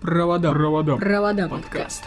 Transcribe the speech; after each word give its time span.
Провода. 0.00 0.50
Провода. 0.52 0.96
Провода 0.96 1.48
Подкаст. 1.48 2.04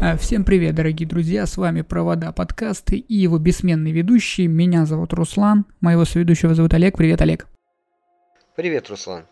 А, 0.00 0.16
Всем 0.16 0.44
привет, 0.44 0.74
дорогие 0.74 1.08
друзья, 1.08 1.46
с 1.46 1.56
вами 1.56 1.82
Провода 1.82 2.32
подкасты 2.32 2.96
и 2.96 3.14
его 3.14 3.38
бессменный 3.38 3.92
ведущий. 3.92 4.48
Меня 4.48 4.86
зовут 4.86 5.12
Руслан, 5.12 5.66
моего 5.80 6.04
соведущего 6.04 6.54
зовут 6.54 6.74
Олег. 6.74 6.96
Привет, 6.96 7.22
Олег. 7.22 7.46
Привет, 8.56 8.90
Руслан. 8.90 9.22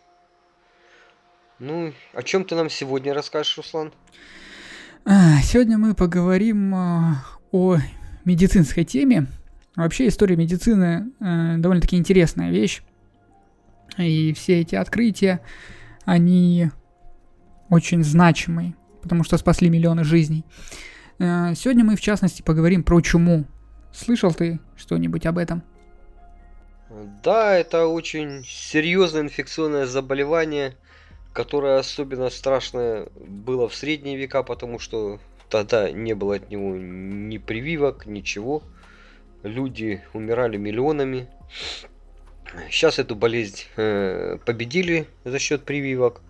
Ну, 1.59 1.93
о 2.15 2.23
чем 2.23 2.45
ты 2.45 2.55
нам 2.55 2.71
сегодня 2.71 3.13
расскажешь, 3.15 3.57
Руслан? 3.57 3.93
А, 5.05 5.39
Сегодня 5.43 5.79
мы 5.79 5.95
поговорим 5.95 6.73
а, 6.75 7.25
о 7.51 7.79
медицинской 8.25 8.85
теме. 8.85 9.27
Вообще 9.75 10.07
история 10.09 10.37
медицины 10.37 11.11
э, 11.19 11.57
довольно-таки 11.57 11.97
интересная 11.97 12.51
вещь. 12.51 12.83
И 13.99 14.33
все 14.33 14.61
эти 14.61 14.75
открытия, 14.75 15.41
они 16.05 16.71
очень 17.69 18.03
значимые, 18.05 18.75
потому 19.03 19.25
что 19.25 19.37
спасли 19.39 19.69
миллионы 19.69 20.05
жизней. 20.05 20.45
Э, 21.19 21.55
Сегодня 21.55 21.85
мы, 21.85 21.97
в 21.97 22.01
частности, 22.01 22.43
поговорим 22.43 22.83
про 22.83 23.01
чуму. 23.01 23.45
Слышал 23.93 24.33
ты 24.33 24.61
что-нибудь 24.77 25.27
об 25.27 25.39
этом? 25.39 25.63
Да, 27.23 27.57
это 27.57 27.87
очень 27.87 28.45
серьезное 28.45 29.23
инфекционное 29.23 29.87
заболевание, 29.87 30.77
которое 31.33 31.79
особенно 31.79 32.29
страшное 32.29 33.09
было 33.15 33.69
в 33.69 33.75
средние 33.75 34.17
века, 34.17 34.43
потому 34.43 34.79
что 34.79 35.19
тогда 35.49 35.91
не 35.91 36.15
было 36.15 36.37
от 36.37 36.51
него 36.51 36.77
ни 36.77 37.39
прививок, 37.39 38.07
ничего. 38.07 38.63
Люди 39.43 40.03
умирали 40.13 40.57
миллионами. 40.57 41.29
Сейчас 42.71 42.99
эту 42.99 43.17
болезнь 43.17 43.63
э, 43.77 44.39
победили 44.45 45.07
за 45.25 45.39
счет 45.39 45.65
прививок. 45.65 46.21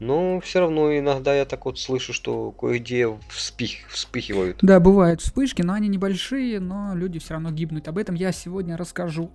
Но 0.00 0.40
все 0.40 0.58
равно 0.58 0.98
иногда 0.98 1.32
я 1.32 1.44
так 1.44 1.64
вот 1.64 1.78
слышу, 1.78 2.12
что 2.12 2.50
кое-где 2.50 3.08
вспих, 3.28 3.86
вспыхивают. 3.88 4.58
Да, 4.60 4.80
бывают 4.80 5.20
вспышки, 5.20 5.62
но 5.62 5.74
они 5.74 5.86
небольшие, 5.86 6.58
но 6.58 6.94
люди 6.94 7.20
все 7.20 7.34
равно 7.34 7.52
гибнут. 7.52 7.86
Об 7.86 7.98
этом 7.98 8.16
я 8.16 8.32
сегодня 8.32 8.76
расскажу. 8.76 9.30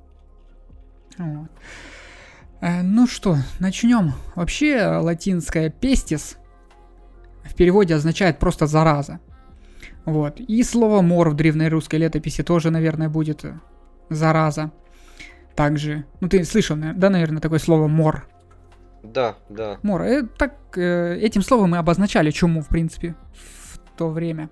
Вот. 1.17 1.49
Э, 2.61 2.81
Ну 2.81 3.07
что, 3.07 3.37
начнем. 3.59 4.13
Вообще 4.35 4.85
латинское 4.85 5.69
пестис 5.69 6.37
в 7.45 7.55
переводе 7.55 7.95
означает 7.95 8.39
просто 8.39 8.67
зараза. 8.67 9.19
Вот. 10.05 10.39
И 10.39 10.63
слово 10.63 11.01
мор 11.01 11.29
в 11.29 11.35
древней 11.35 11.69
русской 11.69 11.95
летописи 11.95 12.43
тоже, 12.43 12.71
наверное, 12.71 13.09
будет 13.09 13.45
э, 13.45 13.59
зараза. 14.09 14.71
Также, 15.57 16.05
ну 16.21 16.29
ты 16.29 16.43
слышал, 16.45 16.77
да, 16.77 17.09
наверное, 17.09 17.41
такое 17.41 17.57
слово 17.57 17.87
мор. 17.87 18.27
Да, 19.01 19.37
да. 19.49 19.79
Мор. 19.81 20.03
Э, 20.03 20.21
так, 20.21 20.53
э, 20.75 21.17
этим 21.19 21.41
словом 21.41 21.71
мы 21.71 21.79
обозначали 21.79 22.29
чуму, 22.29 22.61
в 22.61 22.67
принципе, 22.67 23.15
в 23.33 23.79
то 23.97 24.09
время. 24.09 24.51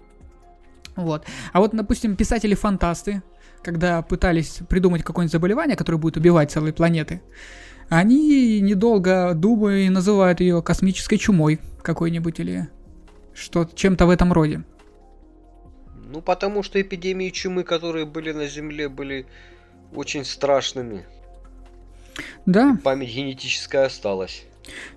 Вот. 0.96 1.24
А 1.54 1.60
вот, 1.60 1.76
допустим, 1.76 2.16
писатели-фантасты, 2.16 3.22
когда 3.62 4.02
пытались 4.02 4.62
придумать 4.68 5.04
какое-нибудь 5.04 5.32
заболевание, 5.32 5.78
которое 5.78 6.00
будет 6.00 6.18
убивать 6.18 6.52
целые 6.52 6.74
планеты, 6.74 7.22
они 7.88 8.60
недолго 8.62 9.34
думая 9.36 9.82
и 9.82 9.90
называют 9.90 10.40
ее 10.40 10.64
космической 10.64 11.18
чумой 11.18 11.60
какой-нибудь 11.84 12.40
или 12.40 12.68
что 13.36 13.70
чем-то 13.72 14.08
в 14.08 14.10
этом 14.10 14.34
роде. 14.34 14.64
Ну, 16.08 16.22
потому 16.22 16.64
что 16.64 16.82
эпидемии 16.82 17.30
чумы, 17.30 17.64
которые 17.64 18.08
были 18.08 18.32
на 18.32 18.48
Земле, 18.48 18.90
были 18.90 19.28
очень 19.94 20.26
страшными. 20.26 21.06
Да, 22.46 22.78
Память 22.84 23.14
генетическая 23.14 23.86
осталась. 23.86 24.46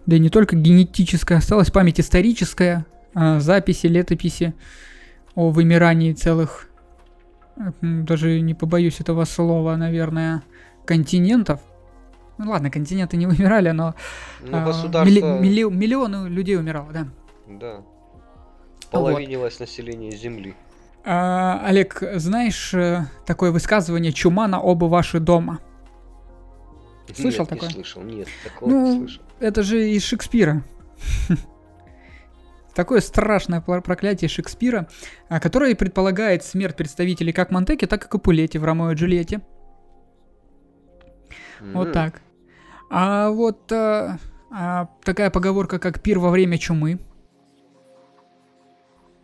да 0.07 0.17
и 0.17 0.19
не 0.21 0.31
только 0.31 0.55
генетическая, 0.57 1.39
осталась 1.39 1.71
память 1.71 1.99
историческая, 2.01 2.87
а, 3.15 3.41
записи, 3.41 3.87
летописи 3.87 4.55
о 5.35 5.51
вымирании 5.51 6.13
целых, 6.13 6.69
даже 7.81 8.41
не 8.41 8.55
побоюсь 8.55 9.01
этого 9.01 9.25
слова, 9.25 9.77
наверное, 9.77 10.43
континентов. 10.85 11.61
Ну 12.39 12.51
ладно, 12.51 12.71
континенты 12.71 13.17
не 13.17 13.27
вымирали, 13.27 13.71
но 13.73 13.95
Ну, 14.41 14.59
а, 14.59 14.65
государство... 14.65 15.11
милли- 15.13 15.41
милли- 15.41 15.75
миллионы 15.75 16.29
людей 16.29 16.57
умирало, 16.57 16.93
да. 16.93 17.09
Да. 17.49 17.83
Половинилось 18.93 19.59
население 19.59 20.13
Земли. 20.17 20.55
А, 21.11 21.63
Олег, 21.65 22.03
знаешь 22.17 22.75
э, 22.75 23.07
такое 23.25 23.51
высказывание 23.51 24.13
«чума 24.13 24.47
на 24.47 24.61
оба 24.61 24.85
ваши 24.85 25.21
дома»? 25.21 25.59
Слышал 27.17 27.45
нет, 27.45 27.49
такое? 27.49 27.69
не 27.69 27.75
слышал. 27.75 28.03
Нет, 28.03 28.29
такого 28.45 28.69
Ну, 28.69 28.93
не 28.93 28.99
слышал. 28.99 29.23
Это 29.41 29.63
же 29.63 29.89
из 29.89 30.05
Шекспира. 30.05 30.63
Такое 32.75 33.01
страшное 33.01 33.63
проклятие 33.63 34.29
Шекспира, 34.29 34.87
а, 35.31 35.41
которое 35.41 35.75
предполагает 35.75 36.45
смерть 36.45 36.77
представителей 36.77 37.33
как 37.33 37.53
Монтеки, 37.53 37.87
так 37.87 38.05
и 38.05 38.09
Капулетти 38.09 38.59
в 38.59 38.65
Ромео 38.65 38.93
и 38.93 38.95
Джульетте. 38.95 39.41
Вот 41.73 41.87
М, 41.87 41.93
так. 41.95 42.21
А 42.91 43.31
вот 43.31 43.73
а, 43.73 44.19
а, 44.51 44.91
такая 45.03 45.31
поговорка, 45.31 45.79
как 45.79 46.03
«пир 46.03 46.19
во 46.19 46.29
время 46.29 46.59
чумы». 46.59 46.99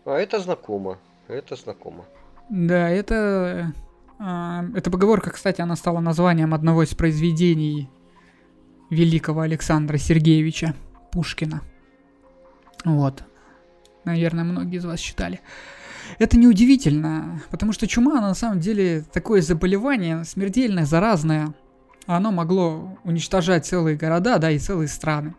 А 0.06 0.16
это 0.16 0.40
знакомо. 0.40 0.98
Это 1.28 1.56
знакомо. 1.56 2.04
Да, 2.50 2.90
это... 2.90 3.72
а, 4.18 4.64
эта 4.74 4.90
поговорка, 4.90 5.30
кстати, 5.30 5.60
она 5.60 5.76
стала 5.76 6.00
названием 6.00 6.52
одного 6.52 6.82
из 6.82 6.94
произведений 6.94 7.88
великого 8.90 9.40
Александра 9.40 9.96
Сергеевича 9.96 10.74
Пушкина. 11.10 11.62
Вот. 12.84 13.24
Наверное, 14.04 14.44
многие 14.44 14.76
из 14.76 14.84
вас 14.84 15.00
читали. 15.00 15.40
Это 16.18 16.38
неудивительно, 16.38 17.40
потому 17.50 17.72
что 17.72 17.86
чума, 17.86 18.18
она 18.18 18.28
на 18.28 18.34
самом 18.34 18.60
деле 18.60 19.04
такое 19.12 19.40
заболевание, 19.40 20.24
смертельное, 20.24 20.84
заразное. 20.84 21.54
Оно 22.06 22.30
могло 22.30 22.98
уничтожать 23.04 23.64
целые 23.64 23.96
города, 23.96 24.36
да, 24.38 24.50
и 24.50 24.58
целые 24.58 24.88
страны. 24.88 25.34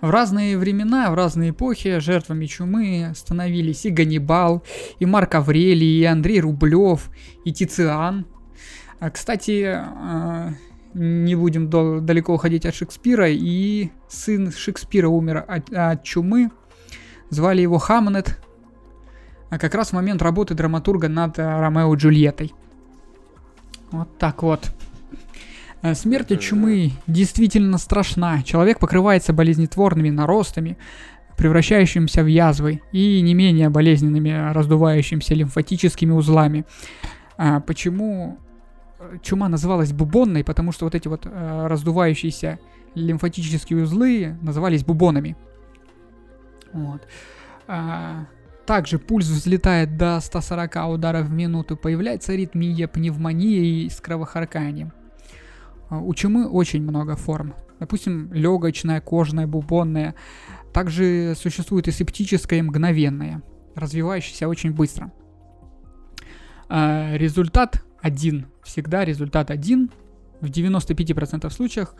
В 0.00 0.08
разные 0.08 0.56
времена, 0.56 1.10
в 1.10 1.14
разные 1.14 1.50
эпохи 1.50 1.98
жертвами 1.98 2.46
чумы 2.46 3.12
становились 3.14 3.84
и 3.84 3.90
Ганнибал, 3.90 4.62
и 4.98 5.04
Марк 5.04 5.34
Аврелий, 5.34 6.00
и 6.00 6.04
Андрей 6.04 6.40
Рублев, 6.40 7.10
и 7.44 7.52
Тициан. 7.52 8.26
А, 8.98 9.10
кстати, 9.10 9.64
а, 9.66 10.54
не 10.94 11.34
будем 11.34 11.68
далеко 11.68 12.34
уходить 12.34 12.64
от 12.64 12.74
Шекспира, 12.74 13.28
и 13.28 13.90
сын 14.08 14.50
Шекспира 14.50 15.08
умер 15.08 15.44
от, 15.46 15.70
от 15.70 16.02
чумы. 16.02 16.50
Звали 17.28 17.60
его 17.60 17.78
Хамнет, 17.78 18.38
а 19.50 19.58
как 19.58 19.74
раз 19.74 19.90
в 19.90 19.92
момент 19.92 20.22
работы 20.22 20.54
драматурга 20.54 21.08
над 21.08 21.38
а, 21.38 21.60
Ромео 21.60 21.94
и 21.94 21.96
Джульеттой. 21.98 22.54
Вот 23.90 24.16
так 24.18 24.42
вот. 24.42 24.70
Э, 25.82 25.94
Смерть 25.94 26.32
от 26.32 26.40
чумы 26.40 26.92
действительно 27.06 27.78
страшна. 27.78 28.42
Человек 28.42 28.78
покрывается 28.78 29.32
болезнетворными 29.32 30.10
наростами, 30.10 30.76
превращающимися 31.36 32.22
в 32.22 32.26
язвы, 32.26 32.82
и 32.92 33.20
не 33.22 33.34
менее 33.34 33.70
болезненными 33.70 34.52
раздувающимися 34.52 35.34
лимфатическими 35.34 36.12
узлами. 36.12 36.66
А 37.36 37.60
почему 37.60 38.38
э, 38.98 39.18
чума 39.22 39.48
называлась 39.48 39.92
бубонной? 39.92 40.44
Потому 40.44 40.72
что 40.72 40.84
вот 40.84 40.94
эти 40.94 41.08
вот 41.08 41.22
э, 41.24 41.66
раздувающиеся 41.66 42.58
лимфатические 42.94 43.84
узлы 43.84 44.36
назывались 44.42 44.84
бубонами. 44.84 45.36
Вот. 46.72 47.02
А, 47.66 48.26
также 48.66 48.98
пульс 48.98 49.26
взлетает 49.26 49.96
до 49.96 50.20
140 50.20 50.76
ударов 50.90 51.26
в 51.26 51.32
минуту, 51.32 51.76
появляется 51.76 52.32
аритмия, 52.32 52.86
пневмония 52.86 53.62
и 53.62 53.88
с 53.88 54.00
кровохарканием. 54.00 54.92
А, 55.90 55.98
У 55.98 56.14
чумы 56.14 56.48
очень 56.48 56.82
много 56.82 57.16
форм. 57.16 57.54
Допустим, 57.78 58.32
легочная, 58.32 59.00
кожная, 59.00 59.46
бубонная. 59.46 60.14
Также 60.72 61.34
существует 61.36 61.88
и 61.88 61.92
септическая, 61.92 62.60
и 62.60 62.62
мгновенная, 62.62 63.42
развивающаяся 63.74 64.48
очень 64.48 64.72
быстро. 64.72 65.12
А, 66.68 67.16
Результат 67.16 67.82
один. 68.00 68.46
Всегда 68.62 69.04
результат 69.04 69.50
один. 69.50 69.90
В 70.40 70.46
95% 70.46 71.50
случаях 71.50 71.94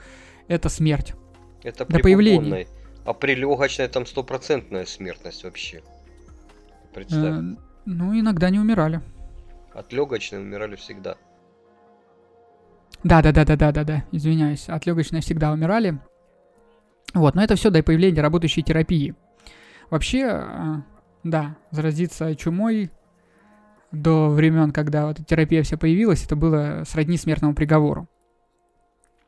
это 0.48 0.68
смерть. 0.68 1.14
Это 1.62 1.84
До 1.84 1.94
при 1.94 2.02
появления. 2.02 2.38
бубонной. 2.38 2.68
А 3.04 3.12
при 3.12 3.34
легочной 3.34 3.88
там 3.88 4.06
стопроцентная 4.06 4.84
смертность 4.86 5.44
вообще. 5.44 5.82
Представь. 6.94 7.42
Э, 7.42 7.56
Ну, 7.86 8.18
иногда 8.18 8.50
не 8.50 8.58
умирали. 8.58 9.00
От 9.74 9.92
легочной 9.92 10.38
умирали 10.40 10.76
всегда. 10.76 11.16
Да, 13.02 13.22
да, 13.22 13.32
да, 13.32 13.44
да, 13.44 13.56
да, 13.56 13.72
да, 13.72 13.84
да. 13.84 14.04
Извиняюсь. 14.12 14.68
От 14.68 14.86
легочной 14.86 15.20
всегда 15.20 15.52
умирали. 15.52 15.98
Вот, 17.14 17.34
но 17.34 17.42
это 17.42 17.56
все 17.56 17.70
до 17.70 17.82
появления 17.82 18.20
работающей 18.20 18.62
терапии. 18.62 19.14
Вообще, 19.90 20.20
э, 20.20 20.74
да, 21.24 21.56
заразиться 21.70 22.34
чумой 22.36 22.90
до 23.90 24.28
времен, 24.28 24.70
когда 24.70 25.06
вот 25.06 25.18
терапия 25.26 25.62
вся 25.62 25.76
появилась, 25.76 26.24
это 26.24 26.36
было 26.36 26.84
сродни 26.86 27.16
смертному 27.16 27.54
приговору. 27.54 28.08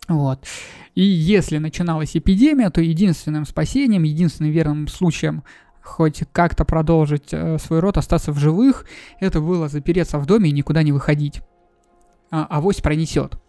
Вот. 0.08 0.46
И 0.94 1.02
если 1.02 1.58
начиналась 1.58 2.16
эпидемия, 2.16 2.70
то 2.70 2.80
единственным 2.80 3.44
спасением, 3.44 4.02
единственным 4.02 4.52
верным 4.52 4.88
случаем 4.88 5.42
хоть 5.80 6.22
как-то 6.32 6.64
продолжить 6.64 7.32
э, 7.32 7.58
свой 7.58 7.80
род, 7.80 7.98
остаться 7.98 8.32
в 8.32 8.38
живых, 8.38 8.86
это 9.20 9.40
было 9.40 9.68
запереться 9.68 10.18
в 10.18 10.26
доме 10.26 10.50
и 10.50 10.52
никуда 10.52 10.82
не 10.82 10.92
выходить. 10.92 11.40
А 12.30 12.44
авось 12.44 12.80
пронесет. 12.80 13.41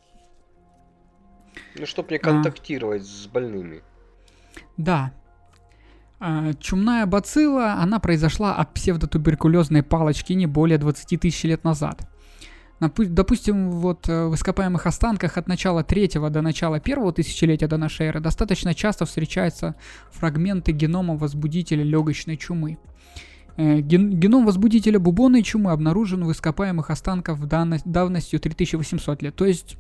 Ну, 1.78 1.86
чтобы 1.86 2.12
не 2.12 2.20
контактировать 2.20 3.04
а. 3.04 3.06
с 3.06 3.28
больными. 3.28 3.82
Да. 4.78 5.14
А, 6.20 6.54
чумная 6.54 7.06
бацилла, 7.06 7.74
она 7.74 8.00
произошла 8.00 8.56
от 8.56 8.74
псевдотуберкулезной 8.74 9.84
палочки 9.84 10.34
не 10.34 10.48
более 10.48 10.78
20 10.78 11.20
тысяч 11.20 11.44
лет 11.44 11.64
назад. 11.64 12.08
Допустим, 12.80 13.72
вот 13.72 14.10
э, 14.10 14.28
в 14.28 14.36
ископаемых 14.36 14.86
останках 14.88 15.38
от 15.38 15.48
начала 15.48 15.84
третьего 15.84 16.30
до 16.30 16.42
начала 16.42 16.80
первого 16.80 17.14
тысячелетия 17.14 17.68
до 17.68 17.78
нашей 17.78 18.08
эры 18.08 18.20
достаточно 18.20 18.74
часто 18.74 19.06
встречаются 19.06 19.76
фрагменты 20.12 20.72
генома 20.72 21.16
возбудителя 21.16 21.84
легочной 21.84 22.36
чумы. 22.36 22.78
Э, 23.56 23.80
ген, 23.80 24.10
геном 24.20 24.46
возбудителя 24.46 25.00
бубонной 25.00 25.44
чумы 25.44 25.72
обнаружен 25.72 26.26
в 26.26 26.32
ископаемых 26.32 26.90
останках 26.90 27.40
давностью 27.40 28.40
3800 28.40 29.22
лет. 29.22 29.36
То 29.36 29.46
есть 29.46 29.78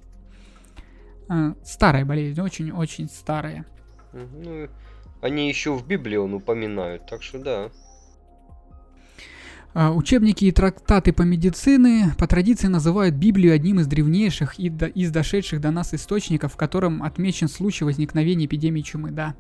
старая 1.64 2.06
болезнь, 2.06 2.40
очень-очень 2.40 3.10
старая. 3.10 3.66
Ну, 4.14 4.68
они 5.22 5.48
еще 5.48 5.74
в 5.74 5.88
Библии 5.88 6.18
он 6.18 6.34
упоминают, 6.34 7.08
так 7.08 7.24
что 7.24 7.40
да. 7.40 7.70
А, 9.76 9.92
учебники 9.92 10.46
и 10.46 10.52
трактаты 10.52 11.14
по 11.14 11.24
медицине 11.24 12.14
по 12.18 12.28
традиции 12.28 12.68
называют 12.68 13.16
Библию 13.16 13.54
одним 13.54 13.80
из 13.80 13.88
древнейших 13.88 14.60
и 14.60 14.70
до, 14.70 14.86
из 14.86 15.12
дошедших 15.12 15.62
до 15.62 15.72
нас 15.72 15.94
источников, 15.94 16.54
в 16.54 16.58
котором 16.58 17.02
отмечен 17.02 17.48
случай 17.48 17.84
возникновения 17.84 18.46
эпидемии 18.46 18.82
чумы, 18.82 19.12
да. 19.12 19.34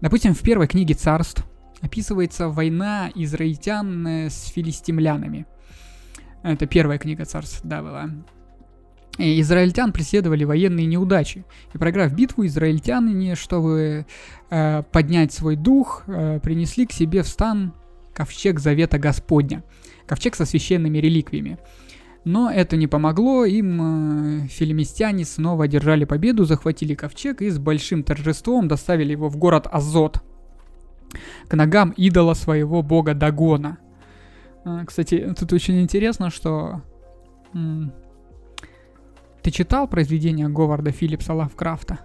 Допустим, 0.00 0.34
в 0.34 0.40
первой 0.40 0.66
книге 0.66 0.94
царств 0.94 1.44
описывается 1.80 2.48
война 2.48 3.10
израильтян 3.14 4.06
э, 4.06 4.30
с 4.30 4.46
филистимлянами. 4.46 5.46
Это 6.42 6.66
первая 6.66 6.98
книга 6.98 7.24
царств, 7.24 7.60
да, 7.62 7.82
была. 7.82 8.10
Израильтян 9.18 9.92
преследовали 9.92 10.44
военные 10.44 10.86
неудачи. 10.86 11.44
И 11.74 11.78
проиграв 11.78 12.14
битву, 12.14 12.46
израильтяне, 12.46 13.34
чтобы 13.34 14.06
э, 14.50 14.82
поднять 14.92 15.32
свой 15.32 15.56
дух, 15.56 16.04
э, 16.06 16.38
принесли 16.40 16.86
к 16.86 16.92
себе 16.92 17.22
в 17.22 17.28
стан 17.28 17.74
ковчег 18.14 18.60
Завета 18.60 18.98
Господня. 18.98 19.64
Ковчег 20.06 20.36
со 20.36 20.44
священными 20.44 20.98
реликвиями. 20.98 21.58
Но 22.24 22.50
это 22.50 22.76
не 22.76 22.86
помогло, 22.86 23.44
им 23.44 24.42
э, 24.44 24.46
филимистяне 24.48 25.24
снова 25.24 25.64
одержали 25.64 26.04
победу, 26.04 26.44
захватили 26.44 26.94
ковчег 26.94 27.42
и 27.42 27.50
с 27.50 27.58
большим 27.58 28.02
торжеством 28.02 28.68
доставили 28.68 29.12
его 29.12 29.28
в 29.28 29.36
город 29.36 29.66
Азот, 29.70 30.22
к 31.48 31.54
ногам 31.54 31.90
идола 31.90 32.34
своего 32.34 32.82
бога 32.82 33.14
Дагона. 33.14 33.78
Э, 34.64 34.84
кстати, 34.86 35.34
тут 35.38 35.52
очень 35.52 35.80
интересно, 35.80 36.30
что... 36.30 36.82
Ты 39.48 39.52
читал 39.52 39.88
произведения 39.88 40.46
Говарда 40.46 40.90
Филлипса 40.90 41.32
Лавкрафта? 41.32 42.00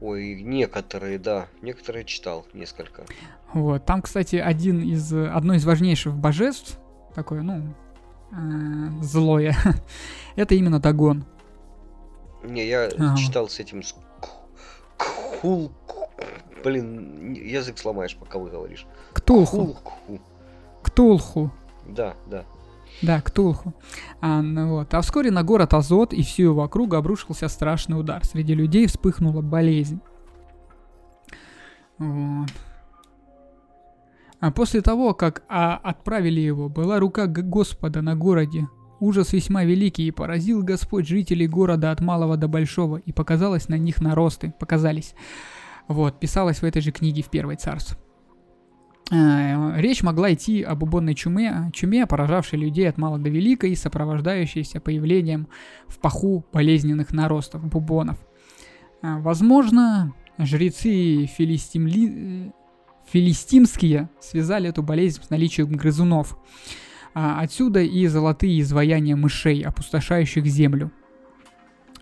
Ой, 0.00 0.42
некоторые, 0.42 1.20
да. 1.20 1.46
Некоторые 1.62 2.04
читал, 2.04 2.44
несколько. 2.52 3.04
Вот. 3.52 3.84
Там, 3.84 4.02
кстати, 4.02 4.34
один 4.34 4.82
из, 4.82 5.12
одно 5.12 5.54
из 5.54 5.64
важнейших 5.64 6.16
божеств, 6.16 6.80
такое, 7.14 7.42
ну, 7.42 7.72
э, 8.32 9.02
злое, 9.02 9.54
это 10.34 10.56
именно 10.56 10.80
Дагон. 10.80 11.24
Не, 12.42 12.66
я 12.66 12.86
ага. 12.86 13.16
читал 13.16 13.48
с 13.48 13.60
этим... 13.60 13.84
С... 13.84 13.94
Хул... 14.98 15.70
Блин, 16.64 17.34
язык 17.34 17.78
сломаешь, 17.78 18.16
пока 18.16 18.40
вы 18.40 18.50
говоришь. 18.50 18.84
Ктулху. 19.12 19.76
Ктулху. 20.82 21.52
Да, 21.86 22.16
да. 22.26 22.44
Да, 23.02 23.20
Ктулху. 23.20 23.74
А, 24.20 24.40
ну 24.40 24.70
вот. 24.70 24.94
а 24.94 25.00
вскоре 25.00 25.30
на 25.30 25.42
город 25.42 25.74
Азот 25.74 26.12
и 26.12 26.22
всю 26.22 26.44
его 26.44 26.62
округу 26.62 26.96
обрушился 26.96 27.48
страшный 27.48 27.98
удар. 27.98 28.24
Среди 28.24 28.54
людей 28.54 28.86
вспыхнула 28.86 29.42
болезнь. 29.42 30.00
Вот. 31.98 32.48
А 34.40 34.50
после 34.50 34.80
того, 34.80 35.14
как 35.14 35.42
а, 35.48 35.76
отправили 35.76 36.40
его, 36.40 36.68
была 36.68 36.98
рука 36.98 37.26
Господа 37.26 38.02
на 38.02 38.14
городе. 38.14 38.66
Ужас 38.98 39.32
весьма 39.32 39.64
великий, 39.64 40.06
и 40.06 40.10
поразил 40.10 40.62
Господь 40.62 41.06
жителей 41.06 41.46
города 41.46 41.90
от 41.90 42.00
малого 42.00 42.38
до 42.38 42.48
большого, 42.48 42.96
и 42.96 43.12
показалось 43.12 43.68
на 43.68 43.76
них 43.76 44.00
наросты, 44.00 44.54
показались. 44.58 45.14
Вот, 45.86 46.18
писалось 46.18 46.60
в 46.60 46.64
этой 46.64 46.80
же 46.80 46.92
книге 46.92 47.22
в 47.22 47.28
Первой 47.28 47.56
Царств. 47.56 47.98
Э, 49.10 49.80
речь 49.80 50.02
могла 50.02 50.34
идти 50.34 50.62
об 50.62 50.82
убонной 50.82 51.14
чуме, 51.14 51.70
чуме, 51.72 52.06
поражавшей 52.06 52.58
людей 52.58 52.88
от 52.88 52.98
мала 52.98 53.18
до 53.18 53.28
велика 53.28 53.66
и 53.66 53.76
сопровождающейся 53.76 54.80
появлением 54.80 55.46
в 55.86 55.98
паху 55.98 56.44
болезненных 56.52 57.12
наростов, 57.12 57.64
бубонов. 57.64 58.18
Э, 59.02 59.18
возможно, 59.20 60.12
жрецы 60.38 61.26
филистимли... 61.26 62.52
филистимские 63.08 64.10
связали 64.20 64.70
эту 64.70 64.82
болезнь 64.82 65.22
с 65.22 65.30
наличием 65.30 65.72
грызунов. 65.72 66.36
А 67.14 67.40
отсюда 67.40 67.80
и 67.80 68.06
золотые 68.08 68.60
изваяния 68.60 69.16
мышей, 69.16 69.62
опустошающих 69.62 70.44
землю. 70.44 70.90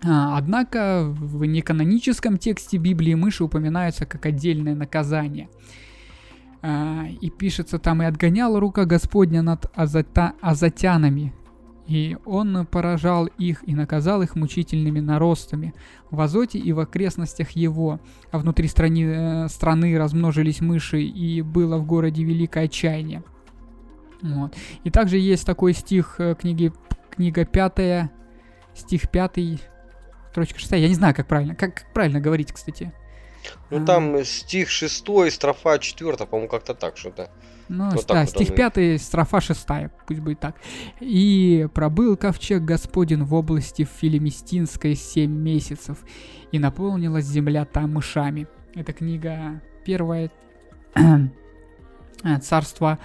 Однако 0.03 1.03
в 1.05 1.45
неканоническом 1.45 2.37
тексте 2.37 2.77
Библии 2.77 3.13
мыши 3.13 3.43
упоминаются 3.43 4.05
как 4.05 4.25
отдельное 4.25 4.75
наказание– 4.75 5.49
и 7.21 7.29
пишется 7.29 7.79
там, 7.79 8.01
и 8.01 8.05
отгонял 8.05 8.59
рука 8.59 8.85
Господня 8.85 9.41
над 9.41 9.71
азата, 9.75 10.33
азатянами, 10.41 11.33
и 11.87 12.17
он 12.25 12.65
поражал 12.65 13.27
их 13.27 13.67
и 13.67 13.75
наказал 13.75 14.21
их 14.23 14.35
мучительными 14.35 14.99
наростами 14.99 15.75
в 16.09 16.19
Азоте 16.19 16.57
и 16.57 16.73
в 16.73 16.79
окрестностях 16.79 17.51
его. 17.51 17.99
А 18.31 18.39
внутри 18.39 18.67
страны, 18.67 19.03
э, 19.03 19.47
страны 19.49 19.97
размножились 19.97 20.61
мыши, 20.61 21.03
и 21.03 21.41
было 21.41 21.77
в 21.77 21.85
городе 21.85 22.23
великое 22.23 22.65
отчаяние. 22.65 23.23
Вот. 24.21 24.55
И 24.83 24.89
также 24.89 25.17
есть 25.17 25.45
такой 25.45 25.73
стих 25.73 26.15
э, 26.17 26.33
книги, 26.33 26.73
книга 27.11 27.45
пятая, 27.45 28.11
стих 28.73 29.09
пятый, 29.11 29.61
строчка 30.31 30.59
шестая. 30.59 30.79
Я 30.79 30.87
не 30.87 30.95
знаю, 30.95 31.13
как 31.13 31.27
правильно, 31.27 31.53
как 31.53 31.85
правильно 31.93 32.19
говорить, 32.19 32.51
кстати. 32.51 32.91
Ну 33.69 33.85
там 33.85 34.23
стих 34.23 34.69
6, 34.69 35.31
строфа 35.31 35.79
4, 35.79 36.17
по-моему, 36.25 36.49
как-то 36.49 36.73
так 36.73 36.97
что-то. 36.97 37.29
Ну, 37.67 37.89
вот 37.89 38.05
да, 38.07 38.25
стих 38.25 38.49
оно... 38.49 38.69
5, 38.69 39.01
строфа 39.01 39.41
6, 39.41 39.67
пусть 40.07 40.19
будет 40.19 40.39
так. 40.39 40.55
«И 40.99 41.67
пробыл 41.73 42.15
ковчег 42.15 42.61
Господин 42.61 43.25
в 43.25 43.33
области 43.33 43.87
Филимистинской 43.99 44.95
семь 44.95 45.31
месяцев, 45.31 45.97
и 46.51 46.59
наполнилась 46.59 47.25
земля 47.25 47.65
там 47.65 47.93
мышами». 47.93 48.47
Это 48.75 48.93
книга 48.93 49.61
первая 49.83 50.31
царство, 52.41 52.99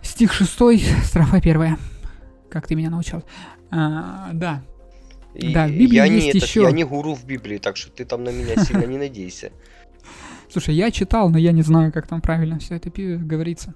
стих 0.00 0.32
6, 0.32 1.04
строфа 1.04 1.36
1. 1.36 1.76
Как 2.48 2.66
ты 2.66 2.74
меня 2.74 2.90
научил. 2.90 3.22
А, 3.70 4.30
да, 4.32 4.62
и 5.36 5.52
да, 5.52 5.66
в 5.66 5.70
Библии 5.70 5.96
я 5.96 6.04
есть 6.04 6.34
не 6.34 6.40
еще... 6.40 6.62
я 6.62 6.70
не 6.70 6.84
гуру 6.84 7.14
в 7.14 7.24
Библии, 7.24 7.58
так 7.58 7.76
что 7.76 7.90
ты 7.90 8.04
там 8.04 8.24
на 8.24 8.30
меня 8.30 8.56
сильно 8.64 8.84
не 8.84 8.98
надейся. 8.98 9.52
Слушай, 10.50 10.74
я 10.74 10.90
читал, 10.90 11.30
но 11.30 11.38
я 11.38 11.52
не 11.52 11.62
знаю, 11.62 11.92
как 11.92 12.06
там 12.06 12.20
правильно 12.20 12.58
все 12.58 12.76
это 12.76 12.90
говорится. 12.90 13.74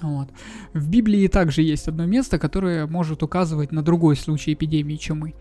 Вот. 0.00 0.28
В 0.72 0.88
Библии 0.88 1.26
также 1.28 1.62
есть 1.62 1.88
одно 1.88 2.04
место, 2.06 2.38
которое 2.38 2.86
может 2.86 3.22
указывать 3.22 3.72
на 3.72 3.82
другой 3.82 4.16
случай 4.16 4.52
эпидемии 4.52 4.96
чумы. 4.96 5.34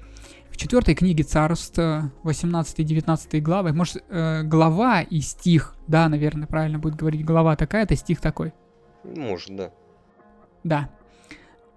В 0.50 0.58
четвертой 0.58 0.94
книге 0.94 1.24
царств, 1.24 1.80
18-19 1.80 3.42
главы, 3.42 3.74
может, 3.74 4.04
э, 4.08 4.44
глава 4.44 5.02
и 5.02 5.20
стих, 5.20 5.76
да, 5.88 6.08
наверное, 6.08 6.48
правильно 6.48 6.78
будет 6.78 6.96
говорить, 6.96 7.26
глава 7.26 7.56
такая-то, 7.56 7.96
стих 7.96 8.22
такой. 8.22 8.54
Может, 9.04 9.56
да. 9.56 9.72
Да. 10.64 10.90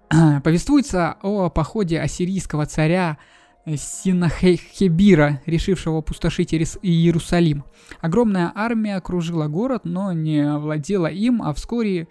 Повествуется 0.43 1.17
о 1.21 1.49
походе 1.49 1.99
ассирийского 1.99 2.65
царя 2.65 3.17
Синахебира, 3.75 5.41
решившего 5.45 5.99
опустошить 5.99 6.53
Иерусалим. 6.53 7.65
Огромная 7.99 8.51
армия 8.55 8.95
окружила 8.95 9.47
город, 9.47 9.81
но 9.83 10.13
не 10.13 10.57
владела 10.57 11.07
им, 11.07 11.41
а 11.41 11.53
вскоре 11.53 12.07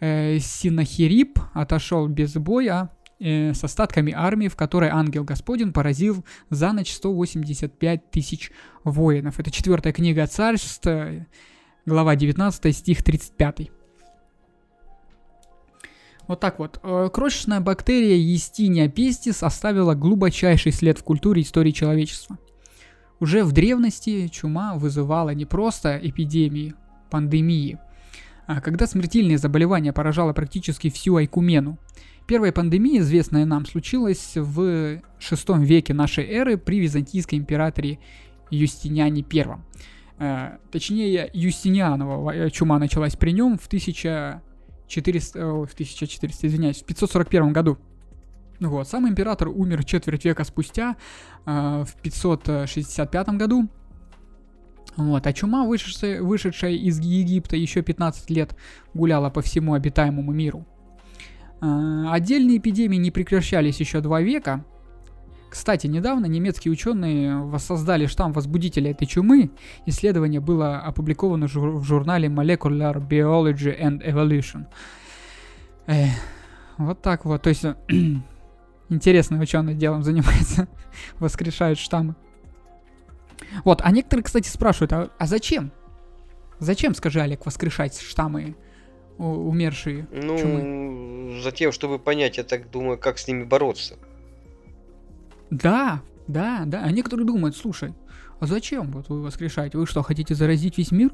э, 0.00 0.38
Синахирип 0.40 1.38
отошел 1.54 2.08
без 2.08 2.34
боя 2.34 2.90
э, 3.20 3.54
с 3.54 3.62
остатками 3.62 4.12
армии, 4.12 4.48
в 4.48 4.56
которой 4.56 4.90
ангел 4.90 5.22
Господин 5.22 5.72
поразил 5.72 6.24
за 6.50 6.72
ночь 6.72 6.92
185 6.92 8.10
тысяч 8.10 8.50
воинов. 8.82 9.38
Это 9.38 9.52
четвертая 9.52 9.92
книга 9.92 10.26
царств, 10.26 10.88
глава 11.84 12.16
19, 12.16 12.76
стих 12.76 13.04
35. 13.04 13.75
Вот 16.28 16.40
так 16.40 16.58
вот. 16.58 16.80
Э, 16.82 17.08
крошечная 17.12 17.60
бактерия 17.60 18.16
Естиния 18.16 18.88
пестис 18.88 19.42
оставила 19.42 19.94
глубочайший 19.94 20.72
след 20.72 20.98
в 20.98 21.04
культуре 21.04 21.42
истории 21.42 21.70
человечества. 21.70 22.38
Уже 23.20 23.44
в 23.44 23.52
древности 23.52 24.28
чума 24.28 24.74
вызывала 24.74 25.30
не 25.30 25.46
просто 25.46 25.98
эпидемии, 26.02 26.74
пандемии, 27.10 27.78
а 28.46 28.60
когда 28.60 28.86
смертельное 28.86 29.38
заболевание 29.38 29.92
поражало 29.92 30.32
практически 30.32 30.90
всю 30.90 31.16
Айкумену. 31.16 31.78
Первая 32.26 32.52
пандемия, 32.52 33.00
известная 33.00 33.44
нам, 33.44 33.66
случилась 33.66 34.32
в 34.36 35.00
VI 35.20 35.64
веке 35.64 35.94
нашей 35.94 36.24
эры 36.26 36.56
при 36.56 36.80
византийской 36.80 37.38
императоре 37.38 37.98
Юстиниане 38.50 39.24
I. 39.32 39.46
Э, 40.18 40.58
точнее, 40.70 41.30
Юстинианова 41.32 42.32
э, 42.32 42.50
чума 42.50 42.78
началась 42.78 43.16
при 43.16 43.32
нем 43.32 43.58
в 43.58 43.68
1400, 44.86 45.38
э, 45.38 45.42
в 45.42 45.74
1400, 45.74 46.46
извиняюсь, 46.46 46.82
в 46.82 46.84
541 46.84 47.52
году. 47.52 47.78
Вот, 48.60 48.88
сам 48.88 49.08
император 49.08 49.48
умер 49.48 49.84
четверть 49.84 50.24
века 50.24 50.44
спустя, 50.44 50.96
э, 51.44 51.84
в 51.86 52.00
565 52.02 53.36
году. 53.36 53.68
Вот, 54.96 55.26
а 55.26 55.32
чума, 55.32 55.64
вышедшая, 55.64 56.22
вышедшая 56.22 56.72
из 56.72 56.98
Египта 57.00 57.56
еще 57.56 57.82
15 57.82 58.30
лет, 58.30 58.56
гуляла 58.94 59.28
по 59.28 59.42
всему 59.42 59.74
обитаемому 59.74 60.32
миру. 60.32 60.66
Э, 61.60 62.06
отдельные 62.10 62.58
эпидемии 62.58 62.96
не 62.96 63.10
прекращались 63.10 63.80
еще 63.80 64.00
два 64.00 64.22
века, 64.22 64.64
кстати, 65.48 65.86
недавно 65.86 66.26
немецкие 66.26 66.72
ученые 66.72 67.36
воссоздали 67.36 68.06
штамм 68.06 68.32
возбудителя 68.32 68.90
этой 68.90 69.06
чумы. 69.06 69.50
Исследование 69.86 70.40
было 70.40 70.78
опубликовано 70.78 71.46
в 71.46 71.84
журнале 71.84 72.28
Molecular 72.28 72.96
Biology 72.96 73.78
and 73.78 74.04
Evolution. 74.04 74.66
Эх, 75.86 76.10
вот 76.78 77.00
так 77.02 77.24
вот. 77.24 77.42
То 77.42 77.48
есть 77.48 77.64
интересно 78.88 79.40
ученые 79.40 79.74
делом 79.74 80.02
занимаются, 80.02 80.68
воскрешают 81.18 81.78
штаммы. 81.78 82.16
Вот, 83.64 83.80
а 83.82 83.90
некоторые, 83.90 84.24
кстати, 84.24 84.48
спрашивают, 84.48 84.92
а, 84.92 85.10
а 85.18 85.26
зачем? 85.26 85.70
Зачем, 86.58 86.94
скажи, 86.94 87.20
Олег, 87.20 87.44
воскрешать 87.46 88.00
штаммы 88.00 88.56
умершие 89.18 90.06
ну, 90.12 90.38
чумы? 90.38 91.40
затем, 91.42 91.72
чтобы 91.72 91.98
понять, 91.98 92.36
я 92.36 92.44
так 92.44 92.70
думаю, 92.70 92.98
как 92.98 93.18
с 93.18 93.26
ними 93.26 93.44
бороться. 93.44 93.96
Да, 95.50 96.02
да, 96.28 96.64
да. 96.66 96.82
А 96.82 96.90
некоторые 96.90 97.26
думают, 97.26 97.56
слушай, 97.56 97.94
а 98.40 98.46
зачем 98.46 98.90
вот 98.90 99.08
вы 99.08 99.22
воскрешаете? 99.22 99.78
Вы 99.78 99.86
что, 99.86 100.02
хотите 100.02 100.34
заразить 100.34 100.78
весь 100.78 100.90
мир? 100.90 101.12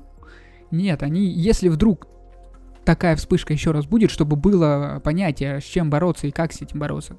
Нет, 0.71 1.03
они, 1.03 1.27
если 1.27 1.69
вдруг 1.69 2.09
такая 2.85 3.17
вспышка 3.17 3.53
еще 3.53 3.71
раз 3.71 3.87
будет, 3.87 4.11
чтобы 4.11 4.37
было 4.37 5.01
понятие, 5.05 5.61
с 5.61 5.65
чем 5.65 5.91
бороться 5.91 6.27
и 6.27 6.31
как 6.31 6.53
с 6.53 6.63
этим 6.63 6.81
бороться. 6.81 7.17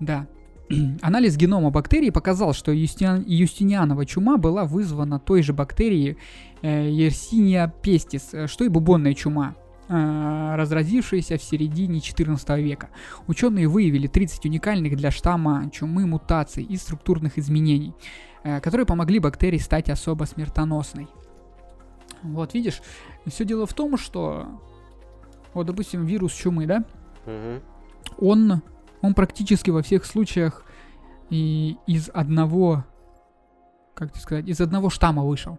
Да. 0.00 0.26
Анализ 1.02 1.36
генома 1.36 1.70
бактерий 1.70 2.12
показал, 2.12 2.52
что 2.52 2.72
юстиан, 2.72 3.24
юстинианова 3.26 4.06
чума 4.06 4.36
была 4.36 4.64
вызвана 4.64 5.18
той 5.18 5.42
же 5.42 5.52
бактерией 5.52 6.16
э, 6.62 6.88
Yersinia 6.90 7.70
pestis, 7.82 8.28
э, 8.32 8.46
что 8.46 8.64
и 8.64 8.68
бубонная 8.68 9.14
чума. 9.14 9.54
Э, 9.88 10.54
разразившиеся 10.54 11.38
в 11.38 11.42
середине 11.42 12.00
14 12.00 12.48
века. 12.62 12.88
Ученые 13.26 13.66
выявили 13.66 14.06
30 14.06 14.46
уникальных 14.46 14.96
для 14.96 15.10
штамма 15.10 15.68
чумы 15.70 16.06
мутаций 16.06 16.62
и 16.62 16.76
структурных 16.76 17.36
изменений, 17.36 17.92
э, 18.44 18.60
которые 18.60 18.86
помогли 18.86 19.18
бактерии 19.18 19.58
стать 19.58 19.90
особо 19.90 20.24
смертоносной. 20.24 21.08
Вот 22.22 22.54
видишь, 22.54 22.80
все 23.26 23.44
дело 23.44 23.66
в 23.66 23.74
том, 23.74 23.98
что 23.98 24.46
вот, 25.52 25.66
допустим, 25.66 26.06
вирус 26.06 26.32
чумы, 26.32 26.66
да, 26.66 26.84
угу. 27.26 27.60
он, 28.30 28.62
он 29.00 29.14
практически 29.14 29.70
во 29.70 29.82
всех 29.82 30.04
случаях 30.04 30.64
и 31.28 31.76
из 31.88 32.08
одного, 32.08 32.84
как 33.94 34.16
сказать, 34.16 34.46
из 34.46 34.60
одного 34.60 34.90
штамма 34.90 35.24
вышел. 35.24 35.58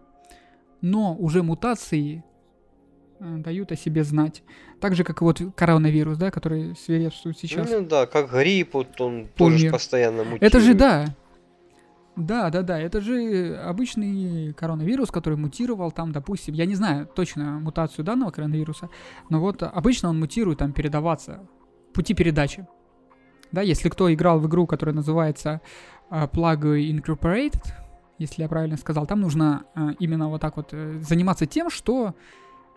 Но 0.79 1.13
уже 1.13 1.43
мутации 1.43 2.23
дают 3.19 3.71
о 3.71 3.75
себе 3.75 4.03
знать. 4.03 4.43
Так 4.79 4.95
же, 4.95 5.03
как 5.03 5.21
и 5.21 5.23
вот 5.23 5.41
коронавирус, 5.55 6.17
да, 6.17 6.31
который 6.31 6.75
свирепствует 6.75 7.37
сейчас. 7.37 7.69
Ну 7.69 7.81
да, 7.85 8.05
как 8.05 8.31
грипп, 8.31 8.73
вот 8.73 8.99
он 8.99 9.27
Полмир. 9.37 9.59
тоже 9.59 9.71
постоянно 9.71 10.23
мутирует. 10.23 10.43
Это 10.43 10.59
же 10.59 10.73
да. 10.73 11.15
Да, 12.15 12.51
да, 12.51 12.61
да, 12.61 12.79
это 12.79 13.01
же 13.01 13.57
обычный 13.57 14.53
коронавирус, 14.53 15.09
который 15.09 15.35
мутировал 15.35 15.91
там, 15.91 16.11
допустим, 16.11 16.53
я 16.53 16.65
не 16.67 16.75
знаю 16.75 17.07
точно 17.07 17.59
мутацию 17.59 18.05
данного 18.05 18.29
коронавируса, 18.29 18.89
но 19.29 19.39
вот 19.39 19.63
обычно 19.63 20.09
он 20.09 20.19
мутирует 20.19 20.59
там 20.59 20.73
передаваться, 20.73 21.47
пути 21.91 22.13
передачи. 22.13 22.67
Да, 23.51 23.61
если 23.61 23.89
кто 23.89 24.13
играл 24.13 24.39
в 24.39 24.47
игру, 24.47 24.67
которая 24.67 24.95
называется 24.95 25.61
uh, 26.11 26.29
Plug 26.29 26.79
Incorporated, 26.91 27.63
если 28.19 28.43
я 28.43 28.49
правильно 28.49 28.77
сказал, 28.77 29.07
там 29.07 29.21
нужно 29.21 29.63
uh, 29.75 29.95
именно 29.99 30.29
вот 30.29 30.41
так 30.41 30.57
вот 30.57 30.73
uh, 30.73 31.01
заниматься 31.01 31.47
тем, 31.47 31.71
что 31.71 32.15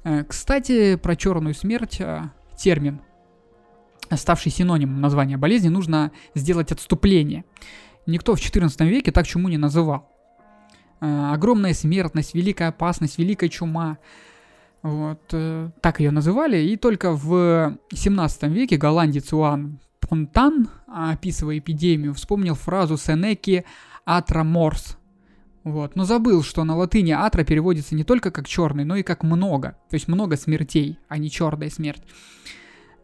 Э, 0.04 0.24
кстати, 0.24 0.96
про 0.96 1.16
черную 1.16 1.54
смерть 1.54 2.02
э, 2.02 2.32
термин, 2.58 3.00
ставший 4.16 4.52
синонимом 4.52 5.02
названия 5.02 5.38
болезни, 5.38 5.70
нужно 5.70 6.12
сделать 6.34 6.72
отступление. 6.72 7.46
Никто 8.08 8.34
в 8.34 8.42
14 8.42 8.82
веке 8.82 9.12
так 9.12 9.28
чуму 9.28 9.50
не 9.50 9.60
называл. 9.60 10.12
Э, 11.00 11.30
огромная 11.32 11.76
смертность, 11.76 12.34
великая 12.34 12.70
опасность, 12.70 13.20
великая 13.20 13.50
чума– 13.50 14.00
вот, 14.86 15.22
э, 15.32 15.72
так 15.82 16.00
ее 16.00 16.12
называли. 16.12 16.58
И 16.58 16.78
только 16.78 17.12
в 17.12 17.76
17 17.92 18.44
веке 18.44 18.78
голландец 18.78 19.34
Уан 19.34 19.80
Понтан, 20.00 20.70
описывая 20.86 21.58
эпидемию, 21.58 22.14
вспомнил 22.14 22.54
фразу 22.54 22.96
Сенеки 22.96 23.66
«атра 24.06 24.44
морс». 24.44 25.00
Вот. 25.64 25.96
Но 25.96 26.06
забыл, 26.06 26.44
что 26.44 26.64
на 26.64 26.76
латыни 26.76 27.10
«атра» 27.10 27.44
переводится 27.44 27.96
не 27.96 28.04
только 28.04 28.30
как 28.30 28.48
черный, 28.48 28.86
но 28.86 28.96
и 28.96 29.02
как 29.02 29.24
много. 29.24 29.76
То 29.90 29.96
есть 29.96 30.08
много 30.08 30.38
смертей, 30.38 31.00
а 31.08 31.18
не 31.18 31.32
черная 31.32 31.72
смерть. 31.72 32.04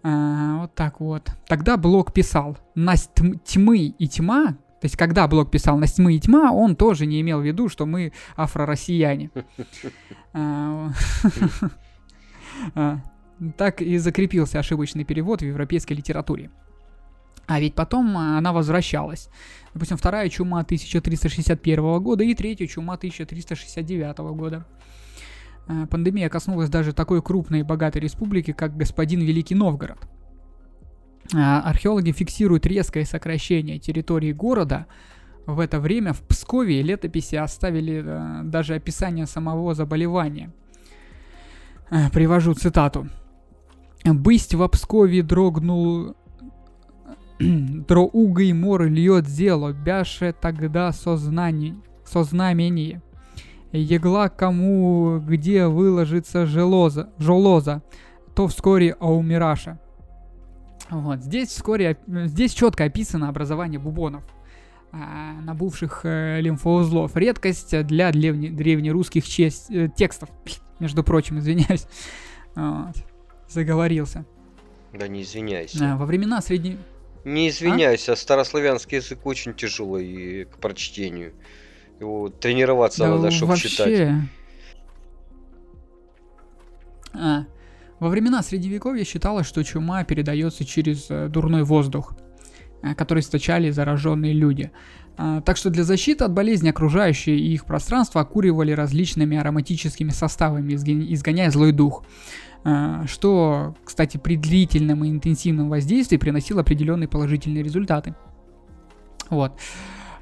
А, 0.04 0.62
вот 0.62 0.76
так 0.76 1.00
вот. 1.00 1.32
Тогда 1.48 1.78
Блок 1.78 2.14
писал 2.14 2.60
«Насть 2.76 3.10
тьмы 3.44 3.88
и 3.88 4.08
тьма», 4.08 4.56
то 4.82 4.86
есть, 4.86 4.98
когда 4.98 5.28
Блок 5.28 5.52
писал 5.52 5.78
«Насть 5.78 5.98
тьмы 5.98 6.16
и 6.16 6.20
тьма», 6.20 6.52
он 6.52 6.76
тоже 6.76 7.06
не 7.06 7.22
имел 7.22 7.40
в 7.40 7.46
виду, 7.46 7.70
что 7.70 7.86
мы 7.86 8.12
афро-россияне. 8.36 9.30
А, 10.34 10.92
а, 12.76 13.00
так 13.58 13.82
и 13.82 13.98
закрепился 13.98 14.60
ошибочный 14.60 15.04
перевод 15.04 15.42
в 15.42 15.46
европейской 15.46 15.92
литературе. 15.92 16.50
А 17.48 17.60
ведь 17.60 17.76
потом 17.76 18.16
она 18.16 18.54
возвращалась. 18.54 19.28
Допустим, 19.74 19.98
вторая 19.98 20.30
чума 20.30 20.62
1361 20.62 22.02
года 22.02 22.24
и 22.24 22.34
третья 22.34 22.66
чума 22.66 22.94
1369 22.94 24.18
года. 24.38 24.66
Э, 25.68 25.86
пандемия 25.88 26.30
коснулась 26.30 26.70
даже 26.70 26.94
такой 26.94 27.22
крупной 27.22 27.60
и 27.60 27.64
богатой 27.64 28.02
республики, 28.02 28.54
как 28.54 28.78
господин 28.78 29.20
Великий 29.20 29.56
Новгород. 29.56 30.00
Э, 31.34 31.38
археологи 31.38 32.12
фиксируют 32.12 32.66
резкое 32.66 33.06
сокращение 33.06 33.80
территории 33.80 34.32
города. 34.32 34.88
В 35.46 35.60
это 35.60 35.80
время 35.80 36.14
в 36.14 36.22
Пскове 36.22 36.82
летописи 36.82 37.36
оставили 37.36 38.04
э, 38.06 38.44
даже 38.44 38.76
описание 38.76 39.26
самого 39.26 39.74
заболевания. 39.74 40.52
Привожу 42.14 42.54
цитату. 42.54 43.10
«Бысть 44.06 44.54
в 44.54 44.66
Пскове 44.70 45.24
дрогнул 45.24 46.16
Дроугой 47.42 48.54
мор 48.54 48.84
льет 48.84 49.28
зело, 49.28 49.74
бяше 49.74 50.34
тогда 50.40 50.92
сознание, 50.92 51.76
сознамение. 52.06 53.02
Егла 53.72 54.30
кому 54.30 55.20
где 55.20 55.66
выложится 55.66 56.46
желоза, 56.46 57.10
желоза, 57.18 57.82
то 58.36 58.48
вскоре 58.48 58.92
аумираша. 59.00 59.80
Вот, 60.92 61.22
здесь 61.22 61.50
вскоре, 61.50 61.98
здесь 62.06 62.54
четко 62.54 62.84
описано 62.84 63.30
образование 63.30 63.80
бубонов 63.80 64.24
а, 64.92 65.40
набувших 65.42 66.02
э, 66.04 66.42
лимфоузлов. 66.42 67.16
Редкость 67.16 67.86
для 67.86 68.12
древне, 68.12 68.50
древнерусских 68.50 69.26
честь, 69.26 69.72
э, 69.72 69.90
текстов, 69.96 70.30
между 70.80 71.04
прочим, 71.04 71.40
извиняюсь. 71.40 71.88
Вот, 72.54 72.98
заговорился. 73.48 74.26
Да 74.92 75.08
не 75.08 75.22
извиняйся. 75.22 75.94
А, 75.94 75.96
во 75.96 76.06
времена 76.06 76.42
средней... 76.42 76.78
Не 77.24 77.48
извиняйся, 77.48 78.12
а? 78.12 78.16
старославянский 78.18 78.98
язык 78.98 79.26
очень 79.26 79.54
тяжелый 79.54 80.44
к 80.44 80.58
прочтению. 80.58 81.32
Его 82.02 82.28
тренироваться 82.28 83.04
да 83.04 83.12
надо, 83.12 83.32
чтобы 83.32 83.52
вообще... 83.52 83.70
читать. 83.70 84.10
А, 87.14 87.46
во 88.02 88.10
времена 88.10 88.42
Средневековья 88.42 89.04
считалось, 89.04 89.46
что 89.46 89.64
чума 89.64 90.04
передается 90.04 90.66
через 90.66 91.06
э, 91.10 91.30
дурной 91.30 91.64
воздух, 91.64 92.16
э, 92.82 92.96
который 92.96 93.20
источали 93.20 93.70
зараженные 93.70 94.34
люди. 94.34 94.72
А, 95.18 95.42
так 95.42 95.56
что 95.56 95.70
для 95.70 95.84
защиты 95.84 96.24
от 96.24 96.34
болезни 96.34 96.70
окружающие 96.70 97.38
и 97.38 97.54
их 97.54 97.66
пространство 97.66 98.22
окуривали 98.22 98.72
различными 98.72 99.38
ароматическими 99.38 100.10
составами, 100.10 100.74
изгоняя 100.74 101.52
злой 101.52 101.74
дух. 101.74 102.04
А, 102.64 103.06
что, 103.06 103.76
кстати, 103.86 104.18
при 104.18 104.36
длительном 104.36 105.06
и 105.06 105.10
интенсивном 105.12 105.70
воздействии 105.70 106.18
приносило 106.18 106.62
определенные 106.62 107.08
положительные 107.08 107.64
результаты. 107.64 108.16
Вот. 109.30 109.60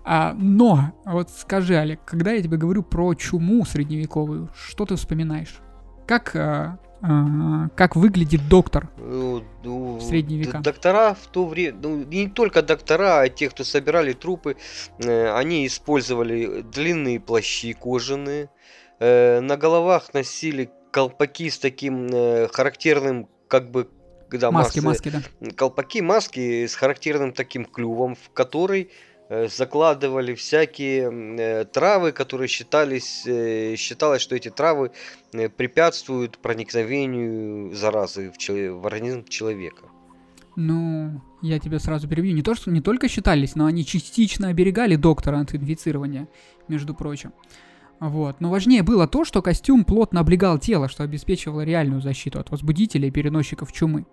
А, 0.04 0.34
но, 0.38 0.92
вот 1.06 1.30
скажи, 1.30 1.78
Олег, 1.78 2.04
когда 2.04 2.34
я 2.34 2.42
тебе 2.42 2.58
говорю 2.58 2.84
про 2.84 3.14
чуму 3.14 3.66
средневековую, 3.66 4.50
что 4.54 4.86
ты 4.86 4.98
вспоминаешь? 4.98 5.62
Как, 6.06 6.36
а, 6.36 6.78
как 7.76 7.96
выглядит 7.96 8.48
доктор 8.50 8.90
ну, 8.98 9.44
ну, 9.64 9.98
в 9.98 10.02
средние 10.02 10.42
века? 10.44 10.60
Доктора 10.60 11.14
в 11.14 11.28
то 11.28 11.46
время, 11.46 11.78
ну, 11.82 12.04
не 12.04 12.28
только 12.28 12.62
доктора, 12.62 13.22
а 13.22 13.30
те, 13.30 13.50
кто 13.50 13.64
собирали 13.64 14.14
трупы, 14.14 14.58
э, 15.00 15.32
они 15.32 15.66
использовали 15.66 16.62
длинные 16.62 17.20
плащи 17.20 17.74
кожаные, 17.74 18.50
э, 19.00 19.40
на 19.40 19.56
головах 19.56 20.14
носили 20.14 20.72
колпаки 20.92 21.50
с 21.50 21.58
таким 21.60 22.08
э, 22.08 22.48
характерным, 22.52 23.30
как 23.48 23.72
бы, 23.72 23.90
когда 24.30 24.52
маски, 24.52 24.80
маски, 24.80 25.10
маски, 25.10 25.24
да. 25.40 25.52
Колпаки, 25.56 26.02
маски 26.02 26.66
с 26.66 26.76
характерным 26.76 27.32
таким 27.32 27.64
клювом, 27.64 28.16
в 28.16 28.30
который 28.32 28.84
э, 28.84 28.90
закладывали 29.30 30.34
всякие 30.34 31.10
э, 31.12 31.66
травы, 31.66 32.12
которые 32.12 32.48
считались, 32.48 33.28
э, 33.28 33.76
считалось, 33.76 34.22
что 34.22 34.36
эти 34.36 34.50
травы 34.50 34.92
э, 35.34 35.50
препятствуют 35.50 36.40
проникновению 36.40 37.76
заразы 37.76 38.32
в, 38.32 38.38
чело- 38.38 38.80
в 38.80 38.88
организм 38.88 39.26
человека. 39.26 39.84
Ну, 40.56 41.22
я 41.44 41.60
тебя 41.60 41.80
сразу 41.80 42.08
перебью. 42.08 42.34
Не 42.34 42.42
то, 42.42 42.56
что 42.56 42.72
не 42.72 42.82
только 42.82 43.08
считались, 43.08 43.56
но 43.56 43.66
они 43.66 43.86
частично 43.86 44.48
оберегали 44.48 44.96
доктора 44.96 45.40
от 45.40 45.54
инфицирования, 45.54 46.28
между 46.68 46.96
прочим. 46.96 47.32
Вот. 48.00 48.42
Но 48.42 48.50
важнее 48.50 48.82
было 48.82 49.08
то, 49.08 49.26
что 49.26 49.42
костюм 49.42 49.86
плотно 49.86 50.22
облегал 50.22 50.58
тело, 50.58 50.90
что 50.90 51.04
обеспечивало 51.04 51.62
реальную 51.62 52.02
защиту 52.02 52.40
от 52.40 52.50
возбудителей 52.50 53.10
и 53.10 53.12
переносчиков 53.12 53.72
чумы. 53.72 54.06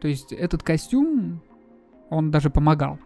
То 0.00 0.06
есть 0.06 0.32
этот 0.32 0.62
костюм, 0.62 1.42
он 2.10 2.30
даже 2.30 2.48
помогал. 2.48 2.98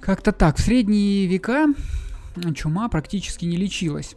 Как-то 0.00 0.32
так. 0.32 0.56
В 0.56 0.60
средние 0.60 1.26
века 1.26 1.68
чума 2.54 2.88
практически 2.88 3.44
не 3.44 3.56
лечилась. 3.56 4.16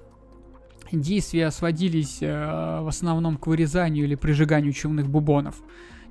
Действия 0.92 1.52
сводились 1.52 2.18
э, 2.22 2.28
в 2.82 2.88
основном 2.88 3.38
к 3.38 3.48
вырезанию 3.48 4.06
или 4.06 4.16
прижиганию 4.16 4.74
чумных 4.74 5.08
бубонов. 5.08 5.62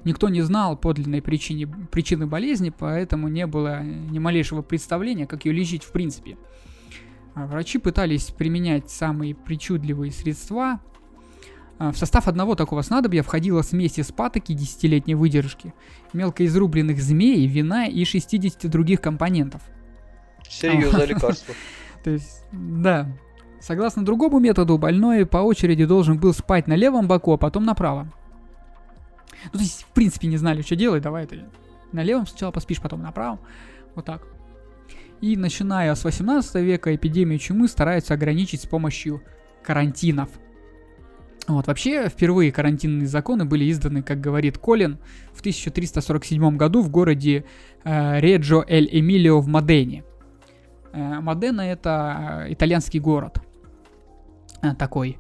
Никто 0.05 0.29
не 0.29 0.43
знал 0.43 0.77
подлинной 0.77 1.21
причины, 1.21 1.67
причины 1.91 2.27
болезни, 2.27 2.71
поэтому 2.71 3.29
не 3.29 3.47
было 3.47 3.83
ни 3.83 4.19
малейшего 4.21 4.63
представления, 4.63 5.27
как 5.27 5.45
ее 5.45 5.53
лечить 5.53 5.83
в 5.83 5.91
принципе. 5.91 6.39
А 7.35 7.47
врачи 7.47 7.79
пытались 7.79 8.27
применять 8.27 8.91
самые 8.91 9.35
причудливые 9.35 10.13
средства. 10.13 10.81
А, 11.79 11.93
в 11.93 11.99
состав 11.99 12.29
одного 12.29 12.55
такого 12.55 12.83
снадобья 12.83 13.23
входила 13.23 13.63
смесь 13.63 13.99
из 13.99 14.13
патоки 14.13 14.53
десятилетней 14.53 15.15
выдержки, 15.15 15.75
мелко 16.13 16.45
изрубленных 16.45 17.01
змей, 17.01 17.47
вина 17.47 17.87
и 17.87 18.05
60 18.05 18.69
других 18.69 19.01
компонентов. 19.01 19.63
Серьезное 20.49 21.07
лекарство. 21.07 21.55
То 22.05 22.11
есть, 22.11 22.45
да. 22.53 23.11
Согласно 23.61 24.05
другому 24.05 24.39
методу, 24.39 24.79
больной 24.79 25.27
по 25.27 25.39
очереди 25.39 25.85
должен 25.85 26.19
был 26.19 26.33
спать 26.33 26.69
на 26.69 26.75
левом 26.75 27.09
боку, 27.09 27.33
а 27.33 27.37
потом 27.37 27.65
на 27.65 27.75
правом. 27.75 28.13
Ну, 29.53 29.59
то 29.59 29.59
есть, 29.59 29.83
в 29.83 29.89
принципе, 29.89 30.29
не 30.29 30.37
знали, 30.37 30.63
что 30.63 30.77
делать, 30.77 31.03
давай 31.03 31.27
ты 31.27 31.45
на 31.93 32.03
левом 32.03 32.27
сначала 32.27 32.51
поспишь, 32.51 32.81
потом 32.81 33.03
на 33.03 33.13
правом. 33.13 33.41
Вот 33.95 34.05
так. 34.05 34.27
И 35.21 35.37
начиная 35.37 35.95
с 35.95 36.05
18 36.05 36.55
века 36.57 36.95
эпидемию 36.95 37.39
чумы 37.39 37.69
стараются 37.69 38.15
ограничить 38.15 38.63
с 38.63 38.67
помощью 38.67 39.23
карантинов. 39.63 40.29
Вот, 41.49 41.67
вообще, 41.67 42.11
впервые 42.11 42.53
карантинные 42.53 43.07
законы 43.07 43.47
были 43.47 43.71
изданы, 43.71 44.03
как 44.03 44.21
говорит 44.21 44.59
Колин, 44.59 44.99
в 45.33 45.41
1347 45.41 46.57
году 46.59 46.83
в 46.83 46.91
городе 46.91 47.47
э, 47.85 48.21
Реджо-эль-Эмилио 48.21 49.41
в 49.41 49.49
Модене. 49.49 50.05
Э, 50.93 51.21
Модена 51.21 51.63
это 51.63 52.45
э, 52.47 52.53
итальянский 52.53 53.01
город 53.01 53.41
э, 54.63 54.75
такой. 54.75 55.19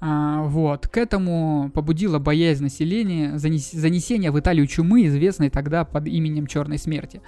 А, 0.00 0.42
вот. 0.42 0.88
К 0.88 0.98
этому 0.98 1.70
побудила 1.72 2.18
боязнь 2.18 2.62
населения 2.62 3.38
занес, 3.38 3.70
занесения 3.70 4.32
в 4.32 4.38
Италию 4.38 4.66
чумы, 4.66 5.06
известной 5.06 5.50
тогда 5.50 5.84
под 5.84 6.08
именем 6.08 6.46
Черной 6.46 6.78
Смерти 6.78 7.22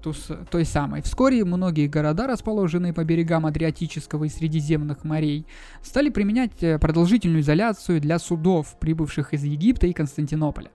ту, 0.00 0.12
той 0.50 0.64
самой. 0.64 1.02
Вскоре 1.02 1.44
многие 1.44 1.86
города, 1.86 2.26
расположенные 2.26 2.92
по 2.92 3.04
берегам 3.04 3.46
Адриатического 3.46 4.24
и 4.24 4.28
Средиземных 4.28 5.04
морей, 5.04 5.46
стали 5.82 6.08
применять 6.08 6.62
э, 6.62 6.78
продолжительную 6.78 7.42
изоляцию 7.42 8.00
для 8.00 8.18
судов, 8.18 8.76
прибывших 8.78 9.34
из 9.34 9.44
Египта 9.44 9.86
и 9.86 9.92
Константинополя. 9.92 10.70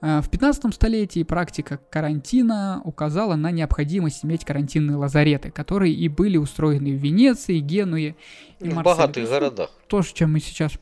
Э, 0.00 0.20
в 0.20 0.30
15 0.30 0.74
столетии 0.74 1.22
практика 1.22 1.78
карантина 1.90 2.80
указала 2.84 3.36
на 3.36 3.50
необходимость 3.50 4.24
иметь 4.24 4.44
карантинные 4.44 4.96
лазареты, 4.96 5.50
которые 5.50 5.94
и 5.94 6.08
были 6.08 6.36
устроены 6.36 6.96
в 6.96 7.00
Венеции, 7.00 7.58
Генуе 7.58 8.16
и 8.60 8.68
В 8.68 8.82
богатых 8.82 9.28
городах. 9.28 9.70
То, 9.88 10.02
чем 10.02 10.32
мы 10.32 10.40
сейчас 10.40 10.72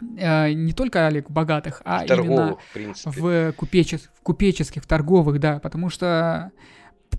не 0.00 0.72
только, 0.72 1.06
Олег, 1.06 1.30
богатых, 1.30 1.82
а 1.84 2.04
торговых, 2.04 2.58
именно 2.74 2.94
в, 3.04 3.16
в, 3.16 3.52
купечес, 3.52 4.08
в 4.14 4.22
купеческих, 4.22 4.82
в 4.82 4.86
торговых, 4.86 5.40
да, 5.40 5.58
потому 5.58 5.90
что 5.90 6.52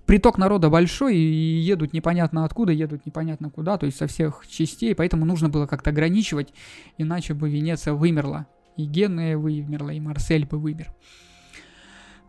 приток 0.06 0.38
народа 0.38 0.70
большой 0.70 1.16
и 1.16 1.58
едут 1.58 1.92
непонятно 1.92 2.44
откуда, 2.44 2.72
едут 2.72 3.06
непонятно 3.06 3.50
куда, 3.50 3.76
то 3.78 3.86
есть 3.86 3.98
со 3.98 4.06
всех 4.06 4.44
частей, 4.48 4.94
поэтому 4.94 5.24
нужно 5.24 5.48
было 5.48 5.66
как-то 5.66 5.90
ограничивать, 5.90 6.52
иначе 6.98 7.34
бы 7.34 7.50
Венеция 7.50 7.94
вымерла, 7.94 8.46
и 8.76 8.84
Генуя 8.84 9.36
вымерла, 9.36 9.90
и 9.90 10.00
Марсель 10.00 10.46
бы 10.46 10.58
вымер. 10.58 10.92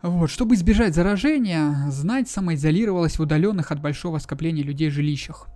Вот, 0.02 0.30
чтобы 0.30 0.56
избежать 0.56 0.94
заражения, 0.94 1.88
знать 1.90 2.28
самоизолировалась 2.28 3.18
в 3.18 3.22
удаленных 3.22 3.70
от 3.70 3.80
большого 3.80 4.18
скопления 4.18 4.64
людей 4.64 4.90
жилищах. 4.90 5.46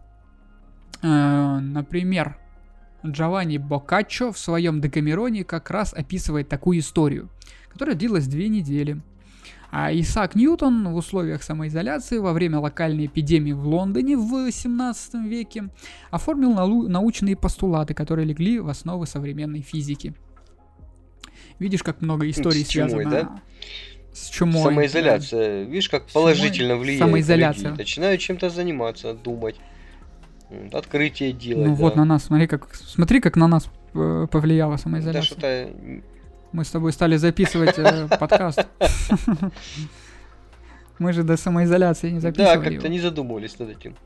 Э, 1.03 1.59
например, 1.59 2.39
Джованни 3.11 3.59
Боккаччо 3.59 4.33
в 4.33 4.39
своем 4.39 4.81
Декамероне 4.81 5.45
как 5.45 5.71
раз 5.71 5.93
описывает 5.93 6.49
такую 6.49 6.79
историю, 6.79 7.29
которая 7.69 7.97
длилась 7.97 8.27
две 8.27 8.49
недели. 8.49 9.01
А 9.71 9.93
Исаак 9.93 10.37
Ньютон 10.37 10.89
в 10.89 10.97
условиях 10.97 11.43
самоизоляции 11.43 12.19
во 12.19 12.33
время 12.33 12.61
локальной 12.61 13.07
эпидемии 13.07 13.53
в 13.53 13.67
Лондоне 13.67 14.17
в 14.17 14.51
17 14.51 15.15
веке 15.27 15.69
оформил 16.11 16.55
научные 16.55 17.37
постулаты, 17.37 17.93
которые 17.93 18.27
легли 18.27 18.61
в 18.61 18.69
основы 18.69 19.07
современной 19.07 19.63
физики. 19.63 20.15
Видишь, 21.59 21.83
как 21.83 22.01
много 22.01 22.29
историй 22.31 22.65
С 22.65 22.69
связано 22.69 23.11
да? 23.11 23.43
с 24.13 24.29
чумой. 24.29 24.63
Самоизоляция. 24.63 25.65
Да. 25.65 25.71
Видишь, 25.71 25.89
как 25.89 26.07
положительно 26.07 26.71
чумой. 26.71 26.85
влияет 26.85 27.01
Самоизоляция. 27.01 27.65
на 27.65 27.69
людей. 27.71 27.79
Начинают 27.79 28.21
чем-то 28.21 28.51
заниматься, 28.51 29.15
думать. 29.15 29.57
Открытие 30.73 31.33
делать. 31.33 31.67
Ну 31.67 31.77
да. 31.77 31.83
вот 31.83 31.97
на 31.97 32.05
нас, 32.05 32.25
смотри, 32.25 32.47
как 32.47 32.75
смотри, 32.75 33.21
как 33.21 33.37
на 33.37 33.49
нас 33.49 33.69
э, 33.95 34.27
повлияла 34.31 34.77
самоизоляция. 34.77 35.37
Да 35.37 35.71
что-то... 35.73 36.03
Мы 36.53 36.65
с 36.65 36.71
тобой 36.71 36.93
стали 36.93 37.17
записывать 37.17 37.79
э, 37.79 38.09
подкаст. 38.21 38.67
Мы 40.99 41.13
же 41.13 41.25
до 41.25 41.37
самоизоляции 41.37 42.11
не 42.11 42.21
записывали. 42.21 42.65
Да, 42.65 42.71
как-то 42.71 42.89
не 42.89 43.01
задумывались 43.01 43.59
над 43.59 43.71
этим. 43.71 43.97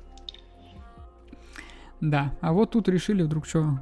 Да, 2.00 2.32
а 2.40 2.52
вот 2.52 2.70
тут 2.70 2.88
решили 2.88 3.22
вдруг 3.22 3.46
что... 3.46 3.78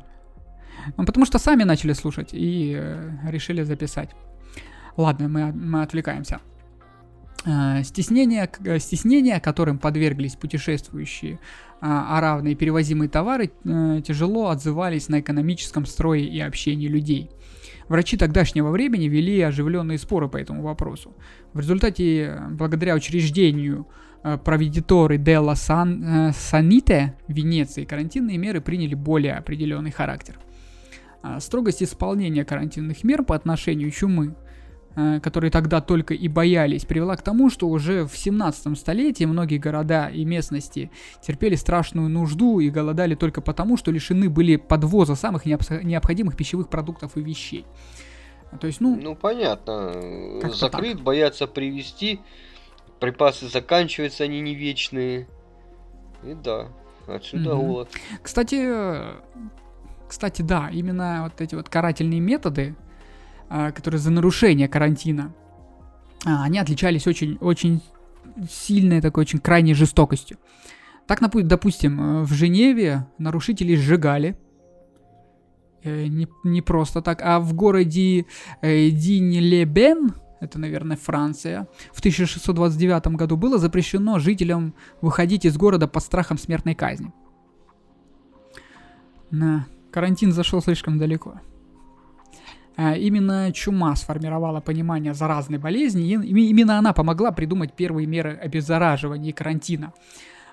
Ну, 0.97 1.05
потому 1.05 1.27
что 1.27 1.39
сами 1.39 1.63
начали 1.63 1.93
слушать 1.93 2.31
и 2.33 2.77
э, 2.77 3.11
решили 3.29 3.63
записать. 3.63 4.11
Ладно, 4.97 5.29
мы, 5.29 5.53
мы 5.53 5.83
отвлекаемся. 5.83 6.41
Э, 7.49 7.83
стеснение, 7.83 8.51
э, 8.65 8.79
стеснение, 8.79 9.41
которым 9.41 9.79
подверглись 9.79 10.37
путешествующие 10.37 11.35
э, 11.35 11.39
аравные 11.81 12.55
перевозимые 12.55 13.09
товары, 13.09 13.51
э, 13.65 14.03
тяжело 14.07 14.49
отзывались 14.49 15.09
на 15.09 15.21
экономическом 15.21 15.87
строе 15.87 16.21
и 16.21 16.41
общении 16.41 16.89
людей. 16.89 17.31
Врачи 17.89 18.19
тогдашнего 18.19 18.71
времени 18.71 19.09
вели 19.09 19.41
оживленные 19.41 19.97
споры 19.97 20.29
по 20.29 20.37
этому 20.37 20.63
вопросу. 20.63 21.17
В 21.55 21.61
результате, 21.61 22.39
благодаря 22.51 22.95
учреждению 22.95 23.87
проведиторы 24.45 25.17
Делла 25.17 25.55
Сан, 25.55 26.35
Саните 26.35 27.17
Венеции 27.29 27.87
карантинные 27.87 28.37
меры 28.37 28.61
приняли 28.61 28.95
более 28.95 29.37
определенный 29.37 29.91
характер. 29.91 30.39
А 31.23 31.41
строгость 31.41 31.83
исполнения 31.83 32.45
карантинных 32.45 33.05
мер 33.05 33.23
по 33.23 33.35
отношению 33.35 33.91
чумы, 33.91 34.35
которые 34.95 35.51
тогда 35.51 35.81
только 35.81 36.15
и 36.15 36.29
боялись, 36.29 36.85
привела 36.85 37.17
к 37.17 37.23
тому, 37.23 37.51
что 37.51 37.69
уже 37.69 38.05
в 38.05 38.17
17 38.17 38.77
столетии 38.77 39.25
многие 39.25 39.59
города 39.59 40.09
и 40.09 40.25
местности 40.25 40.91
терпели 41.23 41.55
страшную 41.55 42.09
нужду 42.09 42.59
и 42.59 42.69
голодали 42.69 43.15
только 43.15 43.41
потому, 43.41 43.77
что 43.77 43.91
лишены 43.93 44.29
были 44.29 44.57
подвоза 44.57 45.15
самых 45.15 45.45
необходимых 45.47 46.37
пищевых 46.37 46.69
продуктов 46.69 47.17
и 47.17 47.21
вещей. 47.21 47.65
То 48.61 48.67
есть, 48.67 48.81
ну... 48.81 48.99
Ну, 49.01 49.15
понятно. 49.15 49.93
Закрыт, 50.53 50.95
так. 50.95 51.03
боятся 51.03 51.47
привести 51.47 52.21
припасы 52.99 53.49
заканчиваются, 53.49 54.25
они 54.25 54.41
не 54.41 54.55
вечные. 54.55 55.27
И 56.25 56.35
да, 56.35 56.69
отсюда 57.07 57.55
угу. 57.55 57.67
голод. 57.67 57.91
Кстати, 58.23 58.69
кстати, 60.09 60.43
да, 60.43 60.69
именно 60.73 61.25
вот 61.25 61.41
эти 61.41 61.55
вот 61.55 61.69
карательные 61.69 62.21
методы, 62.21 62.75
которые 63.49 64.01
за 64.01 64.11
нарушение 64.11 64.69
карантина, 64.69 65.35
а, 66.25 66.45
они 66.45 66.59
отличались 66.59 67.07
очень, 67.07 67.39
очень 67.41 67.83
сильной 68.51 69.01
такой, 69.01 69.23
очень 69.23 69.39
крайней 69.39 69.75
жестокостью. 69.75 70.39
Так, 71.07 71.21
допустим, 71.47 72.25
в 72.25 72.33
Женеве 72.33 73.07
нарушителей 73.17 73.77
сжигали, 73.77 74.39
э, 75.83 76.07
не, 76.07 76.29
не 76.45 76.61
просто 76.61 77.01
так, 77.01 77.23
а 77.23 77.41
в 77.41 77.55
городе 77.55 78.27
э, 78.61 78.91
Динь-Лебен, 78.91 80.13
это, 80.41 80.59
наверное, 80.59 80.97
Франция, 80.97 81.67
в 81.93 82.01
1629 82.01 83.07
году 83.17 83.37
было 83.37 83.59
запрещено 83.59 84.19
жителям 84.19 84.75
выходить 85.01 85.45
из 85.45 85.57
города 85.57 85.89
под 85.89 86.03
страхом 86.03 86.39
смертной 86.39 86.75
казни. 86.75 87.13
На 89.31 89.67
карантин 89.91 90.33
зашел 90.33 90.63
слишком 90.63 90.99
далеко. 90.99 91.41
А 92.81 92.95
именно 92.95 93.53
чума 93.53 93.97
сформировала 93.97 94.61
понимание 94.61 95.13
заразной 95.13 95.59
болезни, 95.59 96.13
и 96.13 96.49
именно 96.49 96.79
она 96.79 96.93
помогла 96.93 97.33
придумать 97.33 97.73
первые 97.73 98.07
меры 98.07 98.37
обеззараживания 98.37 99.31
и 99.31 99.33
карантина. 99.33 99.93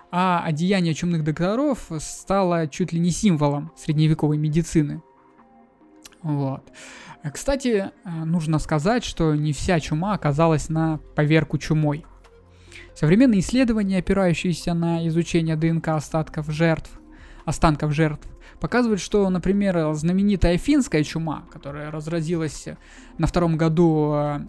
А 0.10 0.42
одеяние 0.44 0.96
чумных 0.96 1.24
докторов 1.24 1.92
стало 2.00 2.68
чуть 2.68 2.94
ли 2.94 3.00
не 3.00 3.12
символом 3.12 3.72
средневековой 3.78 4.40
медицины. 4.40 5.04
Вот. 6.24 6.64
Кстати, 7.32 7.92
э, 8.04 8.10
нужно 8.10 8.58
сказать, 8.58 9.04
что 9.04 9.36
не 9.36 9.54
вся 9.54 9.80
чума 9.80 10.14
оказалась 10.14 10.68
на 10.68 10.98
поверку 11.16 11.60
чумой. 11.60 12.08
Современные 12.96 13.42
исследования, 13.42 14.00
опирающиеся 14.00 14.74
на 14.74 15.08
изучение 15.08 15.56
ДНК 15.56 15.90
остатков 15.90 16.50
жертв, 16.50 16.90
останков 17.46 17.94
жертв, 17.94 18.28
показывают, 18.60 19.02
что, 19.02 19.30
например, 19.30 19.94
знаменитая 19.94 20.58
финская 20.58 21.04
чума, 21.04 21.44
которая 21.52 21.92
разразилась 21.92 22.68
на 23.18 23.28
втором 23.28 23.58
году 23.58 24.14
э, 24.14 24.40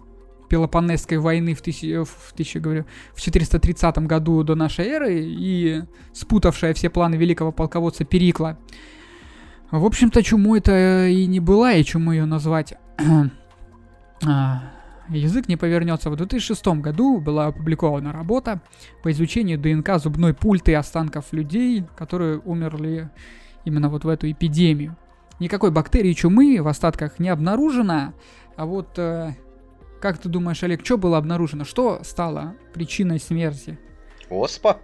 Пелопонесской 0.49 1.17
войны 1.17 1.53
в, 1.53 1.61
тысячи, 1.61 2.03
в, 2.03 2.33
тысячи, 2.35 2.57
говорю, 2.57 2.85
в 3.13 3.21
430 3.21 3.97
году 3.99 4.43
до 4.43 4.55
нашей 4.55 4.85
эры 4.85 5.19
и 5.21 5.83
спутавшая 6.13 6.73
все 6.73 6.89
планы 6.89 7.15
великого 7.15 7.51
полководца 7.51 8.05
Перикла, 8.05 8.57
в 9.71 9.85
общем-то, 9.85 10.23
чуму 10.23 10.55
это 10.55 11.07
и 11.07 11.25
не 11.25 11.41
была, 11.41 11.73
и 11.73 11.83
чему 11.83 12.13
ее 12.13 12.25
назвать... 12.25 12.75
а, 14.25 14.63
язык 15.09 15.49
не 15.49 15.57
повернется. 15.57 16.09
В 16.09 16.15
2006 16.15 16.65
году 16.67 17.19
была 17.19 17.47
опубликована 17.47 18.13
работа 18.13 18.61
по 19.03 19.11
изучению 19.11 19.59
ДНК 19.59 19.99
зубной 19.99 20.33
пульты 20.33 20.73
останков 20.73 21.33
людей, 21.33 21.83
которые 21.97 22.39
умерли 22.39 23.09
именно 23.67 23.89
вот 23.89 24.05
в 24.05 24.07
эту 24.07 24.31
эпидемию. 24.31 24.95
Никакой 25.39 25.71
бактерии 25.71 26.13
чумы 26.13 26.59
в 26.61 26.67
остатках 26.67 27.19
не 27.19 27.29
обнаружено, 27.29 28.13
а 28.55 28.65
вот 28.65 28.97
э, 28.97 29.35
как 29.99 30.17
ты 30.17 30.29
думаешь, 30.29 30.63
Олег, 30.63 30.83
что 30.83 30.97
было 30.97 31.17
обнаружено? 31.17 31.63
Что 31.63 32.03
стало 32.03 32.55
причиной 32.73 33.19
смерти? 33.19 33.77
Оспа. 34.29 34.79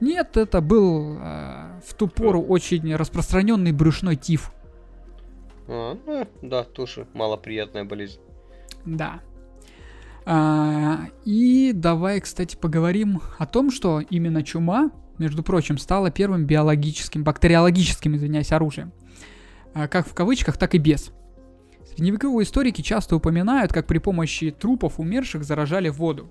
Нет, 0.00 0.36
это 0.36 0.60
был 0.60 1.18
э, 1.18 1.80
в 1.84 1.94
ту 1.94 2.08
пору 2.08 2.42
очень 2.42 2.94
распространенный 2.94 3.72
брюшной 3.72 4.16
тиф. 4.16 4.52
А, 5.66 5.98
ну, 6.06 6.26
да, 6.42 6.64
тоже 6.64 7.06
малоприятная 7.14 7.84
болезнь. 7.84 8.20
Да. 8.84 9.20
А, 10.24 11.06
и 11.24 11.72
давай, 11.74 12.20
кстати, 12.20 12.56
поговорим 12.56 13.20
о 13.38 13.46
том, 13.46 13.70
что 13.70 14.00
именно 14.00 14.42
чума, 14.42 14.90
между 15.20 15.42
прочим, 15.42 15.78
стала 15.78 16.10
первым 16.10 16.46
биологическим, 16.46 17.22
бактериологическим, 17.22 18.16
извиняюсь, 18.16 18.50
оружием. 18.50 18.92
А, 19.74 19.86
как 19.86 20.08
в 20.08 20.14
кавычках, 20.14 20.56
так 20.56 20.74
и 20.74 20.78
без. 20.78 21.12
Средневековые 21.94 22.44
историки 22.44 22.82
часто 22.82 23.14
упоминают, 23.14 23.72
как 23.72 23.86
при 23.86 23.98
помощи 23.98 24.50
трупов 24.50 24.98
умерших 24.98 25.44
заражали 25.44 25.88
воду 25.88 26.30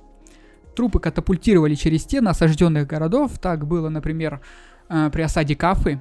трупы 0.80 1.02
катапультировали 1.02 1.76
через 1.76 2.04
стены 2.04 2.30
осажденных 2.30 2.88
городов. 2.88 3.38
Так 3.38 3.68
было, 3.68 3.90
например, 3.90 4.40
э, 4.88 5.10
при 5.12 5.24
осаде 5.24 5.54
Кафы. 5.54 6.00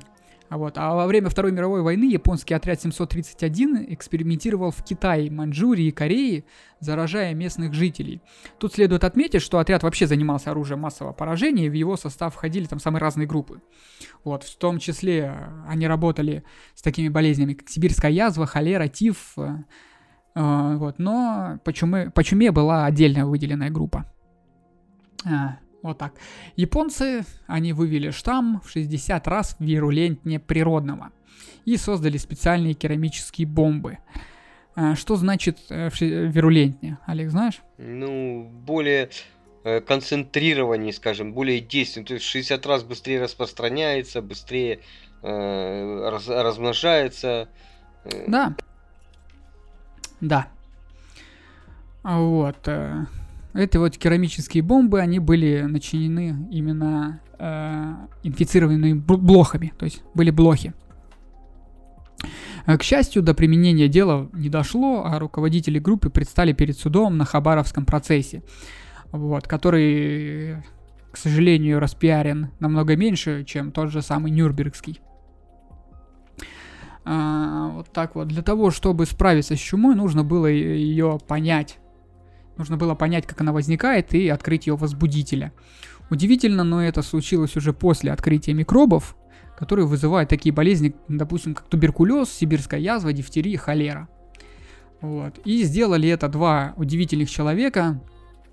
Вот. 0.51 0.79
А 0.79 0.95
во 0.95 1.07
время 1.07 1.29
Второй 1.29 1.53
мировой 1.53 1.83
войны 1.83 2.05
японский 2.05 2.55
отряд 2.55 2.81
731 2.81 3.93
экспериментировал 3.93 4.71
в 4.71 4.83
Китае, 4.83 5.31
Маньчжурии 5.31 5.87
и 5.87 5.91
Корее, 5.91 6.45
заражая 6.81 7.35
местных 7.35 7.75
жителей. 7.75 8.23
Тут 8.59 8.75
следует 8.75 9.05
отметить, 9.05 9.43
что 9.43 9.59
отряд 9.59 9.83
вообще 9.83 10.07
занимался 10.07 10.51
оружием 10.51 10.81
массового 10.81 11.13
поражения, 11.13 11.67
и 11.67 11.71
в 11.71 11.75
его 11.75 11.97
состав 11.97 12.35
входили 12.35 12.65
там 12.65 12.79
самые 12.79 13.01
разные 13.01 13.27
группы. 13.27 13.61
Вот, 14.25 14.45
в 14.45 14.57
том 14.57 14.79
числе 14.79 15.35
э, 15.35 15.69
они 15.69 15.87
работали 15.87 16.45
с 16.75 16.83
такими 16.83 17.09
болезнями, 17.09 17.55
как 17.55 17.69
сибирская 17.69 18.11
язва, 18.11 18.47
холера, 18.47 18.89
тиф. 18.89 19.35
Э, 19.37 20.77
вот, 20.77 20.99
но 20.99 21.59
по 21.65 21.73
чуме, 21.73 22.11
по 22.11 22.25
чуме 22.25 22.53
была 22.53 22.87
отдельная 22.87 23.27
выделенная 23.27 23.71
группа. 23.71 24.07
А, 25.27 25.59
вот 25.83 25.99
так. 25.99 26.15
Японцы, 26.57 27.25
они 27.47 27.73
вывели 27.73 28.11
штамм 28.11 28.61
в 28.65 28.71
60 28.71 29.27
раз 29.29 29.57
вирулентнее 29.59 30.41
природного 30.41 31.11
и 31.65 31.77
создали 31.77 32.17
специальные 32.17 32.75
керамические 32.75 33.47
бомбы. 33.47 33.99
А, 34.75 34.95
что 34.97 35.17
значит 35.17 35.59
э, 35.71 35.91
вирулентнее, 35.99 36.99
Олег, 37.07 37.31
знаешь? 37.31 37.61
Ну, 37.79 38.45
более 38.45 39.11
э, 39.65 39.81
концентрированнее, 39.81 40.93
скажем, 40.93 41.33
более 41.33 41.61
действенный. 41.61 42.07
То 42.07 42.15
есть 42.15 42.27
в 42.27 42.29
60 42.29 42.67
раз 42.67 42.85
быстрее 42.85 43.21
распространяется, 43.21 44.23
быстрее 44.23 44.81
э, 45.23 46.09
раз, 46.11 46.29
размножается. 46.29 47.49
Э. 48.05 48.25
Да. 48.29 48.57
Да. 50.21 50.49
Вот. 52.03 52.69
Эти 53.55 53.77
вот 53.77 53.97
керамические 53.97 54.63
бомбы, 54.63 55.01
они 55.01 55.19
были 55.19 55.63
начинены 55.63 56.49
именно 56.51 57.21
э, 57.39 57.95
инфицированными 58.23 58.93
блохами, 58.93 59.73
то 59.79 59.85
есть 59.85 60.03
были 60.15 60.31
блохи. 60.31 60.75
Э, 62.67 62.77
к 62.77 62.83
счастью, 62.83 63.23
до 63.23 63.35
применения 63.35 63.89
дела 63.89 64.29
не 64.35 64.51
дошло, 64.51 65.05
а 65.07 65.19
руководители 65.19 65.79
группы 65.79 66.11
предстали 66.11 66.53
перед 66.53 66.79
судом 66.79 67.17
на 67.17 67.25
Хабаровском 67.25 67.87
процессе, 67.87 68.43
вот, 69.13 69.49
который, 69.49 70.63
к 71.11 71.17
сожалению, 71.17 71.81
распиарен 71.81 72.51
намного 72.61 72.97
меньше, 72.97 73.45
чем 73.45 73.73
тот 73.73 73.91
же 73.91 74.03
самый 74.03 74.31
Нюрнбергский. 74.31 75.01
А, 77.07 77.71
вот 77.71 77.91
так 77.91 78.15
вот. 78.15 78.29
Для 78.29 78.43
того, 78.43 78.71
чтобы 78.71 79.07
справиться 79.07 79.57
с 79.57 79.59
чумой, 79.59 79.95
нужно 79.95 80.23
было 80.23 80.47
ее 80.47 81.19
понять 81.27 81.79
Нужно 82.59 82.77
было 82.77 82.95
понять, 82.95 83.27
как 83.27 83.41
она 83.41 83.53
возникает, 83.53 84.13
и 84.15 84.29
открыть 84.29 84.67
ее 84.67 84.77
возбудителя. 84.77 85.53
Удивительно, 86.11 86.65
но 86.65 86.83
это 86.83 87.03
случилось 87.03 87.57
уже 87.57 87.73
после 87.73 88.13
открытия 88.13 88.53
микробов, 88.53 89.17
которые 89.57 89.87
вызывают 89.87 90.29
такие 90.29 90.53
болезни, 90.53 90.95
допустим, 91.09 91.55
как 91.55 91.69
туберкулез, 91.69 92.31
сибирская 92.31 92.81
язва, 92.81 93.13
дифтерия, 93.13 93.59
холера. 93.59 94.09
Вот. 95.01 95.39
И 95.45 95.63
сделали 95.63 96.09
это 96.09 96.29
два 96.29 96.75
удивительных 96.77 97.31
человека, 97.31 98.03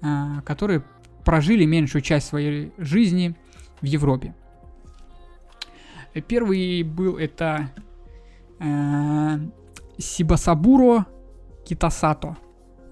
а, 0.01 0.41
которые 0.41 0.83
прожили 1.23 1.65
меньшую 1.65 2.01
часть 2.01 2.27
своей 2.27 2.71
жизни 2.77 3.35
в 3.81 3.85
Европе. 3.85 4.35
Первый 6.27 6.83
был 6.83 7.17
это 7.17 7.71
э, 8.59 9.37
Сибасабуро 9.97 11.07
Китасато. 11.65 12.37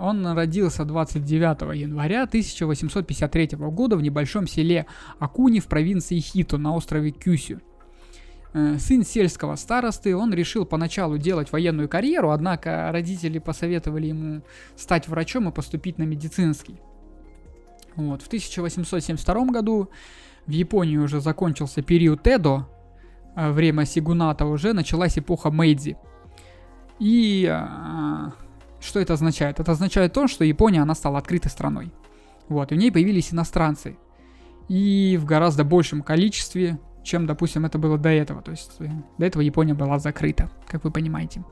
Он 0.04 0.28
родился 0.28 0.84
29 0.84 1.80
января 1.80 2.24
1853 2.24 3.52
года 3.54 3.96
в 3.96 4.02
небольшом 4.02 4.48
селе 4.48 4.86
Акуни 5.18 5.62
в 5.62 5.68
провинции 5.68 6.20
Хито 6.20 6.58
на 6.58 6.76
острове 6.76 7.12
Кюсю. 7.12 7.62
Э, 8.54 8.80
сын 8.80 9.06
сельского 9.06 9.56
старосты, 9.56 10.13
он 10.13 10.34
решил 10.34 10.66
поначалу 10.66 11.18
делать 11.18 11.54
военную 11.54 11.88
карьеру, 11.88 12.32
однако 12.32 12.89
родители 12.92 13.39
посоветовали 13.39 14.08
ему 14.08 14.42
стать 14.76 15.08
врачом 15.08 15.48
и 15.48 15.54
поступить 15.54 15.98
на 15.98 16.04
медицинский. 16.04 16.82
Вот. 17.96 18.24
В 18.24 18.28
1872 18.28 19.46
году 19.46 19.89
в 20.46 20.52
Японии 20.52 20.98
уже 20.98 21.22
закончился 21.22 21.82
период 21.82 22.28
Эдо, 22.28 22.68
э, 23.38 23.52
время 23.52 23.86
Сигуната 23.86 24.48
уже, 24.48 24.74
началась 24.74 25.18
эпоха 25.18 25.50
Мэйдзи. 25.50 25.96
И 27.00 27.48
э, 27.50 28.32
что 28.84 29.00
это 29.00 29.13
означает? 29.13 29.60
Это 29.60 29.72
означает 29.72 30.13
то, 30.13 30.28
что 30.28 30.43
Япония, 30.43 30.82
она 30.82 30.96
стала 30.96 31.17
открытой 31.17 31.50
страной. 31.50 31.93
Вот, 32.50 32.72
и 32.72 32.76
в 32.76 32.78
ней 32.78 32.91
появились 32.91 33.34
иностранцы. 33.34 33.98
И 34.67 35.17
в 35.19 35.26
гораздо 35.26 35.63
большем 35.63 36.02
количестве, 36.02 36.80
чем, 37.04 37.26
допустим, 37.26 37.65
это 37.65 37.78
было 37.78 37.98
до 37.98 38.10
этого. 38.10 38.41
То 38.41 38.52
есть 38.52 38.76
э, 38.80 38.89
до 39.17 39.26
этого 39.26 39.41
Япония 39.41 39.74
была 39.74 40.00
закрыта, 40.00 40.50
как 40.67 40.84
вы 40.84 40.91
понимаете. 40.91 41.43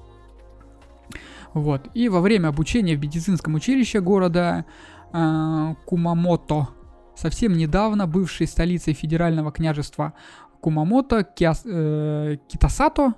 Вот. 1.54 1.90
И 1.94 2.10
во 2.10 2.22
время 2.22 2.48
обучения 2.50 2.96
в 2.96 3.02
медицинском 3.02 3.56
училище 3.56 4.00
города 4.02 4.66
э, 5.14 5.76
Кумамото, 5.86 6.70
совсем 7.16 7.54
недавно 7.54 8.08
бывшей 8.08 8.48
столицей 8.48 8.94
федерального 8.94 9.52
княжества 9.52 10.14
Кумамото, 10.62 11.24
Киас, 11.24 11.64
э, 11.66 12.38
Китасато, 12.48 13.16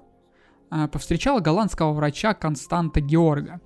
э, 0.72 0.88
повстречал 0.88 1.40
голландского 1.40 1.94
врача 1.94 2.34
Константа 2.34 3.02
Георга. 3.02 3.62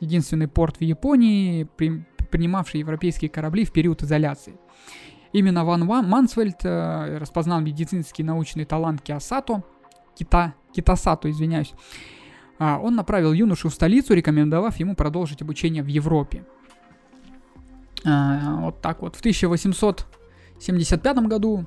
Единственный 0.00 0.48
порт 0.48 0.76
в 0.76 0.82
Японии, 0.82 1.68
при, 1.76 2.04
принимавший 2.30 2.80
европейские 2.80 3.30
корабли 3.30 3.64
в 3.64 3.72
период 3.72 4.02
изоляции. 4.02 4.58
Именно 5.32 5.64
Ван 5.64 5.86
Мансвельд 5.86 6.64
э, 6.64 7.18
распознал 7.18 7.60
медицинский 7.60 8.22
научный 8.22 8.64
талант 8.64 9.02
Киосато, 9.02 9.64
Кита, 10.14 10.54
Китасато, 10.72 11.30
извиняюсь. 11.30 11.74
А, 12.58 12.78
он 12.78 12.94
направил 12.94 13.32
юношу 13.32 13.68
в 13.68 13.74
столицу, 13.74 14.14
рекомендовав 14.14 14.76
ему 14.76 14.94
продолжить 14.94 15.42
обучение 15.42 15.82
в 15.82 15.86
Европе. 15.86 16.44
А, 18.04 18.56
вот 18.60 18.80
так 18.80 19.02
вот. 19.02 19.16
В 19.16 19.20
1875 19.20 21.16
году 21.26 21.66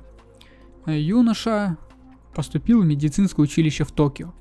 э, 0.86 0.98
юноша 0.98 1.76
поступил 2.34 2.82
в 2.82 2.86
медицинское 2.86 3.42
училище 3.42 3.84
в 3.84 3.92
Токио. 3.92 4.32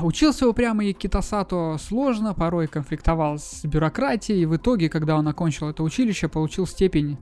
Учился 0.00 0.48
упрямый 0.48 0.94
Китасато 0.94 1.76
сложно, 1.78 2.32
порой 2.32 2.66
конфликтовал 2.66 3.38
с 3.38 3.62
бюрократией, 3.62 4.46
в 4.46 4.56
итоге, 4.56 4.88
когда 4.88 5.18
он 5.18 5.28
окончил 5.28 5.68
это 5.68 5.82
училище, 5.82 6.28
получил 6.28 6.66
степень 6.66 7.18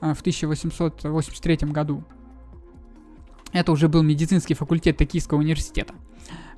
в 0.00 0.20
1883 0.20 1.56
году. 1.72 2.04
Это 3.52 3.72
уже 3.72 3.88
был 3.88 4.02
медицинский 4.02 4.54
факультет 4.54 4.96
Токийского 4.98 5.38
университета. 5.38 5.94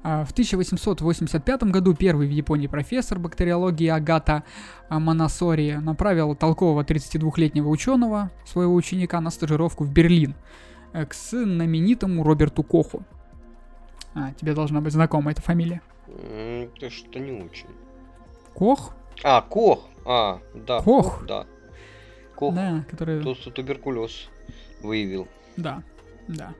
В 0.04 0.32
1885 0.32 1.62
году 1.64 1.94
первый 1.94 2.28
в 2.28 2.30
Японии 2.30 2.66
профессор 2.66 3.18
бактериологии 3.18 3.88
Агата 3.88 4.44
Манасори 4.90 5.78
направил 5.80 6.34
толкового 6.34 6.82
32-летнего 6.82 7.68
ученого, 7.70 8.30
своего 8.44 8.74
ученика, 8.74 9.18
на 9.22 9.30
стажировку 9.30 9.84
в 9.84 9.90
Берлин 9.90 10.34
э, 10.92 11.06
к 11.06 11.14
знаменитому 11.14 12.22
Роберту 12.22 12.62
Коху. 12.62 13.02
А, 14.14 14.34
тебе 14.34 14.52
должна 14.52 14.82
быть 14.82 14.92
знакома 14.92 15.30
эта 15.30 15.40
фамилия. 15.40 15.80
Это 16.06 16.90
что 16.90 17.18
не 17.18 17.42
очень. 17.42 17.68
Кох? 18.52 18.94
А, 19.22 19.40
Кох. 19.40 19.88
А, 20.04 20.40
да. 20.54 20.82
Кох. 20.82 21.20
Кох 21.20 21.26
да. 21.26 21.46
Кох. 22.36 22.54
Да, 22.54 22.84
который... 22.90 23.22
Тот, 23.22 23.38
что 23.38 23.50
туберкулез 23.50 24.28
выявил. 24.82 25.28
Да, 25.56 25.82
да. 26.28 26.54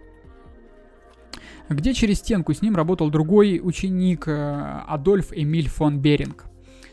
Где 1.69 1.93
через 1.95 2.19
стенку 2.19 2.55
с 2.55 2.63
ним 2.63 2.77
работал 2.77 3.11
другой 3.11 3.61
ученик 3.63 4.29
э, 4.29 4.83
Адольф 4.87 5.33
Эмиль 5.33 5.69
фон 5.69 5.99
Беринг, 5.99 6.45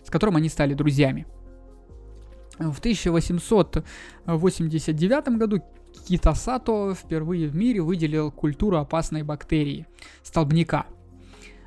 с 0.06 0.10
которым 0.10 0.38
они 0.38 0.50
стали 0.50 0.74
друзьями. 0.74 1.28
В 2.58 2.80
1889 2.80 5.38
году 5.38 5.62
Китасато 6.08 6.96
впервые 6.96 7.48
в 7.48 7.56
мире 7.56 7.82
выделил 7.82 8.32
культуру 8.32 8.78
опасной 8.78 9.24
бактерии– 9.24 9.88
столбняка, 10.24 10.86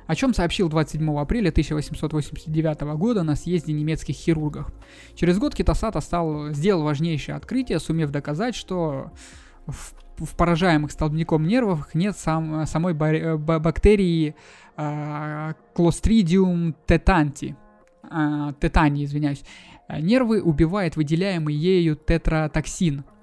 о 0.07 0.15
чем 0.15 0.33
сообщил 0.33 0.69
27 0.69 1.17
апреля 1.17 1.49
1889 1.49 2.81
года 2.97 3.23
на 3.23 3.35
съезде 3.35 3.73
немецких 3.73 4.15
хирургов. 4.15 4.71
Через 5.15 5.37
год 5.37 5.55
Китасато 5.55 6.01
стал, 6.01 6.51
сделал 6.51 6.83
важнейшее 6.83 7.35
открытие, 7.35 7.79
сумев 7.79 8.11
доказать, 8.11 8.55
что 8.55 9.11
в, 9.65 9.93
в 10.17 10.35
поражаемых 10.35 10.91
столбняком 10.91 11.45
нервах 11.45 11.93
нет 11.93 12.17
сам, 12.17 12.65
самой 12.65 12.93
ба- 12.93 13.37
бактерии 13.37 14.35
э, 14.77 15.53
Clostridium 15.75 16.75
tetanti, 16.87 17.55
э, 18.09 18.53
тетани, 18.59 19.05
извиняюсь. 19.05 19.43
Нервы 19.87 20.41
убивает 20.41 20.95
выделяемый 20.95 21.53
ею 21.53 21.95
тетратоксин– 21.95 23.03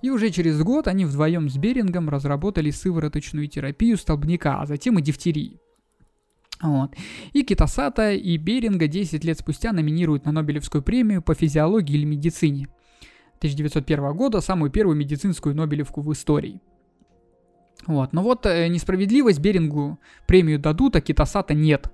и 0.00 0.10
уже 0.10 0.30
через 0.30 0.62
год 0.62 0.86
они 0.86 1.04
вдвоем 1.04 1.48
с 1.48 1.56
Берингом 1.56 2.08
разработали 2.08 2.70
сывороточную 2.70 3.48
терапию 3.48 3.96
столбняка, 3.96 4.60
а 4.60 4.66
затем 4.66 4.98
и 4.98 5.02
дифтерии. 5.02 5.60
Вот. 6.60 6.94
И 7.32 7.42
Китасата 7.42 8.12
и 8.12 8.36
Беринга 8.36 8.88
10 8.88 9.24
лет 9.24 9.38
спустя 9.38 9.72
номинируют 9.72 10.24
на 10.24 10.32
Нобелевскую 10.32 10.82
премию 10.82 11.22
по 11.22 11.34
физиологии 11.34 11.94
или 11.94 12.04
медицине. 12.04 12.68
1901 13.38 14.12
года 14.14 14.40
самую 14.40 14.70
первую 14.70 14.96
медицинскую 14.96 15.54
Нобелевку 15.54 16.00
в 16.00 16.12
истории. 16.12 16.60
Вот. 17.86 18.12
Но 18.12 18.22
вот 18.22 18.46
э, 18.46 18.68
несправедливость 18.68 19.40
Берингу 19.40 19.98
премию 20.26 20.58
дадут, 20.58 20.96
а 20.96 21.00
Китасата 21.00 21.54
нет. 21.54 21.90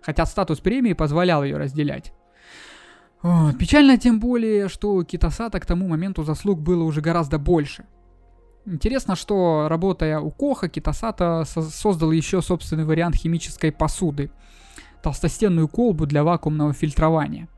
Хотя 0.00 0.26
статус 0.26 0.60
премии 0.60 0.92
позволял 0.92 1.42
ее 1.44 1.56
разделять. 1.56 2.12
Вот. 3.22 3.56
Печально 3.58 3.96
тем 3.98 4.20
более, 4.20 4.68
что 4.68 5.02
Китасата 5.04 5.60
к 5.60 5.66
тому 5.66 5.88
моменту 5.88 6.24
заслуг 6.24 6.60
было 6.60 6.82
уже 6.84 7.00
гораздо 7.00 7.38
больше. 7.38 7.84
Интересно, 8.64 9.16
что 9.16 9.66
работая 9.68 10.20
у 10.20 10.30
Коха, 10.30 10.68
Китасата 10.68 11.44
со- 11.46 11.62
создал 11.62 12.12
еще 12.12 12.42
собственный 12.42 12.84
вариант 12.84 13.16
химической 13.16 13.72
посуды. 13.72 14.30
Толстостенную 15.02 15.66
колбу 15.68 16.06
для 16.06 16.22
вакуумного 16.22 16.72
фильтрования. 16.72 17.48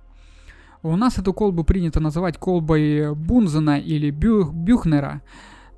У 0.84 0.96
нас 0.96 1.18
эту 1.18 1.32
колбу 1.32 1.64
принято 1.64 1.98
называть 1.98 2.36
колбой 2.36 3.14
Бунзена 3.14 3.80
или 3.80 4.10
Бю- 4.10 4.52
Бюхнера, 4.52 5.22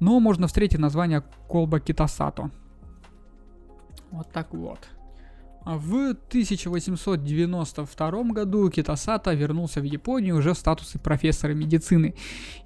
но 0.01 0.19
можно 0.19 0.49
встретить 0.49 0.81
название 0.81 1.23
колба 1.47 1.79
Китасато. 1.79 2.51
Вот 4.11 4.33
так 4.33 4.53
вот. 4.53 4.81
В 5.65 6.17
1892 6.29 8.23
году 8.33 8.69
Китасата 8.69 9.33
вернулся 9.33 9.81
в 9.81 9.85
Японию 9.85 10.37
уже 10.39 10.55
в 10.55 10.59
статусе 10.59 10.99
профессора 10.99 11.55
медицины. 11.55 12.17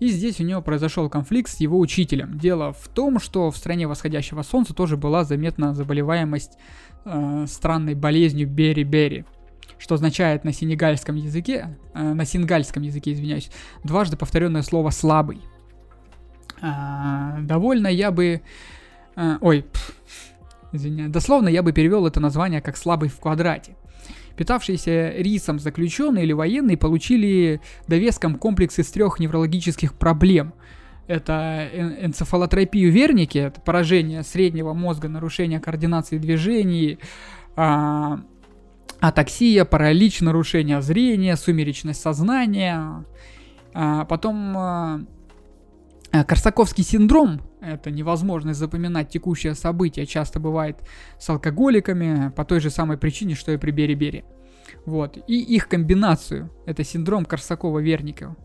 И 0.01 0.09
здесь 0.09 0.41
у 0.41 0.45
него 0.45 0.63
произошел 0.63 1.11
конфликт 1.11 1.51
с 1.51 1.61
его 1.61 1.79
учителем. 1.79 2.39
Дело 2.39 2.73
в 2.73 2.89
том, 2.89 3.21
что 3.21 3.51
в 3.51 3.57
стране 3.59 3.87
восходящего 3.87 4.41
солнца 4.41 4.73
тоже 4.73 4.97
была 4.97 5.25
заметна 5.25 5.75
заболеваемость 5.75 6.53
э, 7.05 7.45
странной 7.47 7.95
болезнью 7.95 8.49
Бери-Бери 8.49 9.27
что 9.81 9.95
означает 9.95 10.45
на 10.45 10.53
сенегальском 10.53 11.17
языке, 11.17 11.77
э, 11.95 12.03
на 12.13 12.25
сингальском 12.25 12.83
языке, 12.83 13.13
извиняюсь, 13.13 13.51
дважды 13.83 14.17
повторенное 14.17 14.63
слово 14.63 14.91
слабый. 14.91 15.41
Э, 16.61 17.39
довольно 17.41 17.89
я 17.89 18.11
бы... 18.11 18.43
Э, 19.17 19.39
ой, 19.41 19.63
пф, 19.63 19.95
Извиняюсь. 20.73 21.11
Дословно 21.11 21.49
я 21.49 21.63
бы 21.63 21.73
перевел 21.73 22.07
это 22.07 22.21
название 22.21 22.61
как 22.61 22.77
«слабый 22.77 23.09
в 23.09 23.19
квадрате». 23.19 23.75
Питавшиеся 24.37 25.15
рисом 25.17 25.59
заключенные 25.59 26.25
или 26.25 26.33
военные 26.33 26.77
получили 26.77 27.61
довеском 27.89 28.37
комплекс 28.37 28.79
из 28.79 28.91
трех 28.91 29.19
неврологических 29.19 29.95
проблем. 29.95 30.55
Это 31.09 31.69
энцефалотропию 31.75 32.93
верники, 32.93 33.37
это 33.37 33.61
поражение 33.61 34.23
среднего 34.23 34.73
мозга, 34.73 35.09
нарушение 35.09 35.59
координации 35.59 36.19
движений, 36.19 37.01
а, 37.57 38.21
атаксия, 39.01 39.65
паралич, 39.65 40.21
нарушение 40.21 40.83
зрения, 40.83 41.37
сумеречность 41.37 42.01
сознания. 42.01 43.05
А, 43.73 44.05
потом 44.05 44.57
а, 44.57 45.01
Корсаковский 46.27 46.85
синдром– 46.85 47.41
это 47.61 47.91
невозможность 47.91 48.59
запоминать 48.59 49.11
текущее 49.11 49.55
событие, 49.55 50.07
часто 50.07 50.41
бывает 50.41 50.79
с 51.19 51.29
алкоголиками 51.31 52.31
по 52.31 52.45
той 52.45 52.61
же 52.61 52.71
самой 52.71 52.99
причине, 52.99 53.35
что 53.35 53.53
и 53.53 53.57
при 53.57 53.71
Бери-Бери. 53.71 54.25
Вот. 54.87 55.19
И 55.27 55.41
их 55.41 55.69
комбинацию– 55.69 56.51
это 56.67 56.85
синдром 56.85 57.25
Корсакова-Верникова. 57.25 58.37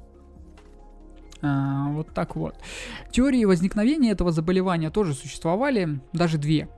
А, 1.42 1.90
вот 1.90 2.14
так 2.14 2.36
вот. 2.36 2.56
Теории 3.12 3.46
возникновения 3.46 4.12
этого 4.12 4.32
заболевания 4.32 4.90
тоже 4.90 5.14
существовали, 5.14 6.00
даже 6.14 6.38
две. 6.38 6.70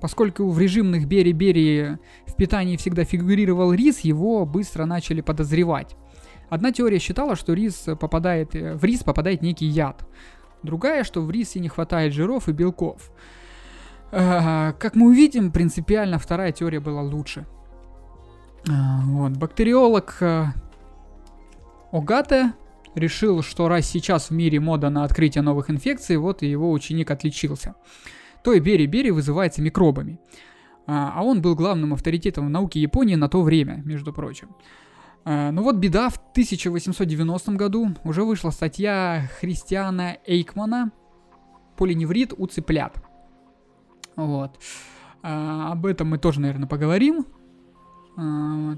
Поскольку 0.00 0.48
в 0.50 0.58
режимных 0.58 1.06
Бери-Бери 1.06 1.98
в 2.26 2.34
питании 2.36 2.76
всегда 2.76 3.04
фигурировал 3.04 3.72
рис, 3.72 4.00
его 4.00 4.44
быстро 4.44 4.84
начали 4.84 5.20
подозревать. 5.20 5.96
Одна 6.50 6.72
теория 6.72 6.98
считала, 6.98 7.36
что 7.36 7.54
рис 7.54 7.86
попадает, 7.98 8.54
э, 8.54 8.74
в 8.74 8.84
рис 8.84 9.02
попадает 9.02 9.42
некий 9.42 9.66
яд. 9.66 10.06
Другая, 10.62 11.04
что 11.04 11.20
в 11.22 11.30
рисе 11.30 11.60
не 11.60 11.68
хватает 11.68 12.12
жиров 12.12 12.48
и 12.48 12.52
белков. 12.52 13.10
Э, 14.12 14.72
как 14.78 14.94
мы 14.94 15.08
увидим, 15.08 15.50
принципиально 15.50 16.18
вторая 16.18 16.52
теория 16.52 16.80
была 16.80 17.02
лучше. 17.02 17.46
Э, 18.68 18.72
вот, 19.04 19.32
бактериолог 19.32 20.22
Огате 21.92 22.52
решил, 22.94 23.42
что 23.42 23.68
раз 23.68 23.86
сейчас 23.86 24.30
в 24.30 24.32
мире 24.32 24.60
мода 24.60 24.90
на 24.90 25.04
открытие 25.04 25.42
новых 25.42 25.70
инфекций, 25.70 26.16
вот 26.16 26.42
и 26.42 26.46
его 26.46 26.70
ученик 26.72 27.10
отличился. 27.10 27.74
То 28.44 28.52
и 28.52 28.60
Бери-Бери 28.60 29.10
вызывается 29.10 29.62
микробами. 29.62 30.20
А 30.86 31.24
он 31.24 31.40
был 31.40 31.54
главным 31.56 31.94
авторитетом 31.94 32.46
в 32.46 32.50
науке 32.50 32.80
Японии 32.80 33.14
на 33.14 33.28
то 33.28 33.42
время, 33.42 33.80
между 33.84 34.12
прочим. 34.12 34.50
Э, 35.24 35.50
ну 35.50 35.62
вот 35.62 35.76
беда, 35.76 36.10
в 36.10 36.16
1890 36.32 37.52
году 37.52 37.88
уже 38.04 38.24
вышла 38.24 38.50
статья 38.50 39.28
Христиана 39.40 40.18
Эйкмана 40.26 40.92
«Полиневрит 41.76 42.34
у 42.36 42.46
цыплят». 42.46 43.02
Вот. 44.16 44.60
А, 45.22 45.72
об 45.72 45.86
этом 45.86 46.10
мы 46.10 46.18
тоже, 46.18 46.40
наверное, 46.40 46.68
поговорим. 46.68 47.26
А. 48.16 48.76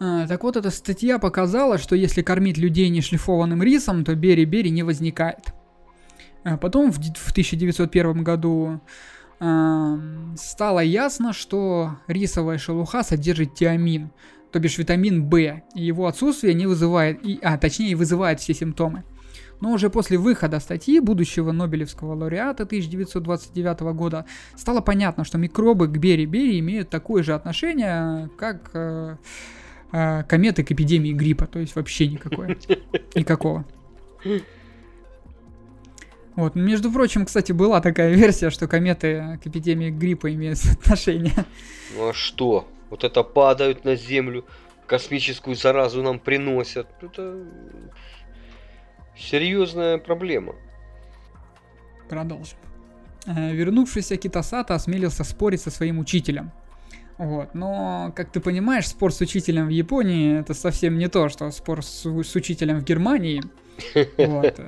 А, 0.00 0.26
так 0.26 0.42
вот, 0.42 0.56
эта 0.56 0.70
статья 0.70 1.18
показала, 1.18 1.78
что 1.78 1.96
если 1.96 2.22
кормить 2.22 2.58
людей 2.58 2.88
нешлифованным 2.88 3.62
рисом, 3.62 4.04
то 4.04 4.14
бери-бери 4.14 4.70
не 4.70 4.82
возникает. 4.82 5.52
А 6.44 6.56
потом 6.56 6.90
в, 6.90 6.96
в 6.96 7.30
1901 7.30 8.24
году 8.24 8.80
стало 10.36 10.80
ясно, 10.80 11.32
что 11.32 11.96
рисовая 12.06 12.58
шелуха 12.58 13.02
содержит 13.02 13.54
тиамин, 13.54 14.12
то 14.52 14.60
бишь 14.60 14.78
витамин 14.78 15.28
В, 15.28 15.62
и 15.74 15.82
его 15.82 16.06
отсутствие 16.06 16.54
не 16.54 16.66
вызывает, 16.66 17.26
и, 17.26 17.40
а 17.42 17.58
точнее 17.58 17.96
вызывает 17.96 18.38
все 18.38 18.54
симптомы. 18.54 19.02
Но 19.60 19.72
уже 19.72 19.90
после 19.90 20.18
выхода 20.18 20.58
статьи 20.60 21.00
будущего 21.00 21.52
Нобелевского 21.52 22.14
лауреата 22.14 22.64
1929 22.64 23.80
года 23.94 24.26
стало 24.56 24.80
понятно, 24.80 25.24
что 25.24 25.38
микробы 25.38 25.86
к 25.86 25.96
бери-бери 25.98 26.58
имеют 26.58 26.90
такое 26.90 27.22
же 27.22 27.32
отношение, 27.32 28.28
как 28.36 28.70
э, 28.74 29.16
э, 29.92 30.24
кометы 30.24 30.64
к 30.64 30.72
эпидемии 30.72 31.12
гриппа, 31.12 31.46
то 31.46 31.60
есть 31.60 31.76
вообще 31.76 32.08
никакое. 32.08 32.58
Никакого. 33.14 33.64
Вот, 36.36 36.54
между 36.54 36.90
прочим, 36.90 37.26
кстати, 37.26 37.52
была 37.52 37.80
такая 37.80 38.10
версия, 38.14 38.50
что 38.50 38.68
кометы 38.68 39.38
к 39.42 39.46
эпидемии 39.46 39.90
гриппа 39.90 40.32
имеют 40.32 40.58
отношение. 40.72 41.44
Ну 41.96 42.08
а 42.08 42.12
что? 42.12 42.66
вот 42.92 43.04
это 43.04 43.22
падают 43.22 43.86
на 43.86 43.96
землю, 43.96 44.44
космическую 44.86 45.56
заразу 45.56 46.02
нам 46.02 46.18
приносят. 46.18 46.86
Это 47.00 47.38
серьезная 49.16 49.96
проблема. 49.96 50.54
Продолжим. 52.10 52.58
Э, 53.26 53.54
вернувшийся 53.54 54.18
Китасата 54.18 54.74
осмелился 54.74 55.24
спорить 55.24 55.62
со 55.62 55.70
своим 55.70 56.00
учителем. 56.00 56.52
Вот. 57.16 57.54
Но, 57.54 58.12
как 58.14 58.30
ты 58.30 58.40
понимаешь, 58.40 58.88
спор 58.88 59.10
с 59.10 59.22
учителем 59.22 59.68
в 59.68 59.70
Японии 59.70 60.40
это 60.40 60.52
совсем 60.52 60.98
не 60.98 61.08
то, 61.08 61.30
что 61.30 61.50
спор 61.50 61.82
с, 61.82 62.04
с 62.04 62.36
учителем 62.36 62.80
в 62.80 62.84
Германии. 62.84 63.42
Вот. 64.18 64.60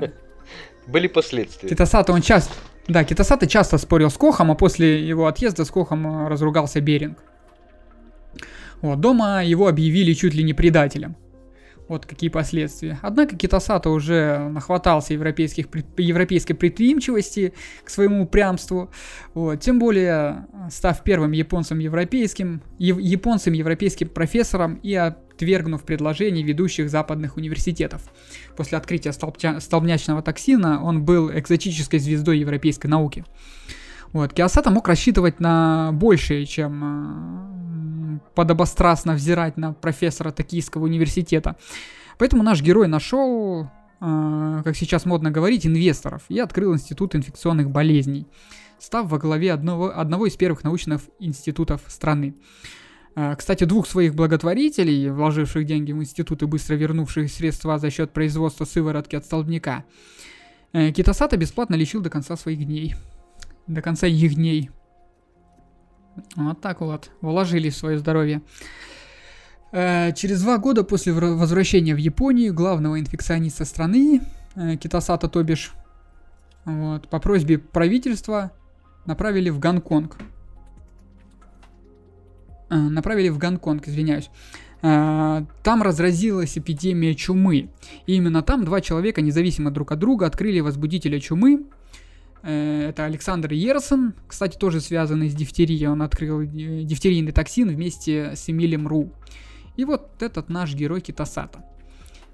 Были 0.86 1.06
последствия. 1.08 1.68
Китасата, 1.68 2.12
он 2.12 2.22
часто... 2.22 2.54
Да, 2.86 3.04
Китасата 3.04 3.46
часто 3.46 3.78
спорил 3.78 4.10
с 4.10 4.16
Кохом, 4.16 4.50
а 4.50 4.54
после 4.54 5.06
его 5.06 5.26
отъезда 5.26 5.64
с 5.64 5.70
Кохом 5.70 6.06
э, 6.06 6.28
разругался 6.28 6.80
Беринг. 6.80 7.18
Вот, 8.82 9.00
дома 9.00 9.42
его 9.42 9.68
объявили 9.68 10.12
чуть 10.12 10.34
ли 10.34 10.44
не 10.44 10.52
предателем. 10.52 11.16
Вот 11.86 12.06
какие 12.06 12.30
последствия. 12.30 12.98
Однако 13.02 13.36
Китасата 13.36 13.90
уже 13.90 14.48
нахватался 14.48 15.12
европейских, 15.12 15.66
европейской 15.98 16.54
предприимчивости 16.54 17.52
к 17.84 17.90
своему 17.90 18.22
упрямству. 18.22 18.90
Вот. 19.34 19.60
Тем 19.60 19.78
более, 19.78 20.46
став 20.70 21.02
первым 21.02 21.32
японцем 21.32 21.78
европейским, 21.78 22.62
японцем 22.78 23.52
европейским 23.52 24.08
профессором 24.08 24.76
и 24.82 24.94
отвергнув 24.94 25.84
предложение 25.84 26.42
ведущих 26.42 26.88
западных 26.88 27.36
университетов. 27.36 28.02
После 28.56 28.78
открытия 28.78 29.12
столбча, 29.12 29.60
столбнячного 29.60 30.22
токсина 30.22 30.82
он 30.82 31.04
был 31.04 31.30
экзотической 31.30 31.98
звездой 31.98 32.38
европейской 32.38 32.86
науки. 32.86 33.24
Вот. 34.14 34.32
Киосата 34.32 34.70
мог 34.70 34.86
рассчитывать 34.86 35.40
на 35.40 35.90
большее, 35.92 36.46
чем 36.46 38.20
подобострастно 38.36 39.14
взирать 39.14 39.56
на 39.56 39.72
профессора 39.72 40.30
Токийского 40.30 40.84
университета. 40.84 41.56
Поэтому 42.16 42.44
наш 42.44 42.62
герой 42.62 42.86
нашел, 42.86 43.68
э, 44.00 44.62
как 44.64 44.76
сейчас 44.76 45.04
модно 45.04 45.32
говорить, 45.32 45.66
инвесторов 45.66 46.22
и 46.28 46.38
открыл 46.38 46.74
Институт 46.74 47.16
инфекционных 47.16 47.70
болезней, 47.70 48.28
став 48.78 49.10
во 49.10 49.18
главе 49.18 49.52
одного, 49.52 49.98
одного 49.98 50.26
из 50.26 50.36
первых 50.36 50.62
научных 50.62 51.00
институтов 51.18 51.80
страны. 51.88 52.36
Э, 53.16 53.34
кстати, 53.36 53.64
двух 53.64 53.88
своих 53.88 54.14
благотворителей, 54.14 55.10
вложивших 55.10 55.66
деньги 55.66 55.90
в 55.90 55.98
институт 56.00 56.40
и 56.44 56.46
быстро 56.46 56.76
вернувших 56.76 57.28
средства 57.32 57.78
за 57.78 57.90
счет 57.90 58.12
производства 58.12 58.64
сыворотки 58.64 59.16
от 59.16 59.24
столбняка, 59.24 59.84
э, 60.72 60.92
Китасата 60.92 61.36
бесплатно 61.36 61.74
лечил 61.74 62.00
до 62.00 62.10
конца 62.10 62.36
своих 62.36 62.64
дней. 62.64 62.94
До 63.66 63.80
конца 63.82 64.06
их 64.06 64.34
дней. 64.34 64.70
Вот 66.36 66.60
так 66.60 66.80
вот, 66.80 67.10
вложили 67.20 67.70
свое 67.70 67.98
здоровье. 67.98 68.42
Э, 69.72 70.12
через 70.12 70.42
два 70.42 70.58
года 70.58 70.84
после 70.84 71.12
возвращения 71.12 71.94
в 71.94 71.98
Японию 71.98 72.54
главного 72.54 73.00
инфекциониста 73.00 73.64
страны, 73.64 74.20
э, 74.54 74.76
Китасата 74.76 75.28
Тобиш, 75.28 75.72
вот, 76.64 77.08
по 77.08 77.18
просьбе 77.18 77.58
правительства 77.58 78.52
направили 79.04 79.50
в 79.50 79.58
Гонконг. 79.58 80.16
Э, 82.70 82.76
направили 82.76 83.30
в 83.30 83.38
Гонконг, 83.38 83.88
извиняюсь. 83.88 84.30
Там 84.80 85.82
разразилась 85.82 86.58
эпидемия 86.58 87.14
чумы. 87.14 87.70
И 88.04 88.16
именно 88.16 88.42
там 88.42 88.66
два 88.66 88.82
человека, 88.82 89.22
независимо 89.22 89.70
друг 89.70 89.92
от 89.92 89.98
друга, 89.98 90.26
открыли 90.26 90.60
возбудителя 90.60 91.18
чумы, 91.20 91.64
это 92.50 93.04
Александр 93.04 93.52
Ерсон, 93.52 94.14
кстати, 94.26 94.58
тоже 94.58 94.80
связанный 94.80 95.30
с 95.30 95.34
дифтерией. 95.34 95.86
Он 95.88 96.02
открыл 96.02 96.42
э, 96.42 96.46
дифтерийный 96.46 97.32
токсин 97.32 97.68
вместе 97.68 98.32
с 98.36 98.50
Эмилем 98.50 98.86
Ру. 98.86 99.12
И 99.76 99.84
вот 99.84 100.22
этот 100.22 100.50
наш 100.50 100.74
герой 100.74 101.00
Китасата. 101.00 101.64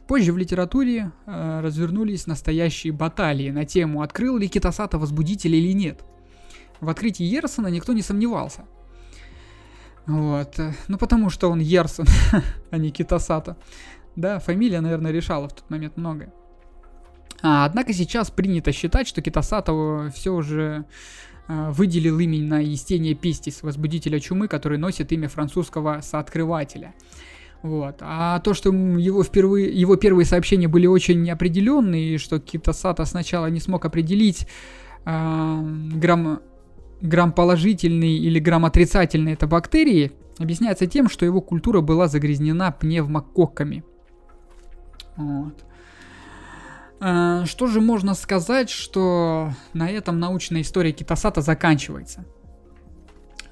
Позже 0.08 0.32
в 0.32 0.38
литературе 0.38 1.12
э, 1.26 1.60
развернулись 1.60 2.26
настоящие 2.26 2.92
баталии 2.92 3.50
на 3.50 3.64
тему, 3.64 4.02
открыл 4.02 4.36
ли 4.36 4.48
Китасата 4.48 4.98
возбудитель 4.98 5.54
или 5.54 5.72
нет. 5.72 6.04
В 6.80 6.88
открытии 6.88 7.24
Ерсона 7.24 7.68
никто 7.68 7.92
не 7.92 8.02
сомневался. 8.02 8.64
Вот. 10.06 10.58
Ну, 10.88 10.98
потому 10.98 11.30
что 11.30 11.50
он 11.50 11.60
Ерсон, 11.60 12.06
а 12.70 12.78
не 12.78 12.90
Китасата. 12.90 13.56
Да, 14.16 14.40
фамилия, 14.40 14.80
наверное, 14.80 15.12
решала 15.12 15.48
в 15.48 15.54
тот 15.54 15.70
момент 15.70 15.96
многое. 15.96 16.32
А, 17.42 17.64
однако 17.64 17.92
сейчас 17.92 18.30
принято 18.30 18.72
считать, 18.72 19.08
что 19.08 19.22
Китасато 19.22 20.10
все 20.14 20.34
уже 20.34 20.84
а, 21.48 21.70
выделил 21.70 22.18
именно 22.18 22.62
Естения 22.62 23.14
Пистис, 23.14 23.62
возбудителя 23.62 24.20
чумы, 24.20 24.48
который 24.48 24.78
носит 24.78 25.12
имя 25.12 25.28
французского 25.28 26.00
сооткрывателя. 26.02 26.94
Вот. 27.62 27.96
А 28.00 28.40
то, 28.40 28.54
что 28.54 28.72
его, 28.72 29.22
впервые, 29.22 29.70
его 29.70 29.96
первые 29.96 30.24
сообщения 30.24 30.68
были 30.68 30.86
очень 30.86 31.22
неопределенные, 31.22 32.14
и 32.14 32.18
что 32.18 32.40
Китасата 32.40 33.04
сначала 33.04 33.46
не 33.46 33.60
смог 33.60 33.84
определить 33.84 34.46
э, 35.04 35.60
грамм, 35.94 36.40
грамм 37.02 37.32
положительный 37.32 38.16
или 38.16 38.38
грамм 38.38 38.64
отрицательный 38.64 39.32
это 39.32 39.46
бактерии, 39.46 40.12
объясняется 40.38 40.86
тем, 40.86 41.08
что 41.10 41.26
его 41.26 41.40
культура 41.40 41.80
была 41.80 42.08
загрязнена 42.08 42.72
пневмококками. 42.72 43.84
Вот. 45.16 45.64
А, 47.00 47.46
что 47.46 47.66
же 47.66 47.80
можно 47.80 48.14
сказать, 48.14 48.68
что 48.68 49.52
на 49.72 49.88
этом 49.90 50.20
научная 50.20 50.60
история 50.60 50.92
Китасата 50.92 51.40
заканчивается? 51.40 52.26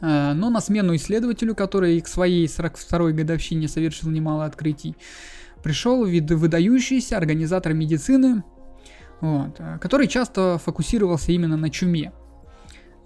А, 0.01 0.35
но 0.35 0.51
на 0.51 0.61
смену 0.61 0.95
исследователю, 0.97 1.55
который 1.55 1.99
к 2.03 2.09
своей 2.09 2.45
42-й 2.47 3.15
годовщине 3.15 3.67
совершил 3.69 4.11
немало 4.11 4.45
открытий, 4.45 4.97
пришел 5.63 6.05
вид 6.05 6.31
выдающийся 6.31 7.17
организатор 7.17 7.73
медицины, 7.73 8.45
вот, 9.23 9.57
а, 9.59 9.79
который 9.79 10.09
часто 10.09 10.59
фокусировался 10.63 11.33
именно 11.33 11.57
на 11.57 11.71
чуме. 11.71 12.13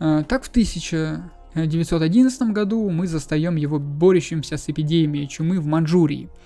Так 0.00 0.42
в 0.42 0.48
1911 0.48 2.42
году 2.50 2.90
мы 2.90 3.06
застаем 3.06 3.54
его 3.54 3.78
борющимся 3.78 4.56
с 4.56 4.68
эпидемией 4.68 5.28
чумы 5.28 5.60
в 5.60 5.66
Манчжурии– 5.66 6.28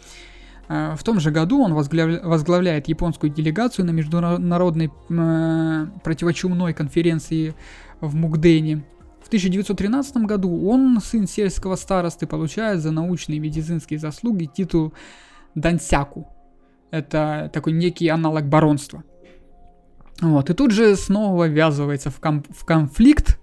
в 0.69 0.99
том 1.05 1.21
же 1.21 1.31
году 1.31 1.63
он 1.63 1.75
возглавляет 1.75 2.89
японскую 2.89 3.31
делегацию 3.31 3.87
на 3.87 3.91
международной 3.91 4.91
э, 5.09 5.87
противочумной 6.03 6.75
конференции 6.75 7.55
в 8.01 8.17
Мукдене. 8.17 8.85
В 9.23 9.29
1913 9.29 10.17
году 10.19 10.69
он, 10.69 11.01
сын 11.01 11.29
сельского 11.29 11.77
старосты, 11.77 12.27
получает 12.27 12.81
за 12.81 12.91
научные 12.91 13.37
и 13.37 13.41
медицинские 13.41 13.99
заслуги 13.99 14.47
титул 14.47 14.93
Дансяку. 15.55 16.29
Это 16.91 17.51
такой 17.53 17.73
некий 17.73 18.09
аналог 18.09 18.47
баронства. 18.47 19.05
Вот, 20.21 20.51
и 20.51 20.55
тут 20.55 20.71
же 20.73 20.97
снова 20.97 21.47
ввязывается 21.47 22.11
в, 22.11 22.19
ком- 22.21 22.45
в 22.49 22.65
конфликт. 22.65 23.39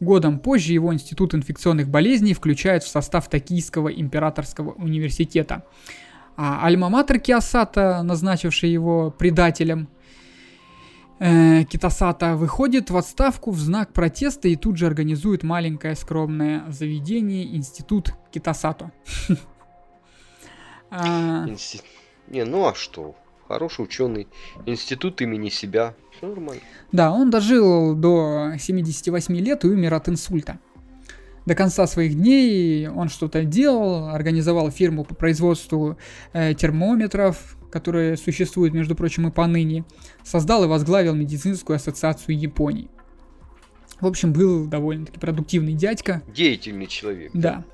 Годом 0.00 0.38
позже 0.38 0.72
его 0.72 0.92
Институт 0.92 1.34
инфекционных 1.34 1.88
болезней 1.88 2.34
включает 2.34 2.82
в 2.82 2.88
состав 2.88 3.28
Токийского 3.28 3.88
императорского 3.88 4.72
университета– 4.72 5.64
а 6.36 6.66
альма-матер 6.66 7.18
Киосата, 7.18 8.02
назначивший 8.02 8.70
его 8.70 9.10
предателем, 9.10 9.88
э, 11.18 11.64
Китасата 11.64 12.36
выходит 12.36 12.90
в 12.90 12.96
отставку 12.96 13.50
в 13.50 13.58
знак 13.58 13.92
протеста 13.92 14.48
и 14.48 14.56
тут 14.56 14.76
же 14.76 14.86
организует 14.86 15.42
маленькое 15.42 15.94
скромное 15.94 16.64
заведение 16.68 17.56
Институт 17.56 18.14
Китасато. 18.30 18.92
А, 20.94 21.46
Не, 22.28 22.44
ну 22.44 22.66
а 22.66 22.74
что? 22.74 23.14
Хороший 23.48 23.86
ученый. 23.86 24.28
Институт 24.66 25.22
имени 25.22 25.48
себя. 25.48 25.94
Все 26.14 26.26
нормально. 26.26 26.60
Да, 26.92 27.12
он 27.12 27.30
дожил 27.30 27.94
до 27.94 28.52
78 28.58 29.34
лет 29.36 29.64
и 29.64 29.68
умер 29.68 29.94
от 29.94 30.10
инсульта 30.10 30.58
до 31.46 31.54
конца 31.54 31.86
своих 31.86 32.14
дней 32.14 32.88
он 32.88 33.08
что-то 33.08 33.44
делал, 33.44 34.08
организовал 34.08 34.70
фирму 34.70 35.04
по 35.04 35.14
производству 35.14 35.96
э, 36.32 36.54
термометров, 36.54 37.56
которые 37.70 38.16
существуют, 38.16 38.74
между 38.74 38.94
прочим, 38.94 39.26
и 39.28 39.30
поныне, 39.30 39.84
создал 40.22 40.64
и 40.64 40.66
возглавил 40.68 41.14
медицинскую 41.14 41.76
ассоциацию 41.76 42.38
Японии. 42.38 42.88
В 44.00 44.06
общем, 44.06 44.32
был 44.32 44.66
довольно-таки 44.66 45.18
продуктивный 45.18 45.74
дядька. 45.74 46.22
Деятельный 46.34 46.86
человек. 46.86 47.30
Да. 47.34 47.64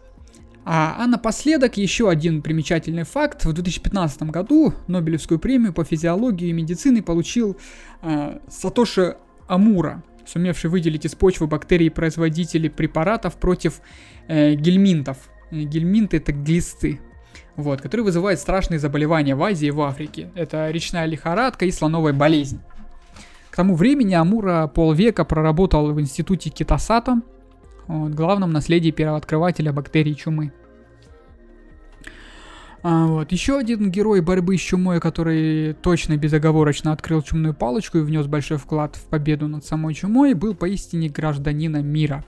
А, 0.64 0.96
а 0.98 1.06
напоследок 1.06 1.78
еще 1.78 2.10
один 2.10 2.42
примечательный 2.42 3.04
факт. 3.04 3.46
В 3.46 3.52
2015 3.54 4.24
году 4.24 4.74
Нобелевскую 4.86 5.38
премию 5.38 5.72
по 5.72 5.84
физиологии 5.84 6.48
и 6.48 6.52
медицине 6.52 7.02
получил 7.02 7.56
э, 8.02 8.38
Сатоши 8.48 9.16
Амура, 9.46 10.02
сумевший 10.28 10.70
выделить 10.70 11.04
из 11.04 11.14
почвы 11.14 11.46
бактерии 11.46 11.88
производители 11.88 12.68
препаратов 12.68 13.36
против 13.36 13.80
э, 14.28 14.54
гельминтов. 14.54 15.16
Э, 15.50 15.62
гельминты 15.62 16.18
это 16.18 16.32
глисты, 16.32 17.00
вот, 17.56 17.80
которые 17.80 18.04
вызывают 18.04 18.40
страшные 18.40 18.78
заболевания 18.78 19.34
в 19.34 19.42
Азии 19.42 19.68
и 19.68 19.72
в 19.72 19.80
Африке. 19.80 20.30
Это 20.34 20.70
речная 20.70 21.06
лихорадка 21.06 21.64
и 21.64 21.70
слоновая 21.70 22.12
болезнь. 22.12 22.60
К 23.50 23.56
тому 23.56 23.74
времени 23.74 24.14
Амура 24.14 24.68
полвека 24.68 25.24
проработал 25.24 25.92
в 25.92 26.00
институте 26.00 26.50
Китасата, 26.50 27.20
вот, 27.88 28.12
главном 28.12 28.52
наследии 28.52 28.90
первооткрывателя 28.90 29.72
бактерий 29.72 30.14
чумы. 30.14 30.52
А, 32.82 33.06
вот. 33.06 33.32
Еще 33.32 33.58
один 33.58 33.90
герой 33.90 34.20
борьбы 34.20 34.56
с 34.56 34.60
чумой, 34.60 35.00
который 35.00 35.74
точно 35.74 36.16
безоговорочно 36.16 36.92
открыл 36.92 37.22
чумную 37.22 37.54
палочку 37.54 37.98
и 37.98 38.02
внес 38.02 38.26
большой 38.26 38.58
вклад 38.58 38.96
в 38.96 39.04
победу 39.06 39.48
над 39.48 39.64
самой 39.64 39.94
чумой, 39.94 40.34
был 40.34 40.54
поистине 40.54 41.08
гражданином 41.08 41.86
мира. 41.86 42.24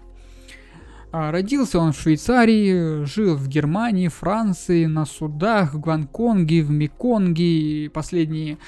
А, 1.12 1.30
родился 1.30 1.78
он 1.78 1.92
в 1.92 2.00
Швейцарии, 2.00 3.04
жил 3.04 3.36
в 3.36 3.48
Германии, 3.48 4.08
Франции, 4.08 4.86
на 4.86 5.06
судах, 5.06 5.74
в 5.74 5.80
Гонконге, 5.80 6.62
в 6.62 6.70
Меконге, 6.70 7.90
последние, 7.90 8.58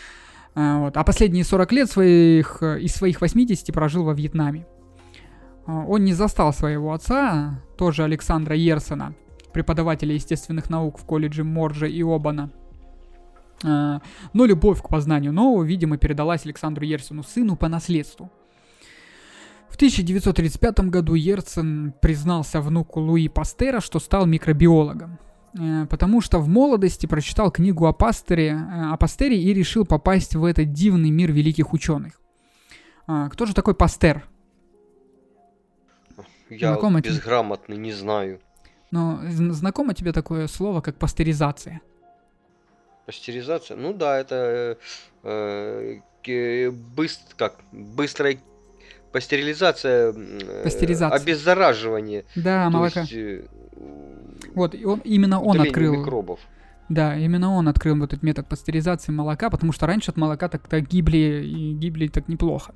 а, 0.55 0.81
вот, 0.81 0.97
а 0.97 1.05
последние 1.05 1.45
40 1.45 1.73
лет 1.73 1.91
своих, 1.91 2.63
из 2.63 2.95
своих 2.95 3.21
80 3.21 3.73
прожил 3.73 4.05
во 4.05 4.15
Вьетнаме. 4.15 4.67
Он 5.67 6.05
не 6.05 6.13
застал 6.13 6.53
своего 6.53 6.93
отца, 6.93 7.63
тоже 7.79 8.03
Александра 8.03 8.57
Ерсона, 8.57 9.15
преподавателя 9.53 10.15
естественных 10.15 10.71
наук 10.71 10.99
в 10.99 11.05
колледже 11.05 11.45
Моржа 11.45 11.87
и 11.87 12.03
Обана. 12.03 12.51
А, 13.65 14.01
но 14.33 14.45
любовь 14.45 14.83
к 14.83 14.89
познанию 14.89 15.33
нового, 15.33 15.63
видимо, 15.63 15.97
передалась 15.97 16.45
Александру 16.45 16.85
Ерсину, 16.85 17.23
сыну, 17.23 17.57
по 17.57 17.69
наследству. 17.69 18.31
В 19.69 19.77
1935 19.77 20.81
году 20.91 21.15
Ерцен 21.15 21.95
признался 22.03 22.61
внуку 22.61 23.01
Луи 23.01 23.29
Пастера, 23.29 23.81
что 23.81 24.01
стал 24.01 24.27
микробиологом 24.27 25.19
э, 25.59 25.87
потому 25.87 26.21
что 26.21 26.39
в 26.41 26.49
молодости 26.49 27.07
прочитал 27.07 27.51
книгу 27.51 27.87
о 27.87 27.93
Пастере, 27.95 28.49
э, 28.49 28.93
о 28.93 28.97
Пастере 28.99 29.41
и 29.41 29.55
решил 29.55 29.87
попасть 29.87 30.35
в 30.35 30.45
этот 30.45 30.73
дивный 30.73 31.11
мир 31.11 31.33
великих 31.33 31.73
ученых. 31.73 32.21
А, 33.07 33.31
кто 33.31 33.47
же 33.47 33.55
такой 33.55 33.75
Пастер? 33.75 34.25
Я 36.51 36.73
Знакомый 36.73 37.01
безграмотный, 37.01 37.79
не 37.79 37.93
знаю. 37.93 38.41
Но 38.93 39.21
знакомо 39.27 39.95
тебе 39.95 40.13
такое 40.13 40.47
слово, 40.47 40.83
как 40.83 40.97
пастеризация? 40.97 41.81
Пастеризация? 43.07 43.77
Ну 43.77 43.95
да, 43.95 44.21
это 44.21 44.79
э, 45.25 46.01
э, 46.25 46.71
быстр, 46.71 47.35
как, 47.37 47.57
быстрая 47.73 48.39
пастерилизация, 49.11 50.13
э, 50.15 50.63
пастеризация. 50.63 51.19
обеззараживание. 51.19 52.25
Да, 52.37 52.69
молока. 52.69 53.01
Есть, 53.01 53.13
э, 53.15 53.43
вот, 54.55 54.75
он, 54.75 55.01
именно 55.05 55.41
он 55.41 55.61
открыл... 55.61 55.97
микробов. 55.97 56.41
Да, 56.91 57.17
именно 57.17 57.55
он 57.55 57.69
открыл 57.69 57.97
вот 57.97 58.13
этот 58.13 58.23
метод 58.23 58.47
пастеризации 58.47 59.11
молока, 59.11 59.49
потому 59.49 59.73
что 59.73 59.87
раньше 59.87 60.11
от 60.11 60.19
молока 60.19 60.49
так-то 60.51 60.81
гибли, 60.81 61.43
и 61.47 61.73
гибли 61.73 62.09
так 62.09 62.29
неплохо. 62.29 62.75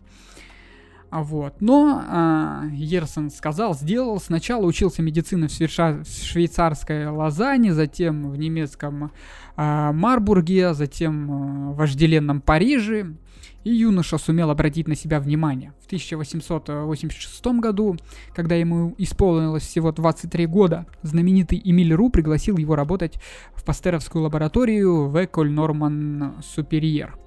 А 1.11 1.23
вот. 1.23 1.61
Но 1.61 2.03
а, 2.07 2.65
Ерсон 2.73 3.31
сказал, 3.31 3.75
сделал. 3.75 4.21
Сначала 4.21 4.65
учился 4.67 5.03
медицине 5.03 5.49
в, 5.49 5.53
Швейца... 5.53 6.03
в 6.03 6.09
швейцарской 6.09 7.09
Лозанне, 7.09 7.73
затем 7.73 8.31
в 8.31 8.37
немецком 8.37 9.13
а, 9.57 9.93
Марбурге, 9.93 10.75
затем 10.75 11.31
а, 11.31 11.73
в 11.73 11.77
вожделенном 11.77 12.41
Париже. 12.41 13.15
И 13.63 13.71
юноша 13.71 14.17
сумел 14.19 14.51
обратить 14.51 14.87
на 14.87 14.95
себя 14.95 15.19
внимание. 15.19 15.73
В 15.81 15.87
1886 15.87 17.47
году, 17.59 17.97
когда 18.35 18.55
ему 18.55 18.95
исполнилось 18.97 19.65
всего 19.65 19.91
23 19.91 20.47
года, 20.47 20.87
знаменитый 21.03 21.61
Эмиль 21.65 21.93
Ру 21.93 22.11
пригласил 22.11 22.59
его 22.59 22.77
работать 22.77 23.15
в 23.57 23.65
пастеровскую 23.65 24.23
лабораторию 24.23 25.09
в 25.09 25.25
Эколь 25.25 25.51
Норман 25.51 26.35
Суперьер. 26.45 27.19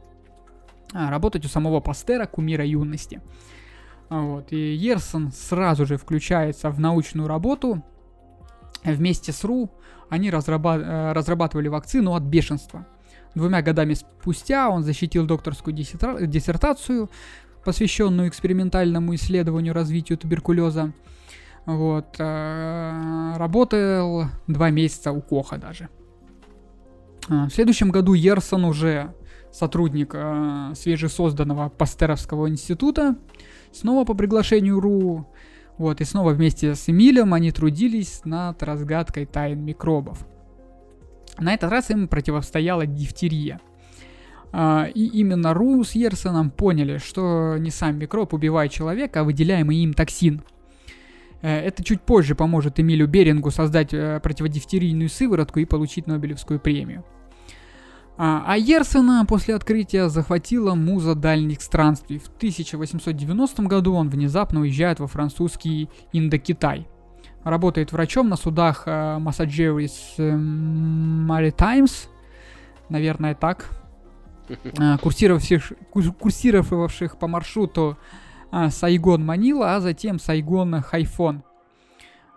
Работать 0.94 1.44
у 1.46 1.50
самого 1.50 1.82
Пастера, 1.82 2.26
кумира 2.26 2.66
юности. 2.66 3.22
Вот. 4.10 4.52
И 4.52 4.74
Ерсон 4.74 5.32
сразу 5.32 5.86
же 5.86 5.98
включается 5.98 6.70
в 6.70 6.80
научную 6.80 7.28
работу. 7.28 7.84
Вместе 8.84 9.32
с 9.32 9.44
РУ 9.44 9.70
они 10.10 10.30
разраба- 10.30 10.82
э, 10.82 11.14
разрабатывали 11.14 11.68
вакцину 11.68 12.14
от 12.16 12.24
бешенства. 12.24 12.88
Двумя 13.36 13.62
годами 13.62 13.94
спустя 13.94 14.70
он 14.70 14.84
защитил 14.84 15.26
докторскую 15.26 15.76
диссертацию, 15.76 17.10
посвященную 17.64 18.30
экспериментальному 18.30 19.14
исследованию 19.16 19.74
развитию 19.74 20.18
туберкулеза. 20.18 20.94
Вот. 21.66 22.16
Э, 22.18 23.34
работал 23.38 24.26
два 24.48 24.72
месяца 24.72 25.12
у 25.12 25.22
Коха 25.22 25.58
даже. 25.58 25.90
А, 27.30 27.46
в 27.46 27.52
следующем 27.52 27.92
году 27.92 28.14
Ерсон 28.14 28.66
уже 28.66 29.14
сотрудник 29.52 30.12
э, 30.14 30.74
свежесозданного 30.76 31.70
Пастеровского 31.70 32.50
института, 32.50 33.16
снова 33.72 34.06
по 34.06 34.14
приглашению 34.14 34.80
РУ. 34.80 35.28
Вот, 35.78 36.02
и 36.02 36.04
снова 36.04 36.32
вместе 36.32 36.76
с 36.76 36.90
Эмилем 36.90 37.34
они 37.34 37.52
трудились 37.52 38.22
над 38.26 38.62
разгадкой 38.64 39.26
тайн 39.26 39.64
микробов. 39.64 40.28
На 41.38 41.54
этот 41.54 41.72
раз 41.72 41.90
им 41.90 42.08
противостояла 42.08 42.86
дифтерия. 42.86 43.62
А, 44.52 44.88
и 44.94 45.06
именно 45.06 45.54
Ру 45.54 45.84
с 45.84 45.94
Ерсоном 45.94 46.52
поняли, 46.52 46.98
что 46.98 47.56
не 47.58 47.70
сам 47.70 47.98
микроб 47.98 48.34
убивает 48.34 48.72
человека, 48.72 49.22
а 49.22 49.24
выделяемый 49.24 49.78
им 49.78 49.94
токсин. 49.94 50.42
Это 51.42 51.84
чуть 51.86 52.02
позже 52.02 52.36
поможет 52.36 52.82
Эмилю 52.82 53.08
Берингу 53.08 53.50
создать 53.50 53.92
противодифтерийную 53.92 55.08
сыворотку 55.08 55.60
и 55.60 55.66
получить 55.66 56.06
Нобелевскую 56.06 56.60
премию. 56.60 57.06
А, 58.22 58.44
а 58.46 58.58
Ерсена 58.58 59.26
после 59.26 59.56
открытия 59.56 60.10
захватила 60.10 60.76
муза 60.76 61.16
дальних 61.16 61.62
странствий. 61.62 62.20
В 62.20 62.28
1890 62.28 63.64
году 63.64 63.94
он 63.94 64.10
внезапно 64.10 64.60
уезжает 64.60 65.00
во 65.00 65.08
французский 65.08 65.88
Индокитай. 66.12 66.86
Работает 67.46 67.94
врачом 67.94 68.28
на 68.28 68.36
судах 68.36 68.86
Массаджерис 68.86 70.16
Маритаймс, 70.18 72.08
наверное 72.90 73.36
так, 73.36 73.70
а, 74.78 74.98
курсировавших, 74.98 75.72
курсировавших 76.20 77.18
по 77.18 77.28
маршруту 77.28 77.98
а, 78.52 78.70
Сайгон-Манила, 78.70 79.76
а 79.76 79.80
затем 79.80 80.18
Сайгон-Хайфон. 80.18 81.44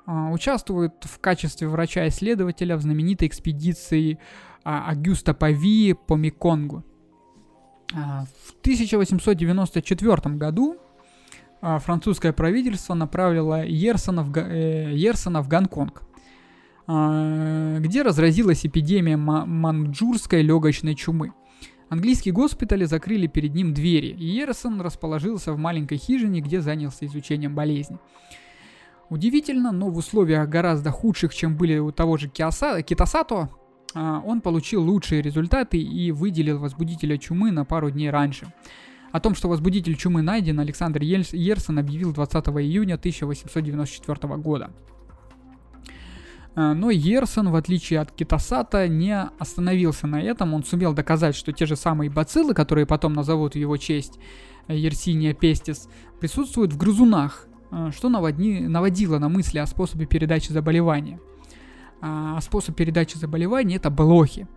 Участвует 0.07 0.95
в 1.03 1.21
качестве 1.21 1.67
врача-исследователя 1.69 2.77
в 2.77 2.83
знаменитой 2.83 3.29
экспедиции 3.29 4.19
Агюста 4.65 5.35
Пави 5.35 5.95
по 5.95 6.17
Меконгу. 6.17 6.85
А, 7.95 8.25
в 8.47 8.53
1894 8.61 10.35
году 10.37 10.77
а, 11.61 11.79
французское 11.79 12.33
правительство 12.33 12.95
направило 12.95 13.65
Ерсона 13.65 14.23
в, 14.23 14.37
э, 14.37 14.95
Ерсона 14.95 15.43
в 15.43 15.49
Гонконг, 15.49 16.03
а, 16.87 17.79
где 17.79 18.03
разразилась 18.03 18.65
эпидемия 18.65 19.17
манчжурской 19.17 20.43
легочной 20.43 20.95
чумы. 20.95 21.33
Английские 21.89 22.33
госпитали 22.33 22.87
закрыли 22.87 23.27
перед 23.27 23.55
ним 23.55 23.75
двери, 23.75 24.09
и 24.09 24.25
Ерсон 24.25 24.81
расположился 24.81 25.53
в 25.53 25.59
маленькой 25.59 25.99
хижине, 25.99 26.41
где 26.41 26.63
занялся 26.63 27.05
изучением 27.05 27.55
болезни. 27.55 27.99
Удивительно, 29.11 29.73
но 29.73 29.91
в 29.91 29.99
условиях 29.99 30.49
гораздо 30.49 30.91
худших, 30.91 31.35
чем 31.35 31.55
были 31.55 31.77
у 31.77 31.93
того 31.93 32.17
же 32.17 32.31
Киоса, 32.31 32.81
Китасато, 32.81 33.35
а, 33.35 33.51
он 33.95 34.41
получил 34.41 34.83
лучшие 34.83 35.23
результаты 35.23 35.79
и 35.79 36.13
выделил 36.13 36.59
возбудителя 36.59 37.19
чумы 37.19 37.51
на 37.51 37.65
пару 37.65 37.91
дней 37.91 38.11
раньше. 38.11 38.53
О 39.11 39.21
том, 39.21 39.35
что 39.35 39.49
возбудитель 39.49 39.95
чумы 39.97 40.23
найден, 40.23 40.59
Александр 40.59 41.03
Ерсон 41.03 41.79
объявил 41.79 42.13
20 42.13 42.47
июня 42.47 42.95
1894 42.95 44.37
года. 44.37 44.71
А, 46.55 46.73
но 46.73 46.91
Ерсон, 46.91 47.51
в 47.51 47.57
отличие 47.57 48.01
от 48.01 48.11
Китасата, 48.11 48.89
не 48.89 49.19
остановился 49.39 50.07
на 50.07 50.21
этом. 50.21 50.55
Он 50.55 50.65
сумел 50.65 50.95
доказать, 50.95 51.35
что 51.35 51.53
те 51.53 51.67
же 51.67 51.77
самые 51.77 52.11
бациллы, 52.11 52.55
которые 52.55 52.87
потом 52.87 53.13
назовут 53.13 53.53
в 53.53 53.59
его 53.59 53.77
честь 53.77 54.19
Ерсиния 54.69 55.35
пестис, 55.35 55.89
присутствуют 56.19 56.73
в 56.73 56.79
грызунах, 56.79 57.47
а, 57.71 57.93
что 57.93 58.09
наводни, 58.09 58.61
наводило 58.61 59.19
на 59.19 59.29
мысли 59.29 59.59
о 59.59 59.67
способе 59.67 60.07
передачи 60.07 60.53
заболевания– 60.53 61.21
а 62.03 62.41
способ 62.41 62.75
передачи 62.75 63.17
заболеваний 63.17 63.77
это 63.77 63.89
блохи. 63.89 64.49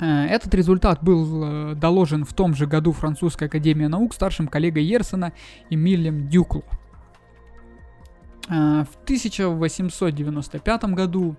Э, 0.00 0.24
этот 0.24 0.54
результат 0.54 1.02
был 1.02 1.44
э, 1.44 1.74
доложен 1.74 2.24
в 2.24 2.32
том 2.32 2.54
же 2.54 2.66
году 2.66 2.92
Французской 2.92 3.44
академии 3.44 3.86
наук 3.86 4.14
старшим 4.14 4.48
коллегой 4.48 4.84
Ерсона 4.84 5.32
Эмилем 5.68 6.28
Дюкло. 6.28 6.62
Э, 8.48 8.84
в 8.90 9.04
1895 9.04 10.84
году 10.84 11.36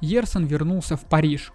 Ерсон 0.00 0.46
вернулся 0.46 0.96
в 0.96 1.04
Париж. 1.04 1.52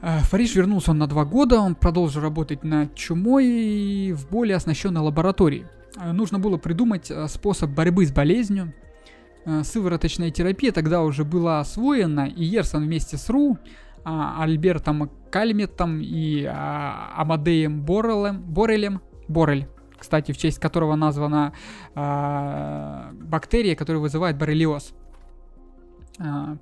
В 0.00 0.30
Париж 0.30 0.54
вернулся 0.54 0.92
он 0.92 0.98
на 0.98 1.08
два 1.08 1.24
года, 1.24 1.58
он 1.58 1.74
продолжил 1.74 2.22
работать 2.22 2.62
над 2.62 2.94
чумой 2.94 4.12
в 4.12 4.28
более 4.28 4.54
оснащенной 4.54 5.00
лаборатории. 5.00 5.66
Нужно 6.12 6.38
было 6.38 6.56
придумать 6.56 7.10
способ 7.26 7.70
борьбы 7.70 8.06
с 8.06 8.12
болезнью, 8.12 8.72
сывороточная 9.62 10.30
терапия 10.30 10.72
тогда 10.72 11.02
уже 11.02 11.24
была 11.24 11.60
освоена, 11.60 12.26
и 12.26 12.44
Ерсон 12.44 12.84
вместе 12.84 13.16
с 13.16 13.28
Ру, 13.30 13.58
а, 14.04 14.42
Альбертом 14.42 15.10
Кальметом 15.30 16.00
и 16.00 16.44
а, 16.44 17.12
Амадеем 17.16 17.82
Боррелем, 17.82 18.40
Боррелем, 18.42 19.02
Боррель, 19.28 19.68
кстати, 19.98 20.32
в 20.32 20.38
честь 20.38 20.58
которого 20.58 20.94
названа 20.94 21.52
а, 21.94 23.10
бактерия, 23.12 23.74
которая 23.74 24.00
вызывает 24.00 24.38
боррелиоз, 24.38 24.94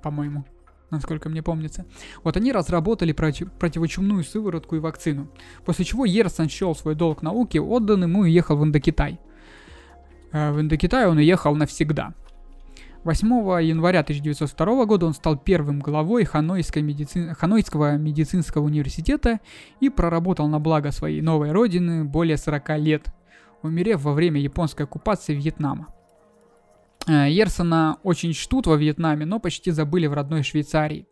по-моему, 0.01 0.45
насколько 0.89 1.29
мне 1.29 1.41
помнится. 1.41 1.85
Вот 2.23 2.35
они 2.35 2.51
разработали 2.51 3.13
против, 3.13 3.51
противочумную 3.53 4.23
сыворотку 4.23 4.75
и 4.75 4.79
вакцину, 4.79 5.29
после 5.65 5.85
чего 5.85 6.05
Ерсон 6.05 6.49
счел 6.49 6.75
свой 6.75 6.95
долг 6.95 7.21
науки 7.21 7.57
отданным 7.57 8.17
и 8.17 8.21
уехал 8.21 8.57
в 8.57 8.63
Индокитай. 8.63 9.19
А, 10.31 10.51
в 10.51 10.59
Индокитай 10.59 11.07
он 11.07 11.17
уехал 11.17 11.55
навсегда– 11.55 12.13
8 13.07 13.25
января 13.63 14.01
1902 14.01 14.85
года 14.85 15.05
он 15.05 15.13
стал 15.13 15.37
первым 15.37 15.79
главой 15.79 16.25
Ханойской 16.25 16.81
медици... 16.81 17.33
Ханойского 17.39 17.95
медицинского 17.95 18.65
университета 18.65 19.39
и 19.79 19.87
проработал 19.87 20.49
на 20.49 20.59
благо 20.59 20.91
своей 20.91 21.21
новой 21.21 21.53
родины 21.53 22.03
более 22.03 22.35
40 22.35 22.77
лет, 22.79 23.07
умерев 23.63 24.01
во 24.01 24.11
время 24.11 24.41
японской 24.41 24.81
оккупации 24.81 25.35
Вьетнама. 25.35 25.87
Э, 27.07 27.31
Ерсона 27.31 27.97
очень 28.03 28.33
чтут 28.33 28.67
во 28.67 28.75
Вьетнаме, 28.75 29.25
но 29.25 29.39
почти 29.39 29.71
забыли 29.71 30.07
в 30.07 30.13
родной 30.13 30.43
Швейцарии. 30.43 31.07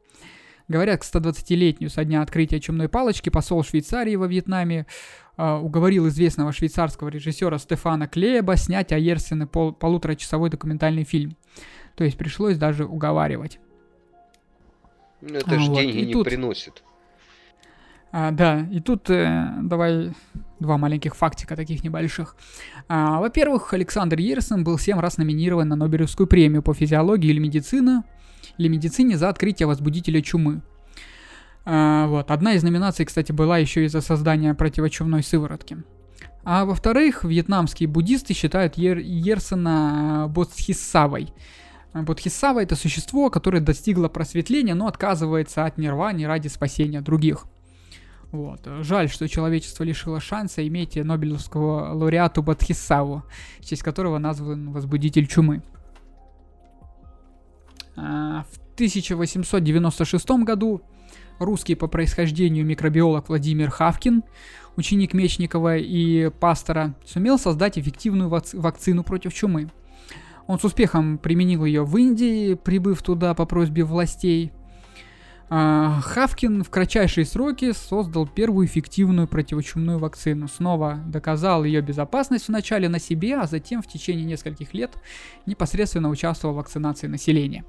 Говорят, 0.67 0.99
к 0.99 1.05
120-летию 1.05 1.89
со 1.89 2.03
дня 2.03 2.21
открытия 2.21 2.59
чумной 2.59 2.89
палочки 2.89 3.29
посол 3.29 3.63
Швейцарии 3.63 4.17
во 4.17 4.27
Вьетнаме 4.27 4.85
э, 5.37 5.53
уговорил 5.53 6.09
известного 6.09 6.51
швейцарского 6.51 7.07
режиссера 7.07 7.57
Стефана 7.57 8.09
Клееба 8.09 8.57
снять 8.57 8.91
о 8.91 8.97
Ерсене 8.97 9.47
пол- 9.47 9.71
полуторачасовой 9.71 10.49
документальный 10.49 11.05
фильм. 11.05 11.37
То 11.95 12.03
есть 12.03 12.17
пришлось 12.17 12.57
даже 12.57 12.85
уговаривать. 12.85 13.59
Ну, 15.21 15.35
это 15.35 15.55
а, 15.55 15.59
же 15.59 15.69
вот. 15.69 15.79
деньги 15.79 15.97
и 15.97 16.05
не 16.07 16.13
тут... 16.13 16.25
приносит. 16.25 16.83
А, 18.11 18.31
да, 18.31 18.67
и 18.71 18.79
тут 18.79 19.09
э, 19.09 19.49
давай 19.61 20.13
два 20.59 20.77
маленьких 20.77 21.15
фактика 21.15 21.55
таких 21.55 21.83
небольших. 21.83 22.35
А, 22.87 23.19
во-первых, 23.19 23.73
Александр 23.73 24.19
Ерсон 24.19 24.63
был 24.63 24.77
семь 24.77 24.99
раз 24.99 25.17
номинирован 25.17 25.67
на 25.67 25.75
Нобелевскую 25.75 26.27
премию 26.27 26.61
по 26.61 26.73
физиологии 26.73 27.29
или 27.29 27.39
медицине, 27.39 28.03
или 28.57 28.67
медицине 28.67 29.17
за 29.17 29.29
открытие 29.29 29.67
возбудителя 29.67 30.21
чумы. 30.21 30.61
А, 31.65 32.07
вот. 32.07 32.29
Одна 32.29 32.53
из 32.53 32.63
номинаций, 32.63 33.05
кстати, 33.05 33.31
была 33.31 33.57
еще 33.57 33.85
из-за 33.85 34.01
создания 34.01 34.53
противочумной 34.53 35.23
сыворотки. 35.23 35.77
А 36.43 36.65
во-вторых, 36.65 37.23
вьетнамские 37.23 37.89
буддисты 37.89 38.33
считают 38.33 38.77
Ер- 38.77 38.99
Ерсона 38.99 40.27
Бодхисавой– 40.29 41.33
Бодхисава 42.03 42.61
это 42.61 42.75
существо, 42.75 43.29
которое 43.29 43.61
достигло 43.61 44.09
просветления, 44.09 44.75
но 44.75 44.87
отказывается 44.87 45.65
от 45.65 45.77
нирвани 45.77 46.25
ради 46.25 46.49
спасения 46.49 46.99
других. 46.99 47.45
Вот. 48.31 48.67
Жаль, 48.81 49.09
что 49.09 49.29
человечество 49.29 49.85
лишило 49.85 50.19
шанса 50.19 50.67
иметь 50.67 50.97
Нобелевского 50.97 51.93
лауреату 51.93 52.43
Бодхисаву, 52.43 53.23
в 53.59 53.65
честь 53.65 53.81
которого 53.81 54.17
назван 54.17 54.71
возбудитель 54.71 55.25
чумы. 55.25 55.63
А, 57.95 58.43
в 58.51 58.57
1896 58.73 60.29
году 60.43 60.81
русский 61.39 61.75
по 61.75 61.87
происхождению 61.87 62.65
микробиолог 62.65 63.29
Владимир 63.29 63.69
Хавкин, 63.69 64.23
ученик 64.75 65.13
Мечникова 65.13 65.77
и 65.77 66.29
пастора, 66.29 66.93
сумел 67.05 67.39
создать 67.39 67.79
эффективную 67.79 68.29
вакцину 68.29 69.05
против 69.05 69.33
чумы– 69.33 69.69
он 70.47 70.59
с 70.59 70.63
успехом 70.63 71.17
применил 71.17 71.65
ее 71.65 71.83
в 71.83 71.97
Индии, 71.97 72.53
прибыв 72.53 73.01
туда 73.01 73.33
по 73.33 73.45
просьбе 73.45 73.83
властей. 73.83 74.51
А, 75.47 76.01
Хавкин 76.01 76.63
в 76.63 76.69
кратчайшие 76.69 77.25
сроки 77.25 77.71
создал 77.71 78.27
первую 78.27 78.65
эффективную 78.65 79.27
противочумную 79.27 79.99
вакцину. 79.99 80.47
Снова 80.47 80.99
доказал 81.05 81.63
ее 81.63 81.81
безопасность 81.81 82.47
вначале 82.47 82.89
на 82.89 82.99
себе, 82.99 83.37
а 83.37 83.45
затем 83.45 83.81
в 83.81 83.87
течение 83.87 84.25
нескольких 84.25 84.73
лет 84.73 84.95
непосредственно 85.45 86.09
участвовал 86.09 86.55
в 86.55 86.57
вакцинации 86.57 87.07
населения. 87.07 87.63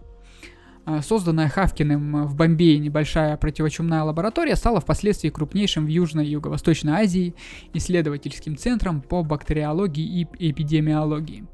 А, 0.86 1.02
созданная 1.02 1.48
Хавкиным 1.48 2.26
в 2.26 2.34
Бомбее 2.34 2.78
небольшая 2.78 3.36
противочумная 3.36 4.04
лаборатория 4.04 4.56
стала 4.56 4.80
впоследствии 4.80 5.28
крупнейшим 5.28 5.84
в 5.84 5.88
Южной 5.88 6.26
и 6.26 6.30
Юго-Восточной 6.30 6.92
Азии 6.92 7.34
исследовательским 7.74 8.56
центром 8.56 9.02
по 9.02 9.22
бактериологии 9.22 10.20
и 10.20 10.50
эпидемиологии 10.50 11.46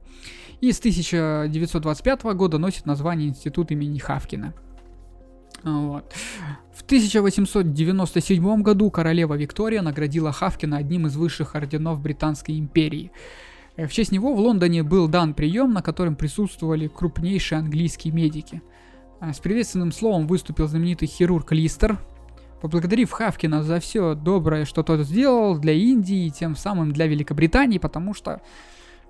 и 0.62 0.70
с 0.70 0.78
1925 0.78 2.22
года 2.22 2.56
носит 2.56 2.86
название 2.86 3.28
Институт 3.28 3.72
имени 3.72 3.98
Хавкина. 3.98 4.54
Вот. 5.64 6.14
В 6.72 6.82
1897 6.82 8.62
году 8.62 8.90
королева 8.90 9.34
Виктория 9.34 9.82
наградила 9.82 10.30
Хавкина 10.30 10.76
одним 10.76 11.08
из 11.08 11.16
высших 11.16 11.56
орденов 11.56 12.00
Британской 12.00 12.58
империи. 12.58 13.10
Э, 13.76 13.88
в 13.88 13.92
честь 13.92 14.12
него 14.12 14.34
в 14.34 14.38
Лондоне 14.38 14.84
был 14.84 15.08
дан 15.08 15.34
прием, 15.34 15.72
на 15.72 15.82
котором 15.82 16.14
присутствовали 16.14 16.86
крупнейшие 16.86 17.58
английские 17.58 18.14
медики. 18.14 18.62
Э, 19.20 19.32
с 19.32 19.40
приветственным 19.40 19.90
словом 19.90 20.28
выступил 20.28 20.68
знаменитый 20.68 21.08
хирург 21.08 21.50
Листер, 21.50 21.98
поблагодарив 22.60 23.10
Хавкина 23.10 23.64
за 23.64 23.80
все 23.80 24.14
доброе, 24.14 24.64
что 24.64 24.84
тот 24.84 25.00
сделал 25.00 25.58
для 25.58 25.72
Индии 25.72 26.26
и 26.26 26.30
тем 26.30 26.54
самым 26.54 26.92
для 26.92 27.08
Великобритании, 27.08 27.78
потому 27.78 28.14
что 28.14 28.40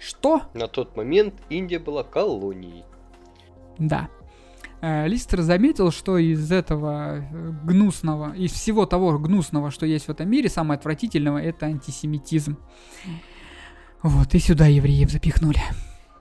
Что? 0.03 0.43
На 0.53 0.67
тот 0.67 0.97
момент 0.97 1.35
Индия 1.49 1.79
была 1.79 2.03
колонией. 2.03 2.85
Да. 3.79 4.09
Э, 4.81 5.07
Листер 5.07 5.43
заметил, 5.43 5.93
что 5.93 6.19
из 6.19 6.51
этого 6.51 7.19
э, 7.19 7.53
гнусного, 7.65 8.35
из 8.35 8.51
всего 8.51 8.85
того 8.85 9.17
гнусного, 9.19 9.71
что 9.71 9.87
есть 9.87 10.07
в 10.07 10.11
этом 10.11 10.29
мире, 10.29 10.49
самое 10.49 10.77
отвратительного 10.79 11.39
это 11.39 11.67
антисемитизм. 11.67 12.59
Вот, 14.03 14.35
и 14.35 14.41
сюда 14.41 14.67
евреев 14.67 15.09
запихнули. 15.09 15.61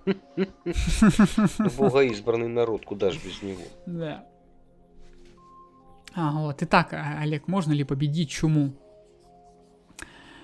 Богоизбранный 1.77 2.49
народ, 2.49 2.85
куда 2.85 3.09
же 3.09 3.19
без 3.25 3.41
него. 3.41 3.63
Да. 3.87 4.25
А, 6.13 6.33
вот. 6.33 6.61
Итак, 6.61 6.93
Олег, 7.19 7.47
можно 7.47 7.71
ли 7.73 7.83
победить 7.83 8.29
чуму? 8.29 8.73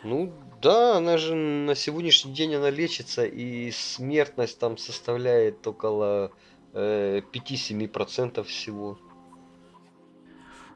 Ну, 0.03 0.33
да, 0.61 0.97
она 0.97 1.17
же 1.17 1.35
на 1.35 1.75
сегодняшний 1.75 2.33
день 2.33 2.55
она 2.55 2.69
лечится, 2.69 3.25
и 3.25 3.71
смертность 3.71 4.59
там 4.59 4.77
составляет 4.77 5.65
около 5.65 6.31
э, 6.73 7.21
5-7% 7.33 8.43
всего. 8.43 8.97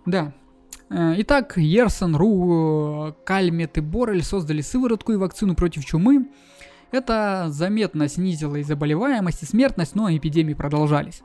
Да. 0.05 0.33
Э, 0.89 1.13
Итак, 1.17 1.57
Ерсон, 1.57 2.15
Ру, 2.15 3.15
Кальмет 3.25 3.77
и 3.77 3.81
Борель 3.81 4.23
создали 4.23 4.61
сыворотку 4.61 5.13
и 5.13 5.17
вакцину 5.17 5.55
против 5.55 5.85
чумы. 5.85 6.29
Это 6.91 7.47
заметно 7.49 8.07
снизило 8.07 8.57
и 8.57 8.63
заболеваемость, 8.63 9.43
и 9.43 9.45
смертность, 9.45 9.95
но 9.95 10.13
эпидемии 10.15 10.53
продолжались. 10.53 11.23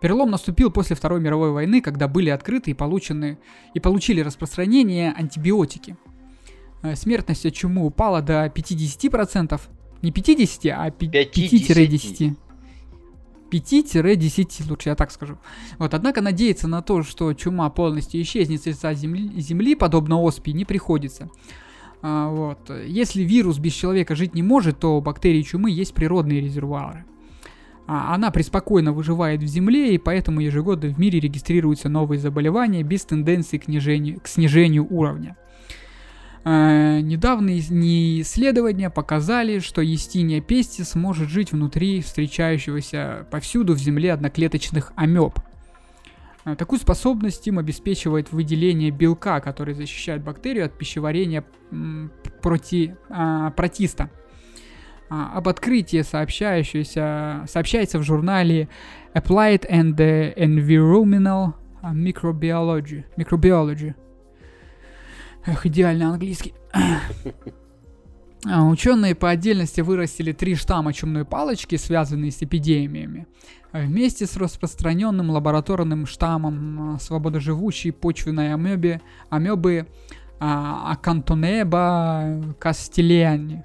Перелом 0.00 0.30
наступил 0.30 0.70
после 0.70 0.96
Второй 0.96 1.20
мировой 1.20 1.52
войны, 1.52 1.80
когда 1.80 2.08
были 2.08 2.30
открыты 2.30 2.70
и 2.70 2.74
получены 2.74 3.38
и 3.74 3.80
получили 3.80 4.20
распространение 4.22 5.12
антибиотики. 5.12 5.96
Э, 6.82 6.96
Смертность 6.96 7.46
от 7.46 7.54
чумы 7.54 7.84
упала 7.84 8.22
до 8.22 8.46
50%. 8.46 9.60
Не 10.02 10.12
50, 10.12 10.64
а 10.66 10.88
5-10. 10.88 12.36
5-10, 13.50 14.68
лучше 14.70 14.88
я 14.88 14.94
так 14.94 15.10
скажу. 15.10 15.38
Вот, 15.78 15.92
однако 15.92 16.20
надеяться 16.20 16.68
на 16.68 16.82
то, 16.82 17.02
что 17.02 17.34
чума 17.34 17.68
полностью 17.70 18.22
исчезнет 18.22 18.62
с 18.62 18.66
лица 18.66 18.94
земли, 18.94 19.28
земли 19.40 19.74
подобно 19.74 20.22
оспи, 20.22 20.52
не 20.52 20.64
приходится. 20.64 21.30
А, 22.02 22.28
вот. 22.28 22.70
Если 22.86 23.22
вирус 23.22 23.58
без 23.58 23.72
человека 23.72 24.14
жить 24.14 24.34
не 24.34 24.42
может, 24.42 24.78
то 24.78 24.96
у 24.96 25.00
бактерий 25.00 25.42
чумы 25.42 25.70
есть 25.70 25.94
природные 25.94 26.40
резервуары. 26.40 27.04
А, 27.86 28.14
она 28.14 28.30
преспокойно 28.30 28.92
выживает 28.92 29.42
в 29.42 29.46
земле, 29.46 29.94
и 29.94 29.98
поэтому 29.98 30.40
ежегодно 30.40 30.88
в 30.88 30.98
мире 30.98 31.20
регистрируются 31.20 31.88
новые 31.88 32.18
заболевания 32.18 32.82
без 32.82 33.04
тенденции 33.04 33.58
к 33.58 33.64
снижению, 33.64 34.20
к 34.20 34.28
снижению 34.28 34.86
уровня. 34.88 35.36
Э, 36.42 37.00
недавние 37.00 38.22
исследования 38.22 38.88
показали, 38.88 39.58
что 39.58 39.82
Естиния 39.82 40.40
пестис 40.40 40.94
может 40.94 41.28
жить 41.28 41.52
внутри 41.52 42.00
встречающегося 42.00 43.26
повсюду 43.30 43.74
в 43.74 43.78
земле 43.78 44.14
одноклеточных 44.14 44.92
амеб. 44.96 45.38
Э, 46.46 46.56
Такую 46.56 46.80
способность 46.80 47.46
им 47.46 47.58
обеспечивает 47.58 48.32
выделение 48.32 48.90
белка, 48.90 49.40
который 49.40 49.74
защищает 49.74 50.22
бактерию 50.22 50.64
от 50.64 50.78
пищеварения 50.78 51.44
проти, 52.40 52.94
а, 53.10 53.50
протиста. 53.50 54.10
А, 55.10 55.36
об 55.36 55.48
открытии 55.48 56.02
сообщающееся, 56.02 57.44
сообщается 57.48 57.98
в 57.98 58.02
журнале 58.02 58.68
Applied 59.12 59.68
and 59.68 59.96
Environmental 60.36 61.52
Microbiology. 61.82 63.04
Microbiology. 63.16 63.94
Эх, 65.46 65.66
идеальный 65.66 66.06
английский. 66.06 66.54
А, 68.46 68.64
Ученые 68.66 69.14
по 69.14 69.28
отдельности 69.28 69.82
вырастили 69.82 70.32
три 70.32 70.54
штамма 70.54 70.92
чумной 70.92 71.24
палочки, 71.24 71.76
связанные 71.76 72.30
с 72.30 72.42
эпидемиями. 72.42 73.26
Вместе 73.72 74.26
с 74.26 74.36
распространенным 74.36 75.30
лабораторным 75.30 76.06
штаммом 76.06 76.94
а, 76.94 76.98
свободоживущей 76.98 77.92
почвенной 77.92 78.54
амебе, 78.54 79.02
амебы 79.28 79.86
а, 80.38 80.92
Акантонеба 80.92 82.54
Кастильяни. 82.58 83.64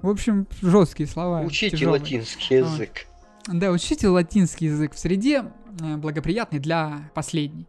В 0.00 0.08
общем, 0.08 0.46
жесткие 0.62 1.08
слова. 1.08 1.40
Учите 1.40 1.76
тяжелые. 1.76 2.00
латинский 2.00 2.58
язык. 2.58 3.06
Да, 3.48 3.72
учите 3.72 4.06
латинский 4.06 4.68
язык 4.68 4.94
в 4.94 4.98
среде, 4.98 5.46
э, 5.80 5.96
благоприятной 5.96 6.60
для 6.60 7.10
последней. 7.14 7.66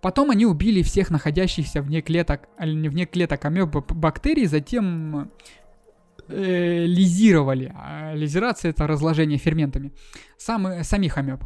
Потом 0.00 0.30
они 0.30 0.46
убили 0.46 0.82
всех 0.82 1.10
находящихся 1.10 1.82
вне 1.82 2.02
клеток, 2.02 2.48
не 2.60 2.88
вне 2.88 3.04
клеток 3.06 3.44
амеб 3.44 3.74
бактерий, 3.92 4.46
затем 4.46 5.30
э, 6.28 6.84
лизировали. 6.86 7.72
А 7.74 8.14
лизерация 8.14 8.70
это 8.70 8.86
разложение 8.86 9.38
ферментами. 9.38 9.92
Самы- 10.38 10.84
самих 10.84 11.18
амеб. 11.18 11.40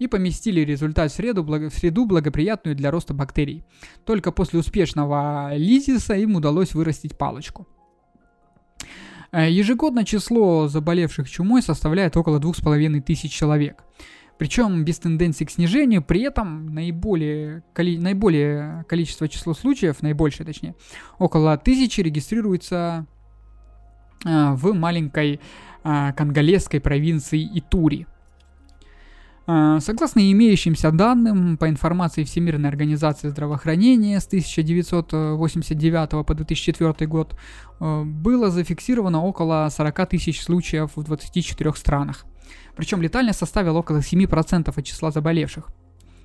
И 0.00 0.08
поместили 0.08 0.60
результат 0.62 1.12
в 1.12 1.14
среду, 1.14 1.44
в 1.44 1.70
среду 1.70 2.06
благоприятную 2.06 2.74
для 2.74 2.90
роста 2.90 3.14
бактерий. 3.14 3.64
Только 4.04 4.32
после 4.32 4.58
успешного 4.58 5.54
лизиса 5.54 6.14
им 6.14 6.34
удалось 6.34 6.74
вырастить 6.74 7.16
палочку. 7.16 7.68
Э, 9.30 9.48
Ежегодно 9.48 10.04
число 10.04 10.66
заболевших 10.66 11.30
чумой 11.30 11.62
составляет 11.62 12.16
около 12.16 12.40
2500 12.40 13.04
тысяч 13.04 13.32
человек. 13.32 13.84
Причем 14.38 14.84
без 14.84 14.98
тенденции 14.98 15.44
к 15.44 15.50
снижению, 15.50 16.02
при 16.02 16.22
этом 16.22 16.74
наиболее, 16.74 17.62
коли- 17.74 17.98
наиболее 17.98 18.84
количество 18.88 19.28
число 19.28 19.54
случаев, 19.54 20.02
наибольшее 20.02 20.46
точнее, 20.46 20.74
около 21.18 21.56
тысячи 21.56 22.00
регистрируется 22.00 23.06
а, 24.24 24.54
в 24.54 24.72
маленькой 24.72 25.40
а, 25.84 26.12
конголезской 26.12 26.80
провинции 26.80 27.48
Итури. 27.58 28.06
А, 29.46 29.80
Согласно 29.80 30.30
имеющимся 30.30 30.90
данным, 30.92 31.56
по 31.56 31.68
информации 31.68 32.24
Всемирной 32.24 32.68
организации 32.68 33.28
здравоохранения 33.28 34.20
с 34.20 34.26
1989 34.26 36.24
по 36.26 36.34
2004 36.34 37.06
год, 37.08 37.36
э, 37.80 38.02
было 38.04 38.50
зафиксировано 38.50 39.22
около 39.22 39.68
40 39.68 40.06
тысяч 40.06 40.42
случаев 40.42 40.92
в 40.94 41.02
24 41.02 41.72
странах. 41.74 42.24
Причем 42.76 43.02
летальность 43.02 43.38
составила 43.38 43.78
около 43.78 43.98
7% 43.98 44.72
от 44.74 44.84
числа 44.84 45.10
заболевших. 45.10 45.68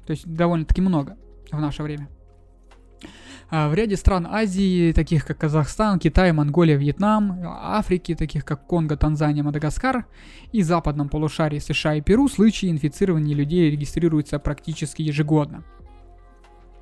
То 0.06 0.12
есть 0.12 0.26
довольно-таки 0.26 0.82
много 0.82 1.18
в 1.52 1.60
наше 1.60 1.84
время. 1.84 2.10
А 3.50 3.70
В 3.70 3.74
ряде 3.74 3.96
стран 3.96 4.28
Азии, 4.30 4.92
таких 4.92 5.26
как 5.26 5.38
Казахстан, 5.38 6.00
Китай, 6.00 6.34
Монголия, 6.34 6.76
Вьетнам, 6.76 7.40
Африки, 7.46 8.14
таких 8.14 8.44
как 8.44 8.68
Конго, 8.68 8.98
Танзания, 8.98 9.42
Мадагаскар, 9.42 10.06
и 10.52 10.62
западном 10.62 11.08
полушарии 11.08 11.60
США 11.60 11.96
и 11.96 12.02
Перу, 12.02 12.28
случаи 12.28 12.70
инфицирования 12.70 13.34
людей 13.34 13.72
регистрируются 13.72 14.38
практически 14.40 15.02
ежегодно. 15.02 15.64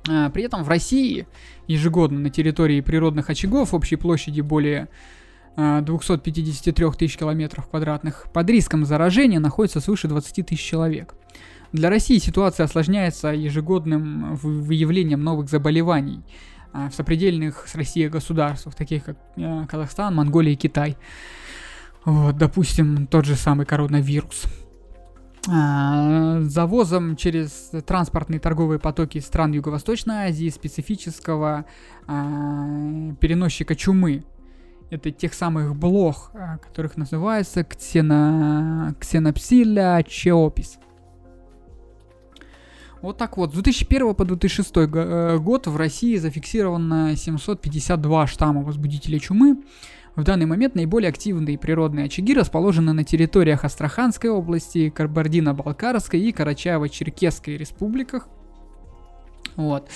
А, 0.08 0.30
При 0.30 0.42
этом 0.42 0.64
в 0.64 0.68
России 0.68 1.28
ежегодно 1.68 2.18
на 2.18 2.30
территории 2.30 2.80
природных 2.80 3.30
очагов 3.30 3.72
общей 3.72 3.96
площади 3.96 4.40
более 4.40 4.88
253 5.56 6.90
тысяч 6.98 7.16
километров 7.16 7.68
квадратных 7.68 8.26
под 8.32 8.50
риском 8.50 8.84
заражения 8.84 9.40
находится 9.40 9.80
свыше 9.80 10.06
20 10.08 10.46
тысяч 10.46 10.62
человек. 10.62 11.14
Для 11.72 11.90
России 11.90 12.18
ситуация 12.18 12.64
осложняется 12.64 13.28
ежегодным 13.28 14.36
вы- 14.36 14.62
выявлением 14.62 15.22
новых 15.22 15.48
заболеваний 15.48 16.22
а, 16.72 16.90
в 16.90 16.94
сопредельных 16.94 17.66
с 17.66 17.74
Россией 17.74 18.08
государствах, 18.08 18.74
таких 18.74 19.04
как 19.04 19.16
э, 19.36 19.64
Казахстан, 19.68 20.14
Монголия 20.14 20.52
и 20.52 20.56
Китай. 20.56 20.96
Вот, 22.04 22.36
допустим, 22.36 23.06
тот 23.06 23.24
же 23.24 23.34
самый 23.34 23.66
коронавирус. 23.66 24.44
Завозом 25.46 27.14
через 27.16 27.70
транспортные 27.86 28.40
торговые 28.40 28.80
потоки 28.80 29.18
стран 29.18 29.52
Юго-Восточной 29.52 30.28
Азии 30.28 30.48
специфического 30.48 31.66
а, 32.06 33.12
переносчика 33.20 33.74
чумы. 33.76 34.24
Это 34.88 35.10
тех 35.10 35.34
самых 35.34 35.74
блох, 35.74 36.30
а, 36.34 36.58
которых 36.58 36.96
называется 36.96 37.64
ксено... 37.64 38.94
ксенопсилля 39.00 40.04
чеопис. 40.06 40.78
Вот 43.02 43.18
так 43.18 43.36
вот. 43.36 43.50
С 43.50 43.54
2001 43.54 44.14
по 44.14 44.24
2006 44.24 44.76
го- 44.86 44.98
э, 44.98 45.38
год 45.38 45.66
в 45.66 45.76
России 45.76 46.16
зафиксировано 46.16 47.14
752 47.16 48.26
штамма 48.26 48.62
возбудителей 48.62 49.18
чумы. 49.18 49.62
В 50.14 50.22
данный 50.24 50.46
момент 50.46 50.74
наиболее 50.76 51.08
активные 51.10 51.58
природные 51.58 52.06
очаги 52.06 52.32
расположены 52.32 52.92
на 52.92 53.04
территориях 53.04 53.64
Астраханской 53.64 54.30
области, 54.30 54.88
Кабардино-Балкарской 54.88 56.20
и 56.20 56.32
Карачаево-Черкесской 56.32 57.56
республиках. 57.56 58.28
Вот. 59.56 59.90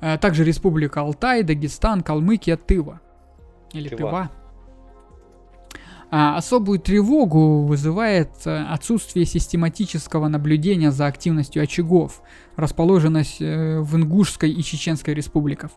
Э, 0.00 0.18
Также 0.18 0.44
республика 0.44 1.00
Алтай, 1.00 1.42
Дагестан, 1.42 2.02
Калмыкия, 2.02 2.56
Тыва. 2.56 3.00
Или 3.72 3.88
Тыва. 3.88 3.98
Тыва. 3.98 4.30
А 6.08 6.36
особую 6.36 6.78
тревогу 6.78 7.62
вызывает 7.62 8.30
э, 8.44 8.64
отсутствие 8.64 9.26
систематического 9.26 10.28
наблюдения 10.28 10.92
за 10.92 11.06
активностью 11.06 11.64
очагов, 11.64 12.22
расположенность 12.54 13.38
э, 13.40 13.80
в 13.80 13.96
Ингушской 13.96 14.52
и 14.52 14.62
Чеченской 14.62 15.14
республиках. 15.14 15.72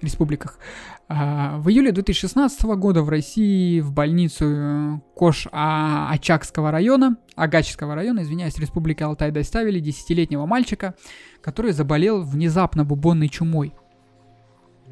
республиках. 0.00 0.58
А, 1.06 1.58
в 1.58 1.68
июле 1.68 1.92
2016 1.92 2.62
года 2.62 3.02
в 3.02 3.10
России 3.10 3.80
в 3.80 3.92
больницу 3.92 4.44
э, 4.48 4.98
Кош-Очакского 5.14 6.70
района, 6.70 7.18
Агачского 7.36 7.94
района, 7.94 8.22
извиняюсь, 8.22 8.58
Республики 8.58 9.02
Алтай 9.02 9.30
доставили 9.32 9.80
десятилетнего 9.80 10.46
мальчика, 10.46 10.94
который 11.42 11.72
заболел 11.72 12.22
внезапно 12.22 12.86
бубонной 12.86 13.28
чумой. 13.28 13.74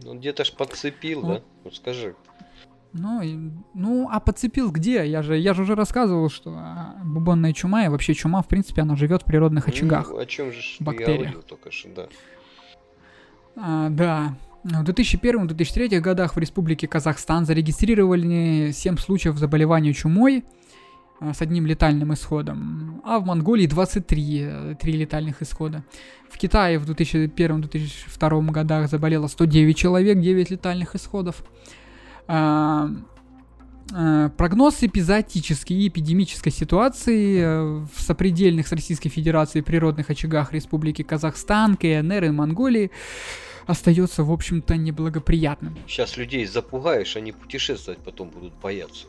Ну, 0.04 0.14
где-то 0.14 0.44
ж 0.44 0.52
подцепил, 0.52 1.20
вот. 1.22 1.34
да? 1.34 1.42
Вот 1.64 1.74
скажи. 1.74 2.14
Ну, 2.92 3.22
и, 3.22 3.38
ну, 3.74 4.08
а 4.10 4.20
подцепил 4.20 4.70
где? 4.70 5.06
Я 5.06 5.22
же, 5.22 5.38
я 5.38 5.54
же 5.54 5.62
уже 5.62 5.74
рассказывал, 5.74 6.28
что 6.28 6.52
а, 6.54 6.94
бубонная 7.02 7.54
чума 7.54 7.86
и 7.86 7.88
вообще 7.88 8.12
чума, 8.12 8.42
в 8.42 8.48
принципе, 8.48 8.82
она 8.82 8.96
живет 8.96 9.22
в 9.22 9.24
природных 9.24 9.66
очагах. 9.68 10.10
Ну, 10.10 10.18
о 10.18 10.26
чем 10.26 10.52
же 10.52 10.60
бактериях. 10.80 11.08
я 11.08 11.16
говорил 11.16 11.42
только 11.42 11.70
что, 11.70 11.88
да. 11.88 12.08
А, 13.56 13.88
да. 13.88 14.34
В 14.62 14.84
2001-2003 14.84 15.98
годах 16.00 16.36
в 16.36 16.38
Республике 16.38 16.86
Казахстан 16.86 17.46
зарегистрировали 17.46 18.70
7 18.72 18.96
случаев 18.96 19.36
заболевания 19.36 19.92
чумой 19.92 20.44
с 21.34 21.40
одним 21.42 21.66
летальным 21.66 22.12
исходом, 22.12 23.00
а 23.04 23.18
в 23.18 23.26
Монголии 23.26 23.66
23 23.66 24.76
3 24.80 24.92
летальных 24.92 25.42
исхода. 25.42 25.84
В 26.30 26.38
Китае 26.38 26.78
в 26.78 26.90
2001-2002 26.90 28.50
годах 28.50 28.88
заболело 28.88 29.26
109 29.26 29.76
человек, 29.76 30.20
9 30.20 30.50
летальных 30.50 30.94
исходов. 30.94 31.44
А, 32.26 32.88
а, 33.92 34.30
прогноз 34.30 34.82
эпизоотической 34.82 35.76
и 35.76 35.88
эпидемической 35.88 36.50
ситуации 36.50 37.40
э, 37.40 37.86
в 37.94 38.00
сопредельных 38.00 38.66
с 38.68 38.72
Российской 38.72 39.10
Федерацией 39.10 39.62
природных 39.62 40.08
очагах 40.10 40.52
Республики 40.52 41.02
Казахстан, 41.02 41.76
КНР 41.76 42.24
и 42.24 42.30
Монголии 42.30 42.90
остается, 43.66 44.24
в 44.24 44.32
общем-то, 44.32 44.76
неблагоприятным. 44.76 45.76
Сейчас 45.86 46.16
людей 46.16 46.46
запугаешь, 46.46 47.16
они 47.16 47.32
путешествовать 47.32 48.00
потом 48.00 48.30
будут 48.30 48.54
бояться. 48.62 49.06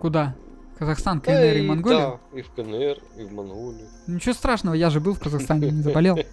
Куда? 0.00 0.34
Казахстан, 0.78 1.20
КНР 1.20 1.34
да, 1.34 1.52
и 1.52 1.66
Монголию? 1.66 2.20
Да, 2.32 2.38
и 2.38 2.42
в 2.42 2.50
КНР, 2.52 2.98
и 3.18 3.24
в 3.24 3.32
Монголию. 3.32 3.86
Ничего 4.06 4.32
страшного, 4.32 4.74
я 4.74 4.88
же 4.88 4.98
был 4.98 5.14
в 5.14 5.20
Казахстане, 5.20 5.70
не 5.70 5.82
заболел. 5.82 6.18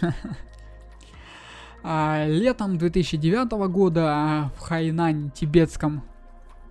А, 1.86 2.24
летом 2.26 2.78
2009 2.78 3.50
года 3.70 4.50
в 4.56 4.60
Хайнань, 4.60 5.30
тибетском 5.32 6.02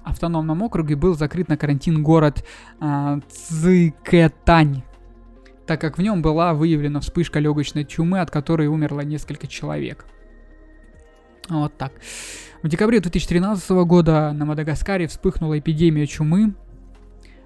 автономном 0.04 0.64
округе, 0.64 0.96
был 0.96 1.14
закрыт 1.14 1.50
на 1.50 1.56
карантин 1.56 2.02
город 2.02 2.44
а, 2.80 3.20
Цзыкэтань, 3.30 4.82
так 5.68 5.80
как 5.80 6.00
в 6.00 6.02
нем 6.02 6.24
была 6.24 6.56
выявлена 6.56 7.00
вспышка 7.00 7.38
легочной 7.38 7.86
чумы, 7.86 8.22
от 8.22 8.32
которой 8.32 8.66
умерло 8.66 9.02
несколько 9.02 9.46
человек. 9.46 10.08
Вот 11.48 11.78
так. 11.78 11.92
В 12.64 12.70
декабре 12.70 13.02
2013 13.02 13.70
года 13.86 14.32
на 14.32 14.46
Мадагаскаре 14.46 15.08
вспыхнула 15.08 15.60
эпидемия 15.60 16.08
чумы, 16.08 16.56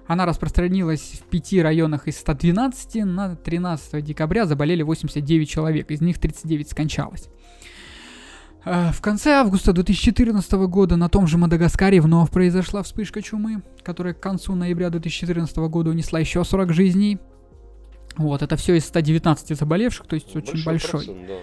она 0.06 0.24
распространилась 0.26 1.20
в 1.20 1.28
пяти 1.28 1.60
районах 1.60 2.06
из 2.06 2.18
112. 2.18 3.04
На 3.04 3.34
13 3.34 4.02
декабря 4.04 4.46
заболели 4.46 4.82
89 4.82 5.48
человек, 5.48 5.90
из 5.90 6.00
них 6.00 6.20
39 6.20 6.70
скончалось. 6.70 7.30
А, 8.64 8.92
в 8.92 9.00
конце 9.00 9.32
августа 9.32 9.72
2014 9.72 10.52
года 10.52 10.94
на 10.94 11.08
том 11.08 11.26
же 11.26 11.36
Мадагаскаре 11.36 12.00
вновь 12.00 12.30
произошла 12.30 12.84
вспышка 12.84 13.20
чумы, 13.20 13.62
которая 13.82 14.14
к 14.14 14.20
концу 14.20 14.54
ноября 14.54 14.88
2014 14.88 15.56
года 15.56 15.90
унесла 15.90 16.20
еще 16.20 16.44
40 16.44 16.72
жизней. 16.72 17.18
Вот, 18.16 18.42
это 18.42 18.54
все 18.54 18.76
из 18.76 18.84
119 18.84 19.58
заболевших, 19.58 20.06
то 20.06 20.14
есть 20.14 20.36
очень 20.36 20.64
большой, 20.64 20.92
большой 20.92 21.06
процент. 21.06 21.26
Да. 21.26 21.34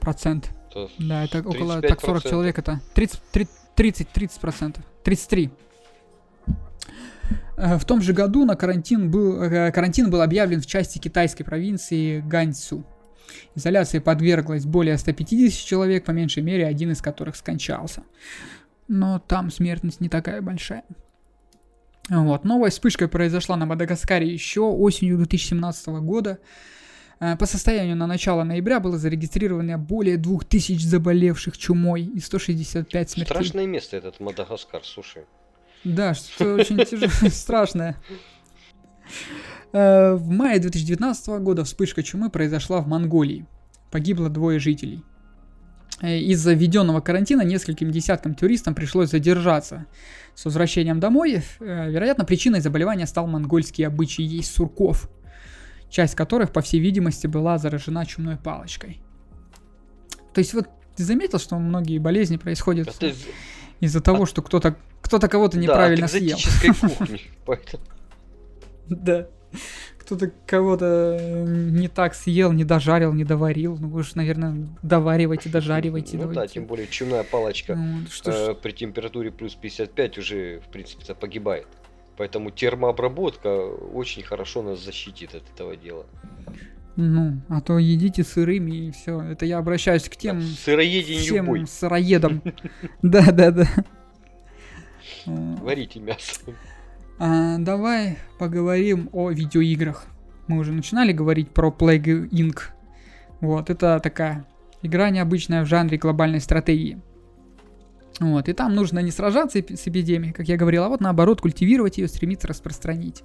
процент. 0.00 0.57
Это 0.70 0.88
да, 0.98 1.24
это 1.24 1.40
около 1.40 1.80
так 1.80 2.00
40 2.00 2.22
человек, 2.24 2.58
это 2.58 2.80
30, 2.94 3.20
30, 3.74 4.08
30 4.08 4.40
процентов, 4.40 4.84
33. 5.04 5.50
Э, 7.56 7.76
в 7.76 7.84
том 7.84 8.00
же 8.02 8.12
году 8.12 8.44
на 8.44 8.56
карантин 8.56 9.10
был, 9.10 9.42
э, 9.42 9.72
карантин 9.72 10.10
был 10.10 10.22
объявлен 10.22 10.60
в 10.60 10.66
части 10.66 10.98
китайской 10.98 11.44
провинции 11.44 12.20
Ганьсу. 12.20 12.84
Изоляции 13.54 13.98
подверглось 13.98 14.64
более 14.64 14.96
150 14.96 15.66
человек, 15.66 16.04
по 16.04 16.12
меньшей 16.12 16.42
мере, 16.42 16.66
один 16.66 16.92
из 16.92 17.02
которых 17.02 17.36
скончался. 17.36 18.02
Но 18.86 19.18
там 19.18 19.50
смертность 19.50 20.00
не 20.00 20.08
такая 20.08 20.40
большая. 20.40 20.84
Вот. 22.08 22.44
Новая 22.44 22.70
вспышка 22.70 23.06
произошла 23.06 23.56
на 23.56 23.66
Мадагаскаре 23.66 24.26
еще 24.26 24.62
осенью 24.62 25.18
2017 25.18 25.88
года. 25.88 26.38
Э, 27.20 27.36
по 27.36 27.46
состоянию 27.46 27.96
на 27.96 28.06
начало 28.06 28.44
ноября 28.44 28.80
было 28.80 28.98
зарегистрировано 28.98 29.78
более 29.78 30.16
2000 30.16 30.84
заболевших 30.84 31.58
чумой 31.58 32.02
и 32.02 32.20
165 32.20 33.10
смертей. 33.10 33.34
Страшное 33.34 33.66
место 33.66 33.96
этот 33.96 34.20
Мадагаскар, 34.20 34.84
слушай. 34.84 35.22
Да, 35.84 36.14
что 36.14 36.54
очень 36.54 37.30
страшное. 37.30 37.96
Э, 39.72 40.12
в 40.14 40.28
мае 40.28 40.60
2019 40.60 41.28
года 41.40 41.64
вспышка 41.64 42.02
чумы 42.02 42.30
произошла 42.30 42.80
в 42.80 42.86
Монголии. 42.86 43.46
Погибло 43.90 44.28
двое 44.28 44.60
жителей. 44.60 45.02
Э, 46.00 46.18
из-за 46.18 46.52
введенного 46.52 47.00
карантина 47.00 47.42
нескольким 47.42 47.90
десяткам 47.90 48.36
туристам 48.36 48.76
пришлось 48.76 49.10
задержаться 49.10 49.86
с 50.36 50.44
возвращением 50.44 51.00
домой. 51.00 51.42
Вероятно, 51.58 52.24
причиной 52.24 52.60
заболевания 52.60 53.08
стал 53.08 53.26
монгольский 53.26 53.84
обычай 53.84 54.22
есть 54.22 54.54
сурков, 54.54 55.10
часть 55.90 56.14
которых, 56.14 56.52
по 56.52 56.60
всей 56.60 56.80
видимости, 56.80 57.26
была 57.26 57.58
заражена 57.58 58.04
чумной 58.06 58.36
палочкой. 58.36 59.00
То 60.34 60.40
есть 60.40 60.54
вот 60.54 60.68
ты 60.96 61.04
заметил, 61.04 61.38
что 61.38 61.56
многие 61.58 61.98
болезни 61.98 62.36
происходят 62.36 62.88
Это... 62.88 63.14
из-за 63.80 64.00
того, 64.00 64.26
что 64.26 64.42
кто-то 64.42 64.76
кто-то 65.00 65.28
кого-то 65.28 65.58
неправильно 65.58 66.06
да, 66.06 66.08
съел. 66.08 66.38
кухни, 66.80 67.20
поэтому. 67.46 67.82
Да. 68.88 69.28
Кто-то 69.98 70.32
кого-то 70.46 71.44
не 71.46 71.88
так 71.88 72.14
съел, 72.14 72.52
не 72.52 72.64
дожарил, 72.64 73.12
не 73.12 73.24
доварил. 73.24 73.76
Ну 73.78 73.88
вы 73.88 74.02
же, 74.02 74.12
наверное, 74.14 74.68
доваривайте, 74.82 75.48
дожаривайте. 75.48 76.18
Ну 76.18 76.32
да, 76.32 76.46
тем 76.46 76.66
более 76.66 76.86
чумная 76.86 77.24
палочка 77.24 77.74
ну, 77.74 78.06
что 78.10 78.30
э, 78.30 78.54
при 78.54 78.72
температуре 78.72 79.30
плюс 79.30 79.54
55 79.54 80.18
уже, 80.18 80.60
в 80.60 80.70
принципе, 80.70 81.14
погибает. 81.14 81.66
Поэтому 82.18 82.50
термообработка 82.50 83.48
очень 83.48 84.24
хорошо 84.24 84.62
нас 84.62 84.84
защитит 84.84 85.36
от 85.36 85.44
этого 85.54 85.76
дела. 85.76 86.04
Ну, 86.96 87.40
а 87.48 87.60
то 87.60 87.78
едите 87.78 88.24
сырыми 88.24 88.88
и 88.88 88.90
все. 88.90 89.22
Это 89.22 89.46
я 89.46 89.58
обращаюсь 89.58 90.08
к 90.08 90.16
тем... 90.16 90.42
Сыроедению 90.42 91.20
всем 91.20 91.46
бой. 91.46 91.66
сыроедам. 91.66 92.42
Да, 93.02 93.30
да, 93.30 93.52
да. 93.52 93.68
Варите 95.26 96.00
мясо. 96.00 96.40
А, 97.20 97.58
давай 97.58 98.18
поговорим 98.40 99.10
о 99.12 99.30
видеоиграх. 99.30 100.06
Мы 100.48 100.58
уже 100.58 100.72
начинали 100.72 101.12
говорить 101.12 101.50
про 101.50 101.68
Plague 101.70 102.28
Inc. 102.30 102.62
Вот, 103.40 103.70
это 103.70 104.00
такая 104.00 104.44
игра 104.82 105.10
необычная 105.10 105.62
в 105.62 105.66
жанре 105.66 105.98
глобальной 105.98 106.40
стратегии. 106.40 107.00
Вот, 108.20 108.48
и 108.48 108.52
там 108.52 108.74
нужно 108.74 108.98
не 108.98 109.10
сражаться 109.10 109.58
с 109.58 109.88
эпидемией, 109.88 110.32
как 110.32 110.48
я 110.48 110.56
говорил, 110.56 110.82
а 110.84 110.88
вот 110.88 111.00
наоборот 111.00 111.40
культивировать 111.40 111.98
ее, 111.98 112.08
стремиться 112.08 112.48
распространить. 112.48 113.22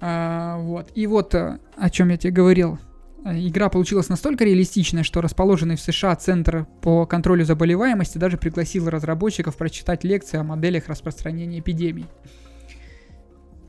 А, 0.00 0.58
вот, 0.58 0.90
и 0.94 1.06
вот 1.06 1.34
э, 1.34 1.58
о 1.76 1.90
чем 1.90 2.10
я 2.10 2.16
тебе 2.16 2.32
говорил. 2.32 2.78
Игра 3.24 3.70
получилась 3.70 4.10
настолько 4.10 4.44
реалистичной, 4.44 5.02
что 5.02 5.22
расположенный 5.22 5.76
в 5.76 5.80
США 5.80 6.14
Центр 6.14 6.66
по 6.82 7.06
контролю 7.06 7.44
заболеваемости 7.46 8.18
даже 8.18 8.36
пригласил 8.36 8.90
разработчиков 8.90 9.56
прочитать 9.56 10.04
лекции 10.04 10.36
о 10.36 10.44
моделях 10.44 10.88
распространения 10.88 11.60
эпидемий. 11.60 12.06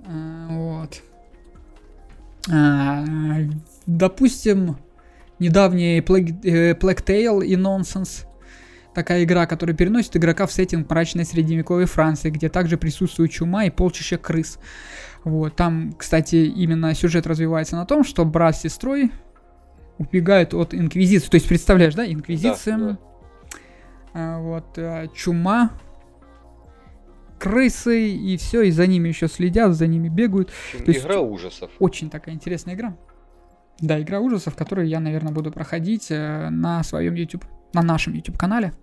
А, 0.06 0.48
вот. 0.50 1.02
А, 2.52 3.06
допустим, 3.86 4.78
недавний 5.40 6.00
Plague, 6.00 6.36
э, 6.44 6.74
Plague 6.74 7.06
Tale 7.06 7.46
и 7.46 7.56
Nonsense. 7.56 8.26
Такая 8.96 9.26
игра, 9.26 9.46
которая 9.46 9.76
переносит 9.76 10.16
игрока 10.16 10.48
в 10.48 10.54
сеттинг 10.54 10.90
мрачной 10.90 11.26
средневековой 11.26 11.84
Франции, 11.86 12.30
где 12.30 12.48
также 12.48 12.78
присутствует 12.78 13.30
чума 13.30 13.66
и 13.66 13.70
полчища 13.70 14.18
крыс. 14.18 14.58
Вот, 15.26 15.58
там, 15.58 15.92
кстати, 15.98 16.38
именно 16.38 16.94
сюжет 16.96 17.28
развивается 17.28 17.76
на 17.76 17.86
том, 17.86 18.06
что 18.06 18.24
брат 18.24 18.56
с 18.56 18.62
сестрой 18.62 19.12
убегают 19.98 20.54
от 20.54 20.74
инквизиции. 20.74 21.28
То 21.28 21.36
есть, 21.36 21.48
представляешь, 21.50 21.94
да, 21.94 22.10
инквизиция, 22.10 22.78
да, 22.78 22.86
да. 22.86 22.98
А, 24.14 24.40
вот, 24.40 24.78
а, 24.78 25.08
чума, 25.10 25.72
крысы 27.38 28.12
и 28.12 28.38
все, 28.38 28.62
и 28.62 28.72
за 28.72 28.88
ними 28.88 29.10
еще 29.10 29.28
следят, 29.28 29.74
за 29.74 29.88
ними 29.88 30.08
бегают. 30.08 30.52
То 30.72 30.90
есть, 30.90 31.04
игра 31.04 31.20
ужасов. 31.20 31.70
Очень 31.80 32.10
такая 32.10 32.34
интересная 32.34 32.76
игра. 32.76 32.96
Да, 33.82 34.02
игра 34.02 34.22
ужасов, 34.22 34.56
которую 34.56 34.88
я, 34.88 35.02
наверное, 35.02 35.34
буду 35.34 35.52
проходить 35.52 36.08
э, 36.12 36.50
на 36.50 36.82
своем 36.84 37.16
YouTube, 37.16 37.44
на 37.82 37.94
нашем 37.94 38.14
YouTube 38.14 38.38
канале. 38.38 38.74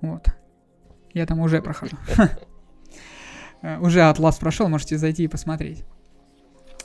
Вот. 0.00 0.26
Я 1.12 1.26
там 1.26 1.40
уже 1.40 1.62
прохожу. 1.62 1.96
Э, 3.62 3.78
уже 3.78 4.02
Атлас 4.02 4.36
прошел, 4.36 4.68
можете 4.68 4.98
зайти 4.98 5.24
и 5.24 5.28
посмотреть. 5.28 5.84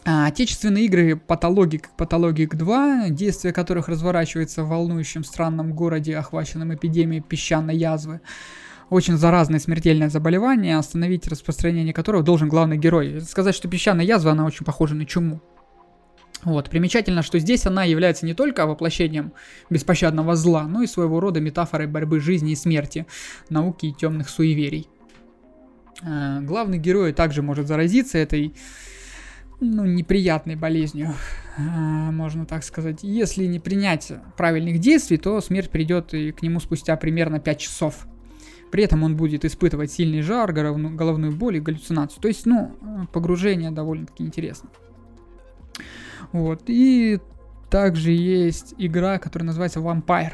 А, 0.05 0.27
отечественные 0.27 0.85
игры 0.85 1.17
Патологик, 1.17 1.89
Патологик 1.97 2.55
2, 2.55 3.09
действие 3.09 3.53
которых 3.53 3.89
разворачивается 3.89 4.63
в 4.63 4.69
волнующем 4.69 5.25
странном 5.25 5.73
городе, 5.73 6.17
охваченном 6.17 6.73
эпидемией 6.73 7.21
песчаной 7.21 7.75
язвы. 7.75 8.21
Очень 8.89 9.17
заразное 9.17 9.59
смертельное 9.59 10.09
заболевание, 10.09 10.77
остановить 10.77 11.27
распространение 11.27 11.93
которого 11.93 12.23
должен 12.23 12.47
главный 12.47 12.77
герой. 12.77 13.19
Сказать, 13.21 13.55
что 13.55 13.67
песчаная 13.67 14.05
язва, 14.05 14.31
она 14.31 14.45
очень 14.45 14.65
похожа 14.65 14.95
на 14.95 15.05
чуму. 15.05 15.41
Вот. 16.43 16.69
Примечательно, 16.69 17.21
что 17.21 17.39
здесь 17.39 17.65
она 17.65 17.83
является 17.83 18.25
не 18.25 18.33
только 18.33 18.65
воплощением 18.65 19.33
беспощадного 19.69 20.35
зла, 20.35 20.63
но 20.67 20.81
и 20.81 20.87
своего 20.87 21.19
рода 21.19 21.39
метафорой 21.41 21.87
борьбы 21.87 22.19
жизни 22.19 22.53
и 22.53 22.55
смерти, 22.55 23.05
науки 23.49 23.87
и 23.87 23.93
темных 23.93 24.29
суеверий. 24.29 24.87
Э, 26.01 26.39
главный 26.41 26.77
герой 26.77 27.13
также 27.13 27.41
может 27.41 27.67
заразиться 27.67 28.17
этой 28.17 28.53
ну, 29.59 29.85
неприятной 29.85 30.55
болезнью, 30.55 31.13
э, 31.57 31.61
можно 31.61 32.45
так 32.45 32.63
сказать. 32.63 32.99
Если 33.01 33.45
не 33.45 33.59
принять 33.59 34.11
правильных 34.37 34.79
действий, 34.79 35.17
то 35.17 35.41
смерть 35.41 35.69
придет 35.69 36.13
и 36.13 36.31
к 36.31 36.41
нему 36.41 36.59
спустя 36.59 36.95
примерно 36.95 37.39
5 37.39 37.59
часов. 37.59 38.07
При 38.71 38.83
этом 38.83 39.03
он 39.03 39.17
будет 39.17 39.45
испытывать 39.45 39.91
сильный 39.91 40.21
жар, 40.21 40.53
головную 40.53 41.35
боль 41.35 41.57
и 41.57 41.59
галлюцинацию. 41.59 42.21
То 42.21 42.27
есть, 42.27 42.45
ну, 42.45 43.07
погружение 43.11 43.71
довольно-таки 43.71 44.23
интересно. 44.23 44.69
Вот. 46.31 46.63
И 46.67 47.19
также 47.69 48.11
есть 48.11 48.73
игра, 48.77 49.19
которая 49.19 49.47
называется 49.47 49.79
Vampire. 49.79 50.33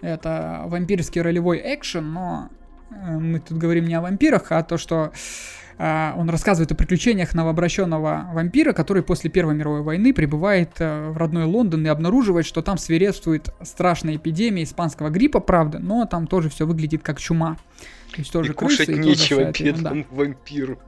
Это 0.00 0.62
вампирский 0.66 1.20
ролевой 1.20 1.60
экшен, 1.62 2.12
но 2.12 2.48
э, 2.90 3.18
мы 3.18 3.38
тут 3.40 3.58
говорим 3.58 3.86
не 3.86 3.94
о 3.94 4.00
вампирах, 4.00 4.50
а 4.50 4.62
то, 4.62 4.78
что 4.78 5.12
э, 5.76 6.12
он 6.16 6.30
рассказывает 6.30 6.72
о 6.72 6.74
приключениях 6.74 7.34
новообращенного 7.34 8.30
вампира, 8.32 8.72
который 8.72 9.02
после 9.02 9.28
Первой 9.30 9.54
мировой 9.54 9.82
войны 9.82 10.14
прибывает 10.14 10.70
э, 10.78 11.10
в 11.10 11.18
родной 11.18 11.44
Лондон 11.44 11.84
и 11.84 11.88
обнаруживает, 11.88 12.46
что 12.46 12.62
там 12.62 12.78
свирепствует 12.78 13.50
страшная 13.62 14.16
эпидемия 14.16 14.62
испанского 14.62 15.10
гриппа, 15.10 15.40
правда, 15.40 15.78
но 15.78 16.06
там 16.06 16.26
тоже 16.26 16.48
все 16.48 16.66
выглядит 16.66 17.02
как 17.02 17.20
чума. 17.20 17.58
То 18.12 18.20
есть 18.20 18.32
тоже 18.32 18.52
и 18.52 18.54
крысы, 18.54 18.86
кушать 18.86 18.88
и 18.88 18.98
нечего 18.98 19.52
тоже 19.52 19.64
бедному 19.64 20.06
вампиру. 20.10 20.78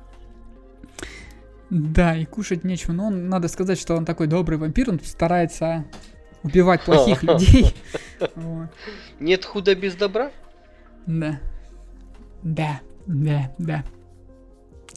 Да, 1.72 2.14
и 2.14 2.26
кушать 2.26 2.64
нечего. 2.64 2.92
Но 2.92 3.06
он, 3.06 3.30
надо 3.30 3.48
сказать, 3.48 3.80
что 3.80 3.96
он 3.96 4.04
такой 4.04 4.26
добрый 4.26 4.58
вампир, 4.58 4.90
он 4.90 5.00
старается 5.00 5.86
убивать 6.42 6.82
плохих 6.82 7.22
людей. 7.22 7.74
Нет 9.18 9.46
худа 9.46 9.74
без 9.74 9.94
добра? 9.94 10.30
Да. 11.06 11.40
Да, 12.42 12.80
да, 13.06 13.50
да. 13.56 13.84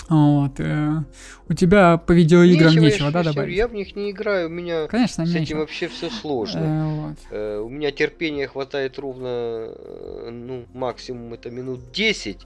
Вот. 0.09 0.59
Э, 0.59 1.03
у 1.47 1.53
тебя 1.53 1.97
по 1.97 2.11
видеоиграм 2.11 2.71
нечего, 2.71 2.83
нечего 2.83 3.11
да, 3.11 3.23
добавить? 3.23 3.55
Я 3.55 3.69
в 3.69 3.73
них 3.73 3.95
не 3.95 4.11
играю, 4.11 4.47
у 4.47 4.51
меня 4.51 4.87
Конечно, 4.87 5.25
с 5.25 5.29
нечего. 5.29 5.43
этим 5.43 5.57
вообще 5.59 5.87
все 5.87 6.09
сложно. 6.09 6.59
Э, 6.59 7.07
вот. 7.07 7.17
э, 7.31 7.57
у 7.59 7.69
меня 7.69 7.91
терпения 7.91 8.49
хватает 8.49 8.99
ровно, 8.99 9.27
э, 9.29 10.29
ну, 10.29 10.65
максимум 10.73 11.33
это 11.33 11.49
минут 11.49 11.93
10, 11.93 12.45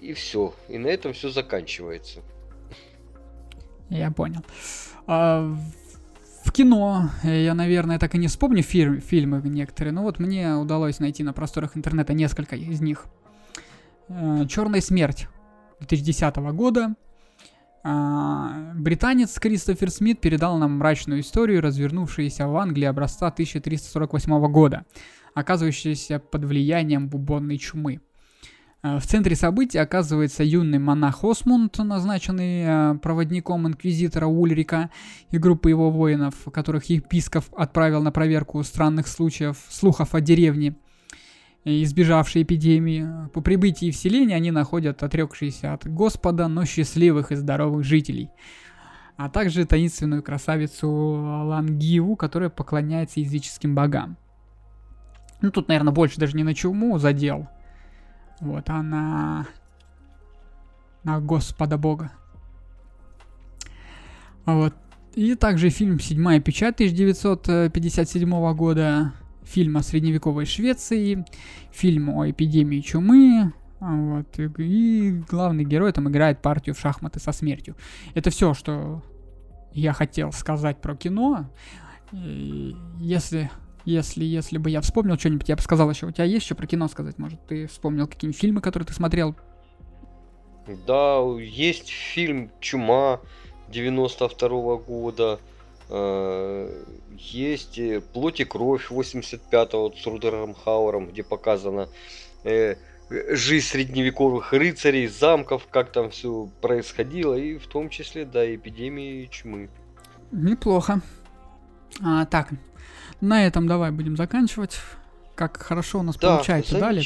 и 0.00 0.12
все. 0.12 0.54
И 0.68 0.78
на 0.78 0.86
этом 0.86 1.12
все 1.12 1.28
заканчивается. 1.28 2.20
Я 3.98 4.10
понял. 4.10 4.40
А, 5.06 5.54
в 6.44 6.52
кино 6.52 7.10
я, 7.22 7.54
наверное, 7.54 7.98
так 7.98 8.14
и 8.14 8.18
не 8.18 8.28
вспомню 8.28 8.62
фи- 8.62 9.00
фильмы 9.00 9.40
некоторые, 9.44 9.92
но 9.92 10.02
вот 10.02 10.18
мне 10.18 10.54
удалось 10.54 10.98
найти 10.98 11.22
на 11.22 11.32
просторах 11.32 11.76
интернета 11.76 12.14
несколько 12.14 12.56
из 12.56 12.80
них. 12.80 13.06
Э, 14.08 14.46
Черная 14.48 14.80
смерть 14.80 15.28
2010 15.80 16.36
года. 16.52 16.94
А, 17.84 18.72
британец 18.74 19.38
Кристофер 19.38 19.90
Смит 19.90 20.20
передал 20.20 20.56
нам 20.56 20.78
мрачную 20.78 21.20
историю, 21.20 21.60
развернувшуюся 21.60 22.46
в 22.46 22.56
Англии 22.56 22.84
образца 22.86 23.26
1348 23.28 24.48
года, 24.48 24.84
оказывающуюся 25.34 26.18
под 26.18 26.44
влиянием 26.44 27.08
бубонной 27.08 27.58
чумы. 27.58 28.00
Э, 28.82 28.98
в 28.98 29.06
центре 29.06 29.36
событий 29.36 29.78
оказывается 29.78 30.42
юный 30.42 30.78
монах 30.78 31.22
Осмунд, 31.22 31.78
назначенный 31.78 32.62
э, 32.64 32.94
проводником 32.98 33.66
инквизитора 33.68 34.26
Ульрика 34.26 34.90
и 35.30 35.38
группы 35.38 35.70
его 35.70 35.90
воинов, 35.90 36.34
которых 36.52 36.86
епископ 36.86 37.44
отправил 37.56 38.02
на 38.02 38.10
проверку 38.10 38.62
странных 38.64 39.06
случаев, 39.06 39.56
слухов 39.68 40.14
о 40.14 40.20
деревне, 40.20 40.74
избежавшей 41.64 42.42
эпидемии. 42.42 43.28
По 43.32 43.40
прибытии 43.40 43.92
в 43.92 43.96
селение 43.96 44.36
они 44.36 44.50
находят 44.50 45.02
отрекшиеся 45.02 45.74
от 45.74 45.86
Господа, 45.86 46.48
но 46.48 46.64
счастливых 46.64 47.30
и 47.30 47.36
здоровых 47.36 47.84
жителей. 47.84 48.30
А 49.16 49.28
также 49.28 49.64
таинственную 49.64 50.24
красавицу 50.24 50.90
Лангиву, 50.90 52.16
которая 52.16 52.50
поклоняется 52.50 53.20
языческим 53.20 53.76
богам. 53.76 54.16
Ну, 55.40 55.50
тут, 55.52 55.68
наверное, 55.68 55.92
больше 55.92 56.18
даже 56.18 56.36
не 56.36 56.42
на 56.42 56.54
чуму 56.54 56.98
задел– 56.98 57.46
вот 58.42 58.68
она 58.70 59.46
на 61.04 61.20
Господа 61.20 61.78
Бога. 61.78 62.12
Вот. 64.44 64.74
И 65.14 65.34
также 65.36 65.70
фильм 65.70 66.00
«Седьмая 66.00 66.40
печать» 66.40 66.74
1957 66.74 68.54
года, 68.54 69.12
фильм 69.44 69.76
о 69.76 69.82
средневековой 69.82 70.46
Швеции, 70.46 71.24
фильм 71.70 72.10
о 72.10 72.28
эпидемии 72.28 72.80
чумы, 72.80 73.52
вот, 73.78 74.38
и 74.38 75.22
главный 75.28 75.64
герой 75.64 75.92
там 75.92 76.08
играет 76.08 76.42
партию 76.42 76.74
в 76.74 76.80
шахматы 76.80 77.20
со 77.20 77.30
смертью. 77.32 77.76
Это 78.14 78.30
все, 78.30 78.54
что 78.54 79.02
я 79.72 79.92
хотел 79.92 80.32
сказать 80.32 80.80
про 80.80 80.96
кино. 80.96 81.48
И 82.12 82.76
если 82.98 83.50
если, 83.84 84.24
если 84.24 84.58
бы 84.58 84.70
я 84.70 84.80
вспомнил 84.80 85.18
что-нибудь, 85.18 85.48
я 85.48 85.56
бы 85.56 85.62
сказал 85.62 85.90
еще, 85.90 86.06
у 86.06 86.10
тебя 86.10 86.24
есть 86.24 86.44
еще 86.44 86.54
про 86.54 86.66
кино 86.66 86.88
сказать? 86.88 87.18
Может, 87.18 87.44
ты 87.46 87.66
вспомнил 87.66 88.06
какие-нибудь 88.06 88.40
фильмы, 88.40 88.60
которые 88.60 88.86
ты 88.86 88.94
смотрел? 88.94 89.34
Да, 90.86 91.20
есть 91.40 91.88
фильм 91.88 92.50
«Чума» 92.60 93.20
92 93.68 94.48
-го 94.48 94.84
года. 94.84 95.40
Э, 95.88 96.84
есть 97.18 97.78
э, 97.78 98.00
«Плоть 98.00 98.40
и 98.40 98.44
кровь» 98.44 98.90
85-го 98.90 99.92
с 99.96 100.06
Рудером 100.06 100.54
Хауэром, 100.54 101.08
где 101.08 101.24
показана 101.24 101.88
э, 102.44 102.76
жизнь 103.10 103.66
средневековых 103.66 104.52
рыцарей, 104.52 105.06
замков, 105.08 105.66
как 105.70 105.90
там 105.92 106.10
все 106.10 106.48
происходило, 106.60 107.34
и 107.34 107.58
в 107.58 107.66
том 107.66 107.88
числе, 107.90 108.24
да, 108.24 108.54
эпидемии 108.54 109.26
чумы. 109.26 109.68
Неплохо. 110.30 111.02
А, 112.02 112.24
так, 112.26 112.50
на 113.22 113.46
этом 113.46 113.66
давай 113.66 113.90
будем 113.92 114.16
заканчивать. 114.16 114.78
Как 115.34 115.56
хорошо 115.56 116.00
у 116.00 116.02
нас 116.02 116.16
да, 116.16 116.36
получается 116.36 116.78
далее. 116.78 117.02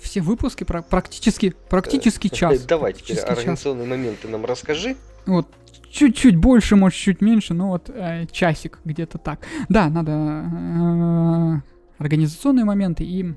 Все 0.00 0.20
выпуски 0.20 0.62
про 0.62 0.82
практически 0.82 1.56
практически 1.68 2.28
час. 2.28 2.62
Давай 2.64 2.92
теперь 2.92 3.18
организационные 3.18 3.84
час. 3.84 3.90
моменты 3.90 4.28
нам 4.28 4.44
расскажи. 4.44 4.96
Вот 5.26 5.48
чуть-чуть 5.90 6.36
больше, 6.36 6.76
может 6.76 6.98
чуть 6.98 7.20
меньше, 7.20 7.54
но 7.54 7.68
вот 7.68 7.90
э, 7.90 8.26
часик 8.30 8.78
где-то 8.84 9.18
так. 9.18 9.40
Да, 9.68 9.88
надо 9.88 10.12
э, 10.12 11.60
организационные 11.98 12.64
моменты 12.64 13.04
и, 13.04 13.34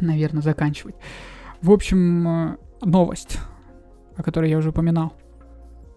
наверное, 0.00 0.42
заканчивать. 0.42 0.96
В 1.62 1.70
общем, 1.70 2.26
э, 2.26 2.56
новость, 2.82 3.38
о 4.16 4.22
которой 4.22 4.50
я 4.50 4.58
уже 4.58 4.70
упоминал. 4.70 5.12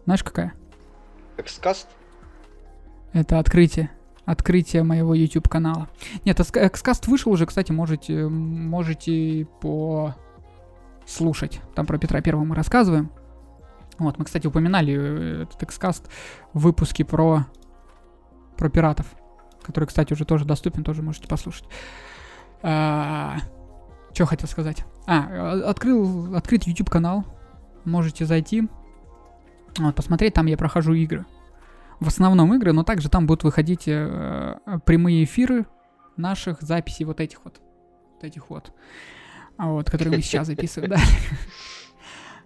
Знаешь 0.06 0.24
какая? 0.24 0.54
Экскаст? 1.38 1.88
Это 3.14 3.40
открытие 3.40 3.90
открытие 4.26 4.84
моего 4.84 5.14
YouTube 5.14 5.50
канала. 5.50 5.90
Нет, 6.26 6.40
экскаст 6.40 7.08
вышел 7.08 7.32
уже, 7.32 7.46
кстати, 7.46 7.72
можете, 7.72 8.28
можете 8.28 9.48
послушать. 11.06 11.62
Там 11.76 11.86
про 11.86 11.98
Петра 11.98 12.22
Первого 12.22 12.46
мы 12.46 12.56
рассказываем. 12.56 13.12
Вот, 14.00 14.18
мы, 14.18 14.26
кстати, 14.26 14.48
упоминали 14.48 14.94
э, 14.94 15.44
этот 15.44 15.62
экскаст 15.64 16.10
в 16.54 16.62
выпуске 16.62 17.06
про, 17.06 17.46
про 18.58 18.70
пиратов, 18.70 19.06
который, 19.62 19.86
кстати, 19.86 20.14
уже 20.14 20.26
тоже 20.26 20.46
доступен, 20.46 20.84
тоже 20.84 21.04
можете 21.04 21.28
послушать. 21.28 21.66
А, 22.64 23.38
что 24.14 24.26
хотел 24.26 24.50
сказать? 24.50 24.84
А, 25.06 25.70
открыл, 25.70 26.36
открыть 26.36 26.66
YouTube 26.66 26.90
канал, 26.90 27.24
можете 27.86 28.26
зайти, 28.26 28.68
вот, 29.78 29.96
посмотреть, 29.96 30.34
там 30.34 30.48
я 30.48 30.58
прохожу 30.58 30.94
игры 30.94 31.26
в 32.00 32.08
основном 32.08 32.54
игры, 32.56 32.74
но 32.74 32.84
также 32.84 33.10
там 33.10 33.28
будут 33.28 33.44
выходить 33.44 33.88
э, 33.88 34.58
прямые 34.86 35.24
эфиры 35.24 35.66
наших 36.18 36.62
записей 36.62 37.06
вот 37.06 37.20
этих 37.20 37.44
вот. 37.44 37.62
Вот 38.16 38.24
этих 38.24 38.50
вот. 38.50 38.72
А 39.58 39.70
вот, 39.70 39.90
которые 39.90 40.18
мы 40.18 40.22
сейчас 40.24 40.48
записываем, 40.48 40.92
да. 40.92 41.00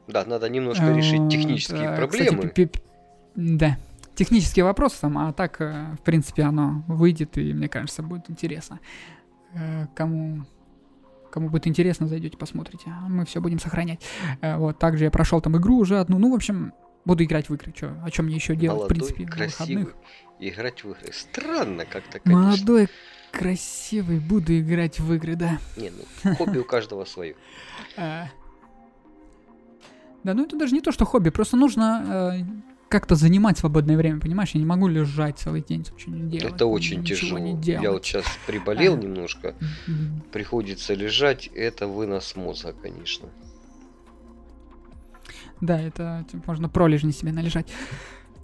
Да, 0.08 0.24
надо 0.26 0.50
немножко 0.50 0.92
решить 0.92 1.30
технические 1.30 1.96
проблемы. 1.96 2.52
Да, 3.36 3.78
технические 4.16 4.66
вопросы 4.66 5.00
там, 5.02 5.18
а 5.18 5.34
так, 5.34 5.62
э, 5.62 5.96
в 6.00 6.04
принципе, 6.04 6.44
оно 6.44 6.84
выйдет, 6.88 7.38
и 7.38 7.54
мне 7.54 7.70
кажется, 7.70 8.02
будет 8.04 8.30
интересно. 8.30 8.80
Э, 9.54 9.88
кому 9.96 10.46
Кому 11.30 11.50
будет 11.50 11.68
интересно, 11.68 12.08
зайдете, 12.08 12.38
посмотрите. 12.38 12.86
А 12.88 13.08
Мы 13.08 13.26
все 13.26 13.42
будем 13.42 13.60
сохранять. 13.60 14.00
Э, 14.42 14.58
Вот, 14.58 14.80
также 14.80 15.04
я 15.06 15.12
прошел 15.12 15.42
там 15.42 15.58
игру 15.58 15.78
уже 15.78 16.00
одну. 16.00 16.18
Ну, 16.18 16.32
в 16.32 16.36
общем, 16.36 16.74
буду 17.08 17.24
играть 17.24 17.50
в 17.50 17.54
игры. 17.56 17.72
Чё, 17.72 17.92
о 18.04 18.12
чем 18.12 18.26
мне 18.26 18.36
еще 18.36 18.56
делать, 18.56 18.80
Молодой, 18.80 18.96
в 18.96 19.00
принципе, 19.00 19.26
на 19.26 19.32
красивый. 19.32 19.76
выходных. 19.86 19.96
Играть 20.40 20.84
в 20.84 20.92
игры. 20.92 21.14
Странно 21.14 21.86
как-то, 21.86 22.20
конечно. 22.20 22.44
Молодой, 22.48 22.88
красивый, 23.32 24.20
буду 24.20 24.58
играть 24.60 25.00
в 25.00 25.12
игры, 25.14 25.36
да. 25.36 25.58
Не, 25.78 25.92
ну, 26.24 26.36
хобби 26.36 26.60
у 26.60 26.64
каждого 26.64 27.06
свое. 27.06 27.36
А. 27.98 28.28
Да, 30.24 30.34
ну 30.34 30.44
это 30.44 30.58
даже 30.58 30.74
не 30.74 30.82
то, 30.82 30.92
что 30.92 31.06
хобби, 31.06 31.30
просто 31.30 31.56
нужно 31.58 32.36
э, 32.42 32.46
как-то 32.90 33.16
занимать 33.16 33.58
свободное 33.58 33.96
время, 33.96 34.20
понимаешь? 34.20 34.52
Я 34.52 34.60
не 34.60 34.66
могу 34.66 34.88
лежать 34.88 35.40
целый 35.40 35.62
день, 35.62 35.80
ничего 35.96 36.14
не 36.16 36.30
делать. 36.30 36.54
Это 36.56 36.66
очень 36.66 37.04
тяжело. 37.04 37.38
не 37.40 37.52
Я 37.54 37.80
делать. 37.80 37.88
вот 37.90 38.06
сейчас 38.06 38.26
приболел 38.46 38.96
А. 38.96 38.98
немножко. 38.98 39.56
М, 39.88 40.22
Приходится 40.32 40.94
лежать. 40.96 41.48
Это 41.56 41.88
вынос 41.88 42.36
мозга, 42.36 42.74
конечно. 42.74 43.30
Да, 45.62 45.80
это 45.80 46.26
типа, 46.32 46.44
можно 46.48 46.70
пролежни 46.70 47.12
себе 47.12 47.32
належать. 47.32 47.68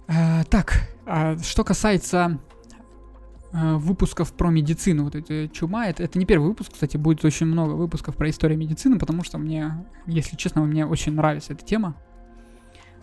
А, 0.08 0.44
так, 0.44 0.88
а 1.06 1.38
что 1.38 1.64
касается 1.64 2.38
а, 3.52 3.76
выпусков 3.78 4.32
про 4.32 4.50
медицину, 4.50 5.04
вот 5.04 5.14
эти 5.14 5.48
чума, 5.48 5.86
это, 5.86 6.02
это 6.02 6.18
не 6.18 6.26
первый 6.26 6.48
выпуск, 6.48 6.72
кстати, 6.72 6.96
будет 6.96 7.24
очень 7.24 7.46
много 7.46 7.72
выпусков 7.72 8.16
про 8.16 8.28
историю 8.28 8.58
медицины, 8.58 8.98
потому 8.98 9.22
что 9.22 9.38
мне, 9.38 9.86
если 10.06 10.36
честно, 10.36 10.62
мне 10.62 10.86
очень 10.86 11.14
нравится 11.14 11.52
эта 11.52 11.64
тема. 11.64 11.96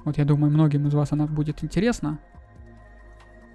Вот 0.04 0.18
я 0.18 0.26
думаю, 0.26 0.52
многим 0.52 0.88
из 0.88 0.94
вас 0.94 1.12
она 1.12 1.26
будет 1.26 1.64
интересна. 1.64 2.20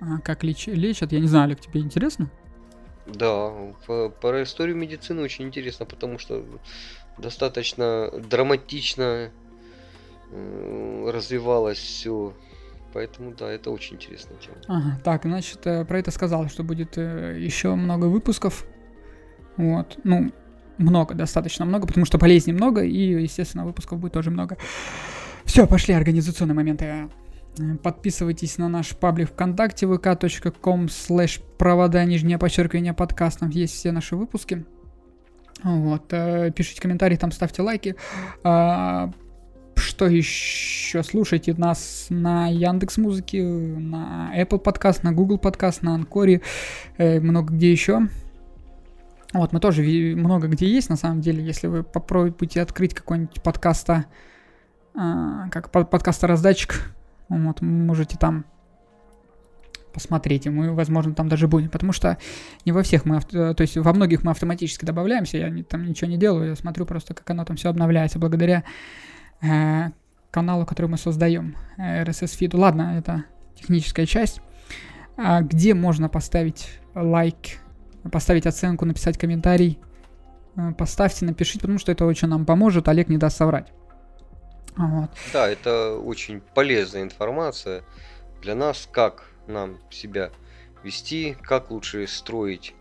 А, 0.01 0.19
как 0.21 0.43
леч- 0.43 0.67
лечат, 0.73 1.13
я 1.13 1.21
не 1.21 1.27
знаю, 1.27 1.45
Олег, 1.45 1.61
тебе 1.61 1.81
интересно? 1.81 2.31
Да, 3.07 3.53
про 4.21 4.43
историю 4.43 4.77
медицины 4.77 5.23
очень 5.23 5.45
интересно, 5.45 5.87
потому 5.87 6.19
что 6.19 6.45
достаточно 7.19 8.11
драматично 8.11 9.03
э, 9.03 9.31
развивалось 11.07 11.79
все. 11.79 12.33
Поэтому 12.93 13.33
да, 13.33 13.51
это 13.51 13.71
очень 13.71 13.97
интересная 13.97 14.39
тема. 14.39 14.57
Ага, 14.69 15.01
так, 15.05 15.23
значит, 15.25 15.67
э, 15.67 15.85
про 15.85 15.99
это 15.99 16.11
сказал, 16.11 16.49
что 16.49 16.65
будет 16.65 16.97
еще 16.97 17.75
много 17.75 18.07
выпусков. 18.07 18.65
Вот, 19.57 19.99
ну, 20.05 20.33
много, 20.79 21.15
достаточно 21.15 21.65
много, 21.65 21.87
потому 21.87 22.07
что 22.07 22.19
болезней 22.19 22.53
много, 22.53 22.83
и, 22.83 23.23
естественно, 23.23 23.65
выпусков 23.65 23.99
будет 23.99 24.13
тоже 24.13 24.31
много. 24.31 24.57
Все, 25.45 25.67
пошли 25.67 25.95
организационные 25.95 26.55
моменты. 26.55 26.85
Э, 26.85 27.09
Подписывайтесь 27.83 28.59
на 28.59 28.69
наш 28.69 28.95
паблик 28.97 29.31
ВКонтакте 29.31 29.87
vk.com 29.87 30.89
слэш 30.89 31.41
провода 31.57 32.05
нижнее 32.05 32.37
подчеркивание 32.39 32.93
подкаст. 32.93 33.41
Там 33.41 33.49
есть 33.51 33.75
все 33.75 33.93
наши 33.93 34.17
выпуски. 34.17 34.67
Вот, 35.63 36.13
э, 36.13 36.51
пишите 36.55 36.83
комментарии, 36.83 37.17
там 37.17 37.33
ставьте 37.33 37.63
лайки. 37.63 37.97
Что 39.77 40.07
еще? 40.07 41.03
Слушайте 41.03 41.55
нас 41.55 42.07
на 42.09 42.49
Яндекс 42.49 42.97
Музыке, 42.97 43.43
на 43.45 44.33
Apple 44.35 44.59
Подкаст, 44.59 45.03
на 45.03 45.13
Google 45.13 45.39
Подкаст, 45.39 45.83
на 45.83 45.95
Анкоре, 45.95 46.41
э, 46.97 47.21
много 47.21 47.53
где 47.55 47.71
еще. 47.71 48.09
Вот, 49.33 49.53
мы 49.53 49.61
тоже 49.61 49.83
много 50.17 50.49
где 50.49 50.67
есть, 50.67 50.89
на 50.89 50.97
самом 50.97 51.21
деле, 51.21 51.45
если 51.45 51.67
вы 51.67 51.83
попробуете 51.83 52.63
открыть 52.63 52.95
какой-нибудь 52.95 53.43
подкаста, 53.43 54.07
а, 54.95 55.49
как 55.51 55.71
под- 55.71 55.91
подкаста 55.91 56.27
раздатчик, 56.27 56.95
вот, 57.29 57.61
можете 57.61 58.17
там 58.17 58.47
посмотреть, 59.93 60.47
и 60.47 60.51
мы, 60.51 60.73
возможно, 60.75 61.15
там 61.15 61.29
даже 61.29 61.49
будем, 61.49 61.69
потому 61.69 61.93
что 61.93 62.17
не 62.65 62.73
во 62.73 62.83
всех 62.83 63.05
мы, 63.05 63.17
авто- 63.17 63.53
то 63.55 63.61
есть 63.63 63.77
во 63.77 63.93
многих 63.93 64.23
мы 64.25 64.31
автоматически 64.31 64.85
добавляемся, 64.87 65.37
я 65.39 65.51
не- 65.51 65.63
там 65.65 65.85
ничего 65.87 66.09
не 66.09 66.17
делаю, 66.17 66.51
я 66.51 66.57
смотрю 66.57 66.87
просто, 66.87 67.13
как 67.13 67.29
оно 67.31 67.45
там 67.45 67.57
все 67.57 67.69
обновляется, 67.69 68.19
благодаря 68.19 68.65
э, 69.43 69.91
каналу, 70.31 70.67
который 70.67 70.87
мы 70.87 70.99
создаем, 70.99 71.57
э, 71.79 72.03
RSS 72.05 72.37
фиду. 72.37 72.59
Ладно, 72.59 72.99
это 72.99 73.25
техническая 73.55 74.07
часть. 74.07 74.41
А 75.17 75.41
где 75.41 75.75
можно 75.75 76.09
поставить 76.09 76.69
лайк, 76.95 77.59
поставить 78.13 78.47
оценку, 78.47 78.85
написать 78.85 79.19
комментарий? 79.19 79.79
Э, 80.57 80.73
Поставьте, 80.73 81.25
напишите, 81.25 81.61
потому 81.61 81.79
что 81.79 81.93
это 81.93 82.05
очень 82.05 82.29
нам 82.29 82.45
поможет. 82.45 82.89
Олег 82.89 83.09
не 83.09 83.19
даст 83.19 83.37
соврать. 83.37 83.73
Вот. 84.77 85.11
Да, 85.33 85.49
это 85.49 85.97
очень 85.97 86.41
полезная 86.55 87.03
информация 87.03 87.83
для 88.43 88.55
нас, 88.55 88.89
как 88.91 89.31
нам 89.47 89.79
себя 89.91 90.31
вести, 90.83 91.37
как 91.43 91.71
лучше 91.71 92.07
строить 92.07 92.75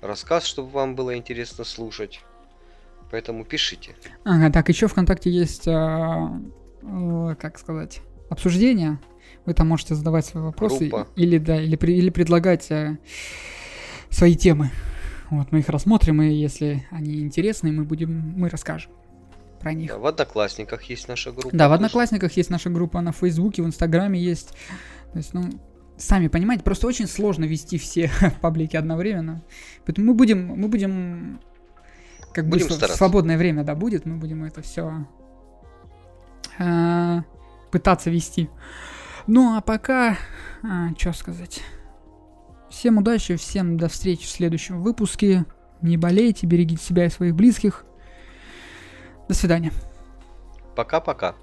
рассказ, 0.00 0.44
чтобы 0.44 0.70
вам 0.70 0.94
было 0.94 1.16
интересно 1.16 1.64
слушать. 1.64 2.20
Поэтому 3.10 3.44
пишите. 3.44 3.94
Ага, 4.24 4.50
так, 4.50 4.68
еще 4.68 4.88
ВКонтакте 4.88 5.30
есть, 5.30 5.68
а, 5.68 6.40
э, 6.82 7.34
как 7.38 7.58
сказать, 7.58 8.00
обсуждение. 8.30 8.98
Вы 9.46 9.54
там 9.54 9.68
можете 9.68 9.94
задавать 9.94 10.24
свои 10.24 10.42
вопросы 10.42 10.88
Группа. 10.88 11.08
или 11.16 11.38
да, 11.38 11.60
или, 11.60 11.76
или 11.76 12.10
предлагать 12.10 12.70
э, 12.70 12.98
свои 14.10 14.34
темы. 14.34 14.70
Вот 15.30 15.52
мы 15.52 15.60
их 15.60 15.68
рассмотрим, 15.68 16.22
и 16.22 16.32
если 16.32 16.86
они 16.90 17.20
интересны, 17.20 17.72
мы 17.72 17.84
будем, 17.84 18.34
мы 18.36 18.48
расскажем 18.48 18.92
про 19.60 19.72
них. 19.72 19.90
Да, 19.90 19.98
в 19.98 20.06
Одноклассниках 20.06 20.82
есть 20.84 21.08
наша 21.08 21.32
группа. 21.32 21.56
Да, 21.56 21.68
в. 21.68 21.72
Одноклассниках 21.72 22.32
есть 22.32 22.50
наша 22.50 22.70
группа, 22.70 23.00
на 23.00 23.12
Фейсбуке, 23.12 23.62
в 23.62 23.66
Инстаграме 23.66 24.20
есть. 24.20 24.50
То 25.12 25.18
есть, 25.18 25.32
ну, 25.32 25.50
сами 25.96 26.28
понимаете, 26.28 26.62
просто 26.62 26.86
очень 26.86 27.06
сложно 27.06 27.44
вести 27.44 27.78
все 27.78 28.10
паблики 28.40 28.76
одновременно. 28.76 29.42
Поэтому 29.86 30.08
мы 30.08 30.14
будем, 30.14 30.46
мы 30.48 30.68
будем, 30.68 31.40
как 32.34 32.44
бы 32.46 32.52
Будем 32.52 32.66
св- 32.66 32.76
стараться. 32.76 32.98
свободное 32.98 33.38
время, 33.38 33.64
да, 33.64 33.74
будет, 33.74 34.04
мы 34.04 34.16
будем 34.16 34.44
это 34.44 34.60
все 34.62 35.06
пытаться 37.70 38.10
вести. 38.10 38.50
Ну, 39.26 39.56
а 39.56 39.60
пока, 39.60 40.16
что 40.98 41.12
сказать. 41.12 41.62
Всем 42.70 42.98
удачи, 42.98 43.36
всем 43.36 43.76
до 43.76 43.88
встречи 43.88 44.26
в 44.26 44.30
следующем 44.30 44.82
выпуске. 44.82 45.44
Не 45.80 45.96
болейте, 45.96 46.46
берегите 46.46 46.82
себя 46.82 47.06
и 47.06 47.10
своих 47.10 47.34
близких. 47.34 47.84
До 49.28 49.34
свидания. 49.34 49.72
Пока-пока. 50.76 51.34